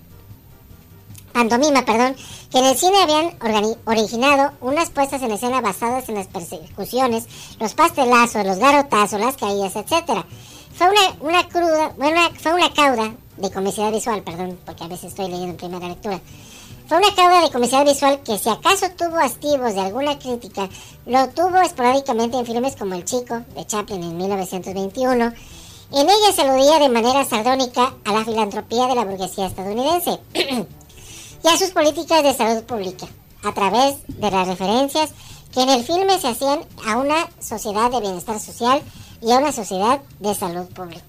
pantomima, 1.32 1.84
perdón, 1.84 2.14
que 2.50 2.58
en 2.58 2.64
el 2.66 2.76
cine 2.76 3.02
habían 3.02 3.36
originado 3.84 4.52
unas 4.60 4.90
puestas 4.90 5.22
en 5.22 5.32
escena 5.32 5.60
basadas 5.60 6.08
en 6.08 6.14
las 6.14 6.28
persecuciones, 6.28 7.26
los 7.58 7.74
pastelazos, 7.74 8.46
los 8.46 8.58
garrotazos, 8.58 9.20
las 9.20 9.36
caídas, 9.36 9.74
etc. 9.74 10.24
Fue 10.76 10.88
una, 10.88 11.16
una 11.20 11.48
cruda, 11.48 11.92
bueno, 11.96 12.20
fue 12.38 12.54
una 12.54 12.72
cauda 12.72 13.14
de 13.36 13.50
comicidad 13.50 13.90
visual, 13.90 14.22
perdón, 14.22 14.58
porque 14.64 14.84
a 14.84 14.88
veces 14.88 15.06
estoy 15.06 15.26
leyendo 15.26 15.50
en 15.50 15.56
primera 15.56 15.88
lectura 15.88 16.20
fue 16.86 16.98
una 16.98 17.14
cauda 17.14 17.40
de 17.40 17.50
comicidad 17.50 17.84
visual 17.84 18.20
que 18.22 18.38
si 18.38 18.50
acaso 18.50 18.86
tuvo 18.90 19.16
astivos 19.18 19.74
de 19.74 19.80
alguna 19.80 20.18
crítica, 20.18 20.68
lo 21.06 21.28
tuvo 21.30 21.58
esporádicamente 21.62 22.36
en 22.36 22.44
filmes 22.44 22.76
como 22.76 22.94
El 22.94 23.06
Chico, 23.06 23.42
de 23.54 23.66
Chaplin 23.66 24.02
en 24.02 24.16
1921. 24.16 25.24
En 25.92 26.10
ella 26.10 26.32
se 26.34 26.42
aludía 26.42 26.78
de 26.78 26.90
manera 26.90 27.24
sardónica 27.24 27.94
a 28.04 28.12
la 28.12 28.24
filantropía 28.24 28.86
de 28.86 28.94
la 28.96 29.04
burguesía 29.04 29.46
estadounidense 29.46 30.18
y 30.34 31.48
a 31.48 31.56
sus 31.56 31.70
políticas 31.70 32.22
de 32.22 32.34
salud 32.34 32.64
pública, 32.64 33.06
a 33.42 33.52
través 33.54 33.96
de 34.06 34.30
las 34.30 34.46
referencias 34.46 35.10
que 35.54 35.62
en 35.62 35.70
el 35.70 35.84
filme 35.84 36.20
se 36.20 36.28
hacían 36.28 36.60
a 36.86 36.98
una 36.98 37.28
sociedad 37.40 37.90
de 37.90 38.00
bienestar 38.00 38.38
social 38.40 38.82
y 39.22 39.32
a 39.32 39.38
una 39.38 39.52
sociedad 39.52 40.00
de 40.20 40.34
salud 40.34 40.66
pública. 40.66 41.02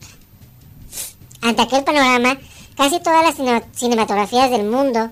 Ante 1.41 1.63
aquel 1.63 1.83
panorama, 1.83 2.37
casi 2.77 2.99
todas 3.01 3.37
las 3.37 3.63
cinematografías 3.75 4.49
del 4.51 4.69
mundo 4.69 5.09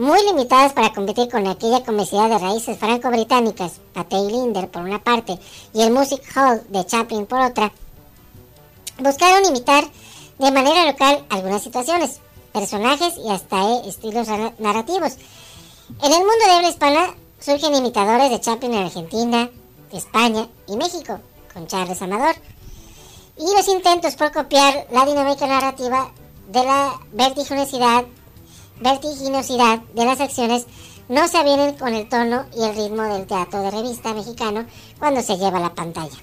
muy 0.00 0.22
limitadas 0.24 0.72
para 0.72 0.92
competir 0.94 1.28
con 1.28 1.46
aquella 1.46 1.84
comicidad 1.84 2.30
de 2.30 2.38
raíces 2.38 2.78
franco-británicas, 2.78 3.80
Patey 3.92 4.28
Linder 4.30 4.68
por 4.70 4.80
una 4.82 5.02
parte 5.02 5.38
y 5.74 5.82
el 5.82 5.92
Music 5.92 6.22
Hall 6.34 6.62
de 6.70 6.86
Chaplin 6.86 7.26
por 7.26 7.38
otra, 7.40 7.70
buscaron 8.98 9.44
imitar 9.44 9.84
de 10.38 10.50
manera 10.50 10.86
local 10.86 11.24
algunas 11.28 11.62
situaciones, 11.62 12.20
personajes 12.50 13.14
y 13.18 13.28
hasta 13.30 13.62
eh, 13.62 13.82
estilos 13.88 14.26
ra- 14.26 14.54
narrativos. 14.58 15.16
En 16.02 16.12
el 16.12 16.18
mundo 16.20 16.46
de 16.46 16.52
habla 16.52 16.68
hispana 16.70 17.14
surgen 17.38 17.74
imitadores 17.74 18.30
de 18.30 18.40
Chaplin 18.40 18.72
en 18.72 18.84
Argentina, 18.86 19.50
España 19.92 20.48
y 20.66 20.76
México, 20.76 21.18
con 21.52 21.66
Charles 21.66 22.00
Amador. 22.00 22.36
Y 23.36 23.54
los 23.54 23.68
intentos 23.68 24.14
por 24.16 24.32
copiar 24.32 24.86
la 24.92 25.04
dinámica 25.04 25.46
narrativa 25.46 26.10
de 26.50 26.64
la 26.64 26.98
vertiginosidad, 27.12 28.04
vertiginosidad 28.80 29.80
de 29.94 30.04
las 30.04 30.20
acciones 30.20 30.66
no 31.08 31.26
se 31.28 31.38
avienen 31.38 31.74
con 31.74 31.94
el 31.94 32.08
tono 32.08 32.44
y 32.56 32.62
el 32.62 32.74
ritmo 32.74 33.02
del 33.02 33.26
teatro 33.26 33.62
de 33.62 33.70
revista 33.70 34.14
mexicano 34.14 34.64
cuando 34.98 35.22
se 35.22 35.36
lleva 35.36 35.58
a 35.58 35.62
la 35.62 35.74
pantalla. 35.74 36.16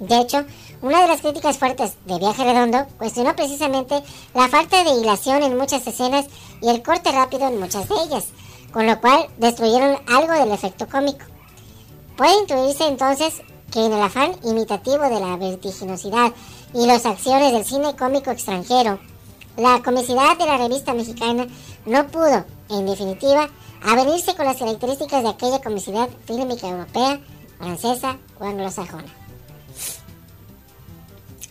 De 0.00 0.18
hecho, 0.18 0.44
una 0.82 1.00
de 1.00 1.08
las 1.08 1.20
críticas 1.20 1.58
fuertes 1.58 1.92
de 2.06 2.18
Viaje 2.18 2.42
Redondo 2.42 2.86
cuestionó 2.98 3.36
precisamente 3.36 4.02
la 4.34 4.48
falta 4.48 4.82
de 4.82 4.90
hilación 4.90 5.44
en 5.44 5.56
muchas 5.56 5.86
escenas 5.86 6.26
y 6.60 6.68
el 6.68 6.82
corte 6.82 7.12
rápido 7.12 7.46
en 7.46 7.60
muchas 7.60 7.88
de 7.88 7.94
ellas, 8.04 8.26
con 8.72 8.86
lo 8.86 9.00
cual 9.00 9.28
destruyeron 9.38 9.98
algo 10.08 10.32
del 10.32 10.50
efecto 10.50 10.88
cómico. 10.88 11.24
Puede 12.16 12.40
intuirse 12.40 12.88
entonces 12.88 13.42
que 13.70 13.84
en 13.86 13.92
el 13.92 14.02
afán 14.02 14.32
imitativo 14.42 15.04
de 15.04 15.20
la 15.20 15.36
vertiginosidad 15.36 16.32
y 16.74 16.86
las 16.86 17.06
acciones 17.06 17.52
del 17.52 17.64
cine 17.64 17.94
cómico 17.96 18.32
extranjero, 18.32 18.98
la 19.56 19.82
comicidad 19.84 20.36
de 20.36 20.46
la 20.46 20.58
revista 20.58 20.94
mexicana 20.94 21.46
no 21.86 22.06
pudo, 22.06 22.44
en 22.70 22.86
definitiva, 22.86 23.48
avenirse 23.82 24.34
con 24.34 24.46
las 24.46 24.56
características 24.56 25.22
de 25.22 25.28
aquella 25.28 25.60
comicidad 25.60 26.08
fílmica 26.26 26.68
europea, 26.68 27.20
francesa 27.58 28.18
o 28.38 28.44
anglosajona. 28.44 29.12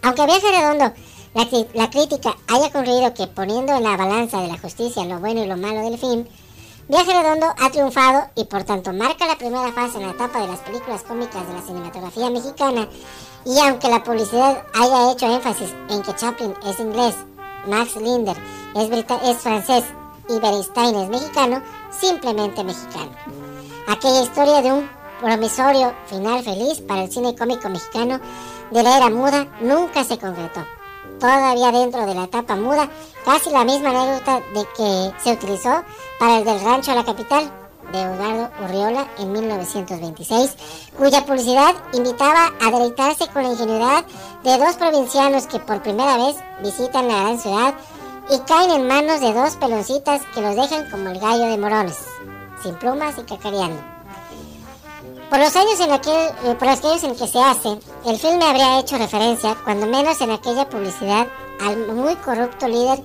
Aunque 0.04 0.26
Viaje 0.26 0.52
Redondo 0.52 0.94
la, 1.34 1.90
crítica 1.90 2.36
haya 2.48 2.72
concluido 2.72 3.14
que 3.14 3.28
poniendo 3.28 3.74
en 3.74 3.84
la 3.84 3.96
balanza 3.96 4.42
de 4.42 4.48
la 4.48 4.58
justicia 4.58 5.06
lo 5.06 5.20
bueno 5.20 5.44
y 5.44 5.48
lo 5.48 5.56
malo 5.56 5.90
del 5.90 5.98
film, 5.98 6.26
Viaje 6.90 7.14
Redondo 7.14 7.48
ha 7.58 7.70
triunfado 7.70 8.24
y 8.36 8.44
por 8.46 8.64
tanto 8.64 8.92
marca 8.92 9.26
la 9.28 9.38
primera 9.38 9.72
fase 9.72 9.98
en 9.98 10.08
la 10.08 10.14
etapa 10.14 10.42
de 10.42 10.48
las 10.48 10.60
películas 10.60 11.04
cómicas 11.04 11.48
de 11.48 11.54
la 11.54 11.62
cinematografía 11.62 12.30
mexicana 12.30 12.88
y 13.46 13.58
aunque 13.60 13.88
la 13.88 14.04
publicidad 14.04 14.64
haya 14.74 15.12
hecho 15.12 15.34
énfasis 15.34 15.74
en 15.90 16.02
que 16.02 16.16
Chaplin 16.16 16.54
es 16.66 16.80
inglés, 16.80 17.16
Max 17.68 17.96
Linder 17.96 18.36
es, 18.76 18.90
es 19.24 19.38
francés 19.38 19.84
y 20.36 20.40
Beristain 20.40 20.96
es 20.96 21.10
mexicano, 21.10 21.62
simplemente 21.92 22.64
mexicano. 22.64 23.12
Aquella 23.88 24.22
historia 24.22 24.62
de 24.62 24.72
un 24.72 24.90
promisorio 25.20 25.94
final 26.08 26.44
feliz 26.44 26.82
para 26.82 27.04
el 27.04 27.12
cine 27.12 27.36
cómico 27.36 27.70
mexicano 27.70 28.20
de 28.72 28.84
la 28.84 28.98
era 28.98 29.10
muda 29.10 29.48
nunca 29.62 30.04
se 30.04 30.18
concretó. 30.18 30.66
Todavía 31.20 31.72
dentro 31.72 32.06
de 32.06 32.16
la 32.16 32.24
etapa 32.24 32.56
muda, 32.56 32.90
casi 33.26 33.52
la 33.52 33.64
misma 33.64 33.90
anécdota 33.90 34.42
de 34.54 34.66
que 34.76 35.12
se 35.24 35.34
utilizó 35.34 35.84
para 36.20 36.40
el 36.40 36.46
del 36.46 36.62
rancho 36.62 36.92
a 36.92 36.96
la 36.96 37.06
capital 37.06 37.52
de 37.92 38.02
Eduardo 38.02 38.50
Urriola 38.64 39.08
en 39.20 39.32
1926, 39.32 40.56
cuya 40.98 41.26
publicidad 41.26 41.76
invitaba 41.94 42.52
a 42.62 42.72
deleitarse 42.72 43.28
con 43.28 43.44
la 43.44 43.52
ingenuidad 43.52 44.06
de 44.44 44.58
dos 44.58 44.76
provincianos 44.78 45.46
que 45.46 45.60
por 45.60 45.84
primera 45.84 46.18
vez 46.18 46.38
visitan 46.64 47.08
la 47.08 47.22
gran 47.22 47.40
ciudad 47.40 47.76
y 48.32 48.40
caen 48.40 48.72
en 48.72 48.88
manos 48.88 49.20
de 49.20 49.34
dos 49.34 49.58
peloncitas 49.58 50.22
que 50.34 50.42
los 50.42 50.56
dejan 50.56 50.90
como 50.90 51.10
el 51.10 51.20
gallo 51.20 51.48
de 51.48 51.58
morones, 51.58 51.98
sin 52.64 52.76
plumas 52.76 53.16
y 53.18 53.24
cacareando. 53.24 53.82
Por 55.30 55.40
los 55.40 55.54
años 55.56 55.80
en 55.82 55.92
aquel, 55.92 56.30
eh, 56.46 56.56
por 56.58 56.68
los 56.70 56.84
años 56.86 57.04
en 57.04 57.16
que 57.16 57.28
se 57.28 57.40
hace, 57.40 57.78
el 58.06 58.18
filme 58.18 58.46
habría 58.46 58.80
hecho 58.80 58.98
referencia, 58.98 59.58
cuando 59.66 59.86
menos 59.86 60.22
en 60.22 60.32
aquella 60.32 60.70
publicidad, 60.70 61.28
al 61.62 61.78
muy 61.88 62.16
corrupto 62.16 62.70
líder 62.70 63.04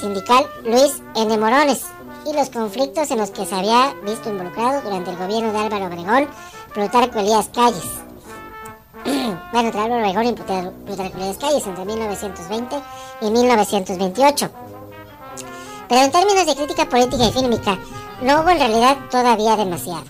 sindical 0.00 0.46
Luis 0.62 1.02
N. 1.16 1.38
Morones 1.38 1.82
y 2.24 2.32
los 2.32 2.48
conflictos 2.50 3.10
en 3.10 3.18
los 3.18 3.30
que 3.30 3.44
se 3.44 3.54
había 3.54 3.94
visto 4.04 4.30
involucrado 4.30 4.80
durante 4.82 5.10
el 5.10 5.16
gobierno 5.16 5.52
de 5.52 5.58
Álvaro 5.58 5.86
Obregón, 5.86 6.28
Plutarco 6.72 7.18
Elías 7.18 7.50
Calles. 7.52 8.11
bueno, 9.52 9.68
entre 9.68 9.80
Álvaro 9.80 10.02
Obregón 10.02 10.26
y 10.26 10.32
Plutar- 10.32 10.72
Plutarco 10.84 11.18
Calles 11.40 11.66
entre 11.66 11.84
1920 11.84 12.76
y 13.22 13.30
1928. 13.30 14.50
Pero 15.88 16.00
en 16.00 16.12
términos 16.12 16.46
de 16.46 16.54
crítica 16.56 16.88
política 16.88 17.24
y 17.26 17.32
fílmica, 17.32 17.78
no 18.22 18.40
hubo 18.40 18.50
en 18.50 18.58
realidad 18.58 18.96
todavía 19.10 19.56
demasiado. 19.56 20.04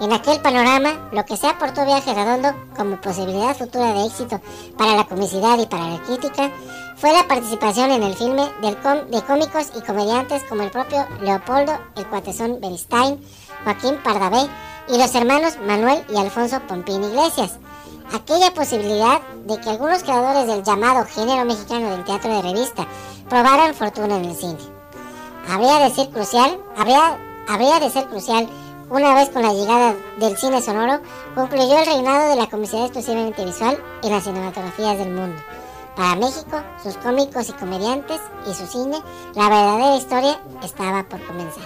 En 0.00 0.12
aquel 0.12 0.40
panorama, 0.40 1.08
lo 1.12 1.24
que 1.24 1.36
se 1.36 1.46
aportó 1.46 1.84
Viaje 1.84 2.12
Redondo 2.12 2.52
como 2.76 3.00
posibilidad 3.00 3.56
futura 3.56 3.92
de 3.92 4.06
éxito 4.06 4.40
para 4.76 4.96
la 4.96 5.04
comicidad 5.04 5.56
y 5.58 5.66
para 5.66 5.88
la 5.88 6.02
crítica 6.02 6.50
fue 6.96 7.12
la 7.12 7.28
participación 7.28 7.92
en 7.92 8.02
el 8.02 8.14
filme 8.14 8.42
del 8.60 8.76
de 9.10 9.22
cómicos 9.22 9.70
y 9.76 9.80
comediantes 9.82 10.42
como 10.44 10.62
el 10.62 10.70
propio 10.70 11.06
Leopoldo, 11.20 11.78
el 11.96 12.06
cuatezón 12.08 12.60
Beristain, 12.60 13.20
Joaquín 13.62 13.96
Pardavé 14.02 14.48
y 14.88 14.98
los 14.98 15.14
hermanos 15.14 15.58
Manuel 15.64 16.04
y 16.12 16.16
Alfonso 16.16 16.60
Pompín 16.66 17.04
Iglesias. 17.04 17.58
Aquella 18.14 18.54
posibilidad 18.54 19.20
de 19.44 19.58
que 19.60 19.70
algunos 19.70 20.04
creadores 20.04 20.46
del 20.46 20.62
llamado 20.62 21.04
género 21.04 21.44
mexicano 21.44 21.90
del 21.90 22.04
teatro 22.04 22.32
de 22.32 22.42
revista 22.42 22.86
probaran 23.28 23.74
fortuna 23.74 24.18
en 24.18 24.26
el 24.26 24.36
cine. 24.36 24.58
Habría 25.50 25.80
de 25.80 25.90
ser 25.92 26.10
crucial, 26.10 26.60
habría, 26.76 27.18
habría 27.48 27.80
de 27.80 27.90
ser 27.90 28.06
crucial 28.06 28.48
una 28.88 29.16
vez 29.16 29.30
con 29.30 29.42
la 29.42 29.52
llegada 29.52 29.96
del 30.20 30.36
cine 30.36 30.62
sonoro, 30.62 31.00
concluyó 31.34 31.76
el 31.76 31.86
reinado 31.86 32.28
de 32.28 32.36
la 32.36 32.46
comicidad 32.46 32.84
exclusivamente 32.84 33.44
visual 33.44 33.82
en 34.04 34.10
las 34.12 34.22
cinematografías 34.22 34.96
del 34.96 35.10
mundo. 35.10 35.42
Para 35.96 36.14
México, 36.14 36.62
sus 36.80 36.96
cómicos 36.98 37.48
y 37.48 37.52
comediantes 37.54 38.20
y 38.48 38.54
su 38.54 38.64
cine, 38.68 38.98
la 39.34 39.48
verdadera 39.48 39.96
historia 39.96 40.40
estaba 40.62 41.02
por 41.02 41.20
comenzar. 41.26 41.64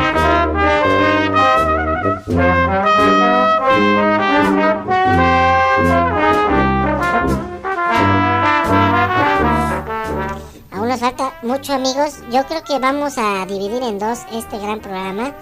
Aún 2.30 2.38
nos 10.88 11.00
falta 11.00 11.32
mucho 11.42 11.74
amigos. 11.74 12.20
Yo 12.30 12.44
creo 12.46 12.62
que 12.62 12.78
vamos 12.78 13.18
a 13.18 13.44
dividir 13.46 13.82
en 13.82 13.98
dos 13.98 14.20
este 14.32 14.58
gran 14.58 14.78
programa. 14.80 15.34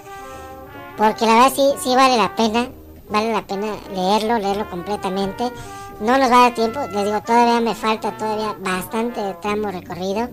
Porque 0.97 1.27
la 1.27 1.35
verdad 1.35 1.53
sí, 1.55 1.75
sí 1.83 1.95
vale 1.95 2.17
la 2.17 2.35
pena. 2.35 2.69
Vale 3.11 3.33
la 3.33 3.43
pena 3.43 3.67
leerlo, 3.93 4.39
leerlo 4.39 4.69
completamente. 4.71 5.53
No 6.01 6.17
nos 6.17 6.31
va 6.31 6.37
a 6.37 6.43
dar 6.45 6.55
tiempo. 6.55 6.81
Les 6.81 7.05
digo, 7.05 7.21
todavía 7.21 7.61
me 7.61 7.75
falta 7.75 8.17
todavía 8.17 8.57
bastante 8.61 9.37
tramo 9.43 9.71
recorrido. 9.71 10.29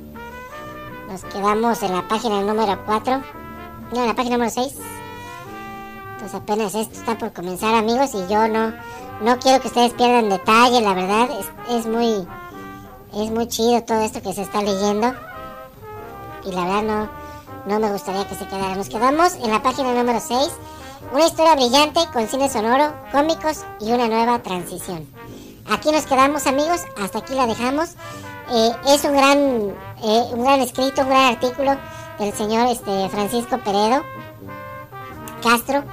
Nos 1.10 1.24
quedamos 1.26 1.84
en 1.84 1.92
la 1.92 2.08
página 2.08 2.42
número 2.42 2.80
4. 2.86 3.22
No, 3.94 4.02
en 4.02 4.08
la 4.08 4.16
página 4.16 4.38
número 4.38 4.52
6. 4.52 4.95
Entonces 6.26 6.42
apenas 6.42 6.74
esto 6.74 7.00
está 7.00 7.16
por 7.20 7.34
comenzar 7.34 7.76
amigos 7.76 8.10
y 8.16 8.34
yo 8.34 8.48
no, 8.48 8.74
no 9.22 9.38
quiero 9.38 9.62
que 9.62 9.68
ustedes 9.68 9.94
pierdan 9.94 10.28
detalle, 10.28 10.82
la 10.82 10.96
verdad 10.96 11.30
es, 11.40 11.76
es 11.78 11.86
muy 11.86 12.28
es 13.14 13.30
muy 13.30 13.48
chido 13.48 13.84
todo 13.84 14.02
esto 14.02 14.24
que 14.24 14.34
se 14.34 14.42
está 14.42 14.64
leyendo 14.64 15.14
y 16.44 16.52
la 16.52 16.66
verdad 16.66 16.82
no, 16.82 17.10
no 17.68 17.80
me 17.80 17.92
gustaría 17.92 18.28
que 18.28 18.34
se 18.34 18.48
quedara. 18.48 18.74
Nos 18.74 18.90
quedamos 18.90 19.36
en 19.36 19.52
la 19.52 19.62
página 19.62 19.94
número 19.94 20.20
6, 20.20 20.50
una 21.14 21.28
historia 21.28 21.54
brillante 21.54 22.00
con 22.12 22.28
cine 22.28 22.50
sonoro, 22.50 22.92
cómicos 23.12 23.64
y 23.80 23.92
una 23.92 24.08
nueva 24.08 24.42
transición. 24.42 25.08
Aquí 25.70 25.92
nos 25.92 26.08
quedamos 26.08 26.48
amigos, 26.48 26.82
hasta 27.00 27.20
aquí 27.20 27.36
la 27.36 27.46
dejamos. 27.46 27.92
Eh, 28.52 28.72
es 28.88 29.04
un 29.04 29.16
gran, 29.16 29.38
eh, 30.04 30.24
un 30.32 30.44
gran 30.44 30.60
escrito, 30.62 31.04
un 31.04 31.10
gran 31.10 31.34
artículo 31.36 31.78
del 32.18 32.34
señor 32.34 32.68
este, 32.70 33.10
Francisco 33.10 33.60
Peredo 33.60 34.02
Castro. 35.44 35.84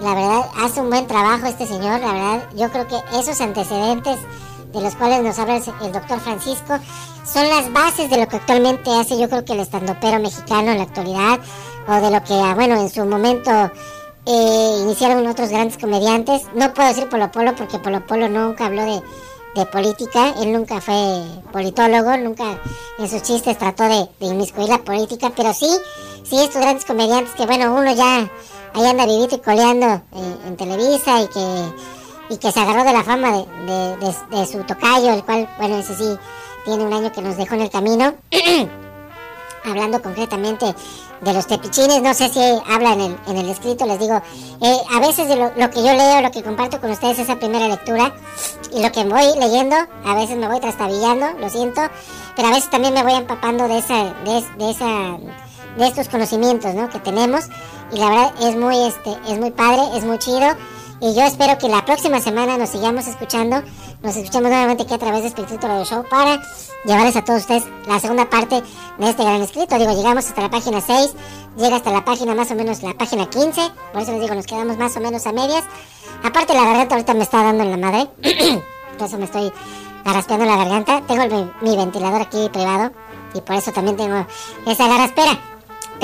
La 0.00 0.14
verdad, 0.14 0.50
hace 0.62 0.80
un 0.80 0.90
buen 0.90 1.06
trabajo 1.06 1.46
este 1.46 1.66
señor, 1.66 2.00
la 2.00 2.12
verdad, 2.12 2.48
yo 2.56 2.70
creo 2.70 2.86
que 2.86 2.96
esos 3.18 3.40
antecedentes 3.40 4.18
de 4.74 4.80
los 4.80 4.94
cuales 4.96 5.22
nos 5.22 5.38
habla 5.38 5.56
el, 5.56 5.92
doctor 5.92 6.20
Francisco 6.20 6.78
son 7.24 7.48
las 7.48 7.72
bases 7.72 8.10
de 8.10 8.18
lo 8.18 8.28
que 8.28 8.36
actualmente 8.36 8.90
hace 8.90 9.18
yo 9.18 9.28
creo 9.28 9.44
que 9.44 9.52
el 9.52 9.60
estandopero 9.60 10.18
mexicano 10.18 10.72
en 10.72 10.78
la 10.78 10.84
actualidad 10.84 11.38
o 11.86 11.94
de 11.94 12.10
lo 12.10 12.24
que, 12.24 12.34
ah, 12.34 12.54
bueno, 12.54 12.80
en 12.80 12.90
su 12.90 13.04
momento 13.04 13.50
eh, 14.26 14.78
iniciaron 14.82 15.26
otros 15.26 15.50
grandes 15.50 15.78
comediantes. 15.78 16.42
No 16.54 16.74
puedo 16.74 16.88
decir 16.88 17.08
Polo 17.08 17.30
Polo 17.30 17.54
porque 17.54 17.78
Polo 17.78 18.04
Polo 18.04 18.28
nunca 18.28 18.66
habló 18.66 18.82
de, 18.82 19.02
de 19.54 19.66
política, 19.66 20.34
él 20.40 20.52
nunca 20.52 20.80
fue 20.80 21.22
politólogo, 21.52 22.16
nunca 22.16 22.60
en 22.98 23.08
sus 23.08 23.22
chistes 23.22 23.56
trató 23.56 23.84
de, 23.84 24.08
de 24.18 24.26
inmiscuir 24.26 24.68
la 24.68 24.78
política, 24.78 25.30
pero 25.36 25.54
sí, 25.54 25.68
sí 26.24 26.36
estos 26.36 26.60
grandes 26.60 26.84
comediantes 26.84 27.34
que 27.34 27.46
bueno, 27.46 27.72
uno 27.74 27.94
ya 27.94 28.28
ahí 28.74 28.86
anda 28.86 29.06
vivito 29.06 29.36
y 29.36 29.38
coleando 29.38 29.86
eh, 29.86 30.36
en 30.46 30.56
Televisa 30.56 31.22
y 31.22 31.28
que, 31.28 32.34
y 32.34 32.36
que 32.38 32.52
se 32.52 32.60
agarró 32.60 32.84
de 32.84 32.92
la 32.92 33.04
fama 33.04 33.32
de, 33.32 34.14
de, 34.30 34.46
su 34.46 34.62
tocayo, 34.64 35.12
el 35.12 35.24
cual, 35.24 35.48
bueno, 35.58 35.78
ese 35.78 35.94
sí, 35.96 36.18
tiene 36.64 36.84
un 36.84 36.92
año 36.92 37.12
que 37.12 37.22
nos 37.22 37.36
dejó 37.36 37.54
en 37.54 37.62
el 37.62 37.70
camino. 37.70 38.14
Hablando 39.64 40.02
concretamente 40.02 40.74
de 41.22 41.32
los 41.32 41.46
tepichines, 41.46 42.02
no 42.02 42.12
sé 42.12 42.28
si 42.28 42.40
habla 42.68 42.92
en 42.92 43.38
el, 43.38 43.48
escrito, 43.48 43.86
les 43.86 43.98
digo, 43.98 44.20
eh, 44.60 44.76
a 44.94 45.00
veces 45.00 45.26
de 45.26 45.36
lo, 45.36 45.70
que 45.70 45.82
yo 45.82 45.94
leo, 45.94 46.20
lo 46.20 46.30
que 46.30 46.42
comparto 46.42 46.80
con 46.80 46.90
ustedes, 46.90 47.18
esa 47.18 47.36
primera 47.36 47.66
lectura, 47.68 48.14
y 48.74 48.82
lo 48.82 48.92
que 48.92 49.04
voy 49.04 49.24
leyendo, 49.38 49.76
a 50.04 50.14
veces 50.14 50.36
me 50.36 50.48
voy 50.48 50.60
trastabillando, 50.60 51.32
lo 51.38 51.48
siento, 51.48 51.80
pero 52.36 52.48
a 52.48 52.50
veces 52.50 52.68
también 52.68 52.92
me 52.92 53.02
voy 53.02 53.14
empapando 53.14 53.66
de 53.66 53.78
esa, 53.78 54.04
de, 54.04 54.44
de 54.58 54.70
esa, 54.70 55.16
de 55.78 55.86
estos 55.86 56.08
conocimientos, 56.08 56.74
¿no? 56.74 56.90
Que 56.90 56.98
tenemos, 56.98 57.46
y 57.94 57.98
la 57.98 58.08
verdad 58.08 58.34
es 58.42 58.56
muy, 58.56 58.76
este, 58.86 59.16
es 59.28 59.38
muy 59.38 59.50
padre, 59.52 59.82
es 59.96 60.04
muy 60.04 60.18
chido, 60.18 60.56
y 61.00 61.14
yo 61.14 61.22
espero 61.22 61.56
que 61.58 61.68
la 61.68 61.84
próxima 61.84 62.20
semana 62.20 62.58
nos 62.58 62.70
sigamos 62.70 63.06
escuchando, 63.06 63.62
nos 64.02 64.16
escuchemos 64.16 64.50
nuevamente 64.50 64.82
aquí 64.82 64.94
a 64.94 64.98
través 64.98 65.22
de 65.22 65.28
Espiritu 65.28 65.66
Radio 65.66 65.84
Show 65.84 66.04
para 66.08 66.40
llevarles 66.84 67.16
a 67.16 67.24
todos 67.24 67.42
ustedes 67.42 67.64
la 67.86 68.00
segunda 68.00 68.28
parte 68.28 68.62
de 68.98 69.10
este 69.10 69.22
gran 69.22 69.42
escrito. 69.42 69.78
Digo, 69.78 69.92
llegamos 69.92 70.26
hasta 70.26 70.42
la 70.42 70.50
página 70.50 70.80
6, 70.80 71.14
llega 71.56 71.76
hasta 71.76 71.92
la 71.92 72.04
página 72.04 72.34
más 72.34 72.50
o 72.50 72.54
menos 72.54 72.82
la 72.82 72.94
página 72.94 73.28
15, 73.30 73.60
por 73.92 74.02
eso 74.02 74.12
les 74.12 74.20
digo, 74.22 74.34
nos 74.34 74.46
quedamos 74.46 74.76
más 74.76 74.96
o 74.96 75.00
menos 75.00 75.26
a 75.26 75.32
medias. 75.32 75.64
Aparte 76.24 76.54
la 76.54 76.64
garganta 76.64 76.94
ahorita 76.96 77.14
me 77.14 77.22
está 77.22 77.42
dando 77.42 77.64
en 77.64 77.70
la 77.70 77.76
madre, 77.76 78.08
por 78.98 79.06
eso 79.06 79.18
me 79.18 79.26
estoy 79.26 79.52
garraspeando 80.04 80.46
la 80.46 80.56
garganta. 80.56 81.02
Tengo 81.06 81.26
mi, 81.26 81.70
mi 81.70 81.76
ventilador 81.76 82.22
aquí 82.22 82.48
privado 82.52 82.90
y 83.34 83.40
por 83.40 83.56
eso 83.56 83.72
también 83.72 83.96
tengo 83.96 84.26
esa 84.66 84.88
garraspera. 84.88 85.53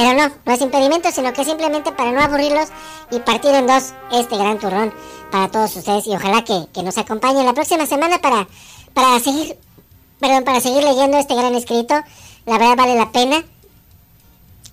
Pero 0.00 0.14
no, 0.14 0.34
no 0.46 0.52
es 0.54 0.60
impedimento, 0.62 1.10
sino 1.12 1.30
que 1.34 1.44
simplemente 1.44 1.92
para 1.92 2.10
no 2.10 2.22
aburrirlos 2.22 2.70
y 3.10 3.18
partir 3.18 3.54
en 3.54 3.66
dos 3.66 3.92
este 4.10 4.34
gran 4.38 4.58
turrón 4.58 4.94
para 5.30 5.48
todos 5.50 5.76
ustedes 5.76 6.06
y 6.06 6.14
ojalá 6.14 6.42
que, 6.42 6.68
que 6.72 6.82
nos 6.82 6.96
acompañen 6.96 7.44
la 7.44 7.52
próxima 7.52 7.84
semana 7.84 8.18
para, 8.18 8.48
para 8.94 9.20
seguir, 9.20 9.58
perdón, 10.18 10.44
para 10.44 10.58
seguir 10.62 10.82
leyendo 10.84 11.18
este 11.18 11.34
gran 11.34 11.54
escrito. 11.54 11.96
La 12.46 12.56
verdad 12.56 12.76
vale 12.78 12.94
la 12.94 13.12
pena. 13.12 13.44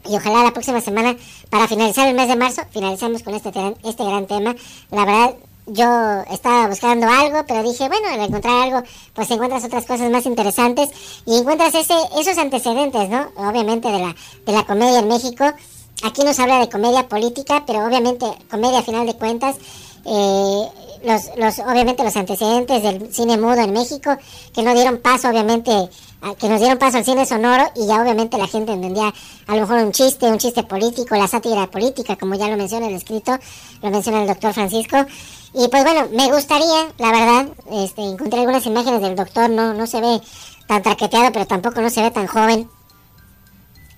Y 0.09 0.15
ojalá 0.15 0.45
la 0.45 0.53
próxima 0.53 0.79
semana, 0.79 1.17
para 1.49 1.67
finalizar 1.67 2.07
el 2.07 2.15
mes 2.15 2.29
de 2.29 2.37
marzo, 2.37 2.61
finalizamos 2.71 3.21
con 3.21 3.35
este, 3.35 3.49
este 3.83 4.05
gran 4.05 4.27
tema. 4.27 4.55
La 4.91 5.03
verdad, 5.03 5.35
yo 5.67 6.23
estaba 6.31 6.67
buscando 6.67 7.07
algo, 7.07 7.45
pero 7.47 7.63
dije, 7.63 7.87
bueno, 7.87 8.07
al 8.09 8.21
encontrar 8.21 8.63
algo, 8.63 8.83
pues 9.13 9.29
encuentras 9.31 9.63
otras 9.65 9.85
cosas 9.85 10.09
más 10.09 10.25
interesantes 10.25 10.89
y 11.25 11.37
encuentras 11.37 11.75
ese, 11.75 11.95
esos 12.19 12.37
antecedentes, 12.37 13.09
¿no? 13.09 13.27
Obviamente 13.35 13.89
de 13.89 13.99
la, 13.99 14.15
de 14.45 14.51
la 14.53 14.65
comedia 14.65 14.99
en 14.99 15.07
México. 15.07 15.45
Aquí 16.03 16.23
nos 16.23 16.39
habla 16.39 16.59
de 16.59 16.69
comedia 16.69 17.07
política, 17.07 17.63
pero 17.65 17.85
obviamente 17.85 18.25
comedia 18.49 18.79
a 18.79 18.83
final 18.83 19.05
de 19.05 19.15
cuentas. 19.15 19.55
eh, 20.05 20.67
los, 21.03 21.21
los, 21.37 21.59
obviamente 21.59 22.03
los 22.03 22.15
antecedentes 22.15 22.81
del 22.81 23.13
cine 23.13 23.37
mudo 23.37 23.61
en 23.61 23.71
México, 23.73 24.15
que 24.53 24.63
no 24.63 24.73
dieron 24.73 24.97
paso, 24.97 25.29
obviamente, 25.29 25.71
que 26.39 26.49
nos 26.49 26.59
dieron 26.59 26.77
paso 26.77 26.97
al 26.97 27.05
cine 27.05 27.25
sonoro 27.25 27.65
y 27.75 27.85
ya 27.85 28.01
obviamente 28.01 28.37
la 28.37 28.47
gente 28.47 28.71
entendía 28.71 29.13
a 29.47 29.55
lo 29.55 29.61
mejor 29.61 29.77
un 29.83 29.91
chiste, 29.91 30.25
un 30.25 30.39
chiste 30.39 30.63
político, 30.63 31.15
la 31.15 31.27
sátira 31.27 31.69
política, 31.69 32.15
como 32.15 32.35
ya 32.35 32.47
lo 32.47 32.57
menciona 32.57 32.87
el 32.87 32.95
escrito, 32.95 33.37
lo 33.81 33.91
menciona 33.91 34.21
el 34.21 34.27
doctor 34.27 34.53
Francisco. 34.53 34.97
Y 35.59 35.67
pues 35.69 35.83
bueno, 35.83 36.07
me 36.11 36.31
gustaría, 36.31 36.93
la 36.99 37.11
verdad, 37.11 37.47
este, 37.71 38.03
encontré 38.03 38.41
algunas 38.41 38.63
imágenes 38.67 39.01
del 39.01 39.15
doctor, 39.15 39.49
no, 39.49 39.73
no 39.73 39.87
se 39.87 39.99
ve 39.99 40.21
tan 40.67 40.83
traqueteado, 40.83 41.31
pero 41.31 41.47
tampoco 41.47 41.81
no 41.81 41.89
se 41.89 42.03
ve 42.03 42.11
tan 42.11 42.27
joven. 42.27 42.69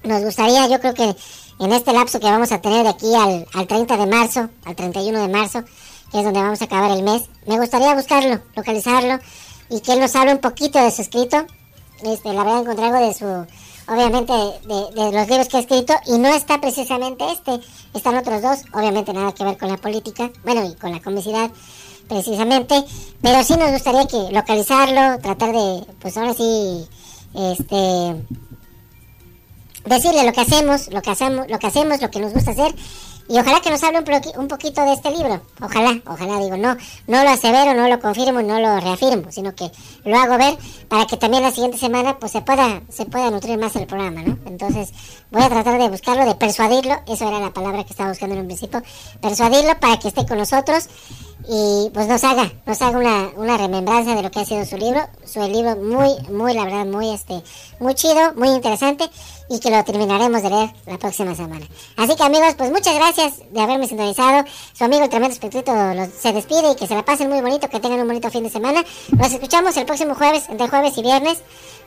Nos 0.06 0.24
gustaría, 0.24 0.70
yo 0.70 0.80
creo 0.80 0.94
que 0.94 1.14
en 1.60 1.74
este 1.74 1.92
lapso 1.92 2.22
que 2.22 2.28
vamos 2.28 2.54
a 2.54 2.62
tener 2.62 2.84
de 2.84 2.90
aquí 2.90 3.14
al, 3.14 3.46
al 3.54 3.68
30 3.68 3.98
de 3.98 4.06
marzo, 4.06 4.50
al 4.64 4.74
31 4.74 5.20
de 5.20 5.28
marzo, 5.28 5.66
que 6.14 6.20
es 6.20 6.24
donde 6.24 6.42
vamos 6.42 6.62
a 6.62 6.64
acabar 6.64 6.92
el 6.92 7.04
mes, 7.04 7.24
me 7.46 7.60
gustaría 7.60 7.94
buscarlo, 7.94 8.40
localizarlo 8.56 9.20
y 9.70 9.82
que 9.82 9.92
él 9.92 10.00
nos 10.00 10.16
hable 10.16 10.32
un 10.32 10.40
poquito 10.40 10.82
de 10.82 10.92
su 10.92 11.02
escrito. 11.02 11.46
Este, 12.04 12.32
la 12.32 12.46
verdad 12.46 12.62
encontré 12.62 12.86
algo 12.86 13.06
de 13.06 13.14
su, 13.14 13.26
obviamente, 13.90 14.34
de, 14.34 15.12
los 15.12 15.28
libros 15.28 15.48
que 15.48 15.58
ha 15.58 15.60
escrito 15.60 15.94
y 16.06 16.18
no 16.18 16.30
está 16.30 16.62
precisamente 16.62 17.26
este, 17.32 17.60
están 17.94 18.18
otros 18.18 18.42
dos, 18.42 18.60
obviamente 18.74 19.14
nada 19.14 19.34
que 19.34 19.44
ver 19.44 19.58
con 19.58 19.70
la 19.70 19.78
política, 19.78 20.32
bueno, 20.44 20.66
y 20.66 20.76
con 20.76 20.92
la 20.92 21.02
comicidad 21.02 21.52
precisamente, 22.08 22.84
pero 23.22 23.44
sí 23.44 23.56
nos 23.56 23.72
gustaría 23.72 24.06
que 24.08 24.32
localizarlo, 24.32 25.20
tratar 25.20 25.52
de, 25.52 25.86
pues 26.00 26.18
ahora 26.18 26.34
sí, 26.34 26.88
este, 27.36 28.26
decirle 29.86 30.24
lo 30.24 30.34
que 30.34 30.42
hacemos, 30.42 30.88
lo 30.92 31.02
que 31.02 31.12
hacemos, 31.12 31.50
lo 31.50 31.60
que 31.60 31.68
hacemos, 31.68 32.02
lo 32.02 32.10
que 32.10 32.20
nos 32.20 32.34
gusta 32.34 32.52
hacer 32.52 32.74
y 33.30 33.38
ojalá 33.38 33.62
que 33.62 33.70
nos 33.70 33.84
hable 33.84 34.00
un, 34.00 34.42
un 34.42 34.48
poquito 34.48 34.84
de 34.84 34.94
este 34.94 35.12
libro. 35.12 35.40
Ojalá, 35.62 36.02
ojalá 36.08 36.40
digo, 36.40 36.58
no, 36.58 36.76
no 37.08 37.24
lo 37.24 37.30
asevero, 37.30 37.76
no 37.76 37.88
lo 37.88 38.00
confirmo, 38.00 38.42
no 38.42 38.60
lo 38.60 38.80
reafirmo, 38.80 39.32
sino 39.32 39.54
que 39.54 39.72
lo 40.04 40.18
hago 40.18 40.38
ver 40.38 40.58
para 40.88 41.06
que 41.06 41.16
también 41.16 41.44
la 41.44 41.52
siguiente 41.52 41.78
semana 41.78 42.18
pues 42.18 42.32
se 42.32 42.42
pueda, 42.42 42.82
se 42.90 43.06
pueda 43.06 43.30
nutrir 43.30 43.60
más 43.60 43.76
el 43.76 43.86
programa, 43.86 44.24
¿no? 44.24 44.38
Entonces 44.48 44.90
voy 45.30 45.44
a 45.44 45.50
tratar 45.50 45.80
de 45.80 45.90
buscarlo, 45.90 46.26
de 46.26 46.34
persuadirlo, 46.36 46.96
eso 47.08 47.28
era 47.28 47.40
la 47.40 47.54
palabra 47.54 47.84
que 47.84 47.92
estaba 47.92 48.10
buscando 48.10 48.34
en 48.34 48.42
un 48.42 48.48
principio, 48.48 48.82
persuadirlo 49.22 49.80
para 49.80 50.00
que 50.00 50.08
esté 50.08 50.26
con 50.26 50.40
nosotros 50.40 50.90
y 51.52 51.90
pues 51.96 52.08
nos 52.08 52.24
haga, 52.24 52.52
nos 52.68 52.80
haga 52.80 53.00
una, 53.00 53.32
una 53.36 53.58
remembranza 53.58 54.14
de 54.14 54.22
lo 54.22 54.30
que 54.30 54.40
ha 54.40 54.46
sido 54.46 54.64
su 54.66 54.78
libro, 54.78 55.02
su 55.26 55.42
libro 55.42 55.76
muy, 55.78 56.16
muy, 56.32 56.54
la 56.54 56.64
verdad, 56.64 56.86
muy 56.86 57.10
este, 57.10 57.42
muy 57.80 57.96
chido, 57.96 58.36
muy 58.36 58.50
interesante 58.50 59.10
y 59.50 59.60
que 59.60 59.72
lo 59.72 59.84
terminaremos 59.84 60.44
de 60.44 60.50
leer 60.52 60.70
la 60.86 61.00
próxima 61.00 61.34
semana. 61.34 61.66
Así 61.98 62.16
que 62.16 62.22
amigos, 62.22 62.54
pues 62.56 62.70
muchas 62.72 62.94
gracias 62.94 63.34
de 63.52 63.62
haberme 63.62 63.88
sintonizado. 63.88 64.46
Su 64.74 64.84
amigo 64.84 65.02
el 65.02 65.10
tremendo 65.10 65.34
espectrito 65.34 65.74
se 66.20 66.34
despide 66.34 66.74
y 66.74 66.76
que 66.76 66.86
se 66.86 66.94
la 66.94 67.04
pasen 67.04 67.30
muy 67.30 67.42
bonito, 67.42 67.68
que 67.68 67.80
tengan 67.80 68.02
un 68.02 68.08
bonito 68.08 68.30
fin 68.30 68.44
de 68.44 68.52
semana. 68.52 68.84
Nos 69.18 69.34
escuchamos 69.34 69.76
el 69.78 69.88
próximo 69.88 70.14
jueves, 70.14 70.48
entre 70.50 70.68
jueves 70.68 70.96
y 71.00 71.02
viernes, 71.02 71.40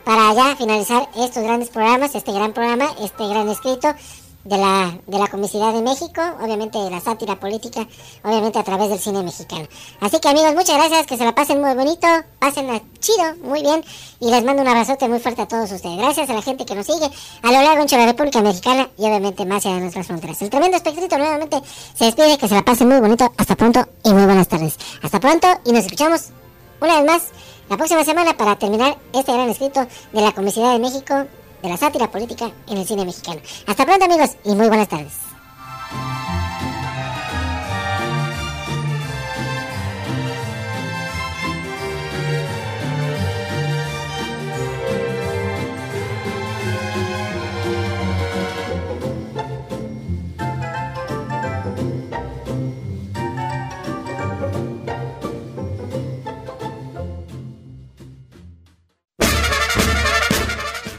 para 0.03 0.33
ya 0.33 0.57
finalizar 0.57 1.07
estos 1.15 1.41
grandes 1.41 1.69
programas, 1.69 2.13
este 2.15 2.33
gran 2.33 2.51
programa, 2.51 2.89
este 2.99 3.25
gran 3.29 3.47
escrito 3.47 3.95
de 4.43 4.57
la, 4.57 4.97
de 5.07 5.17
la 5.17 5.27
comicidad 5.27 5.73
de 5.73 5.81
México, 5.81 6.21
obviamente 6.41 6.77
de 6.77 6.89
la 6.89 6.99
sátira 6.99 7.39
política, 7.39 7.87
obviamente 8.23 8.59
a 8.59 8.63
través 8.63 8.89
del 8.89 8.99
cine 8.99 9.23
mexicano. 9.23 9.67
Así 10.01 10.19
que 10.19 10.27
amigos, 10.27 10.53
muchas 10.53 10.75
gracias, 10.75 11.07
que 11.07 11.17
se 11.17 11.23
la 11.23 11.33
pasen 11.33 11.61
muy 11.61 11.73
bonito, 11.73 12.07
pasen 12.39 12.67
chido, 12.99 13.35
muy 13.43 13.61
bien, 13.61 13.83
y 14.19 14.29
les 14.29 14.43
mando 14.43 14.61
un 14.61 14.67
abrazote 14.67 15.07
muy 15.07 15.19
fuerte 15.19 15.43
a 15.43 15.47
todos 15.47 15.71
ustedes. 15.71 15.97
Gracias 15.97 16.29
a 16.29 16.33
la 16.33 16.41
gente 16.41 16.65
que 16.65 16.75
nos 16.75 16.85
sigue 16.85 17.09
a 17.41 17.47
lo 17.47 17.61
largo 17.61 17.85
de 17.85 17.97
la 17.97 18.05
República 18.05 18.41
Mexicana 18.41 18.89
y 18.97 19.05
obviamente 19.05 19.45
más 19.45 19.65
allá 19.65 19.75
de 19.75 19.81
nuestras 19.81 20.07
fronteras. 20.07 20.41
El 20.41 20.49
tremendo 20.49 20.77
espectrito 20.77 21.17
nuevamente 21.17 21.61
se 21.93 22.05
despide, 22.05 22.37
que 22.37 22.47
se 22.47 22.55
la 22.55 22.63
pasen 22.63 22.87
muy 22.87 22.99
bonito, 22.99 23.31
hasta 23.37 23.55
pronto 23.55 23.87
y 24.03 24.13
muy 24.13 24.25
buenas 24.25 24.47
tardes. 24.47 24.77
Hasta 25.01 25.19
pronto 25.19 25.47
y 25.65 25.71
nos 25.71 25.85
escuchamos 25.85 26.29
una 26.81 26.97
vez 26.97 27.05
más 27.05 27.23
la 27.69 27.77
próxima 27.77 28.03
semana 28.03 28.35
para 28.35 28.57
terminar 28.57 28.97
este 29.13 29.31
gran 29.31 29.49
escrito 29.49 29.87
de 30.11 30.21
la 30.21 30.31
comicidad 30.33 30.73
de 30.73 30.79
México, 30.79 31.25
de 31.63 31.69
la 31.69 31.77
sátira 31.77 32.11
política 32.11 32.51
en 32.67 32.77
el 32.77 32.85
cine 32.85 33.05
mexicano. 33.05 33.39
Hasta 33.65 33.85
pronto 33.85 34.05
amigos 34.05 34.31
y 34.43 34.53
muy 34.53 34.67
buenas 34.67 34.89
tardes. 34.89 35.32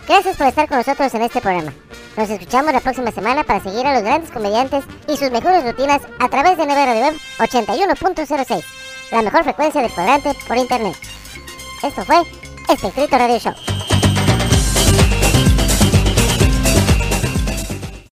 Gracias 0.07 0.36
por 0.36 0.46
estar 0.46 0.68
con 0.68 0.78
nosotros 0.78 1.14
en 1.14 1.22
este 1.22 1.40
programa. 1.40 1.72
Nos 2.16 2.28
escuchamos 2.28 2.72
la 2.72 2.80
próxima 2.80 3.11
semana 3.11 3.42
para 3.42 3.61
seguir 3.61 3.86
a 3.86 3.94
los 3.94 4.02
grandes 4.02 4.30
comediantes 4.30 4.84
y 5.09 5.16
sus 5.16 5.30
mejores 5.30 5.64
rutinas 5.64 6.02
a 6.18 6.28
través 6.28 6.59
de 6.59 6.66
Nevero 6.66 6.92
de 6.92 7.00
Web 7.00 7.14
81.06, 7.38 8.64
la 9.12 9.22
mejor 9.22 9.44
frecuencia 9.44 9.80
del 9.80 9.92
cuadrante 9.92 10.32
por 10.46 10.59
internet. 10.59 10.96
Esto 11.82 12.05
fue 12.05 12.22
Espectrito 12.68 13.16
Radio 13.16 13.38
Show. 13.38 13.93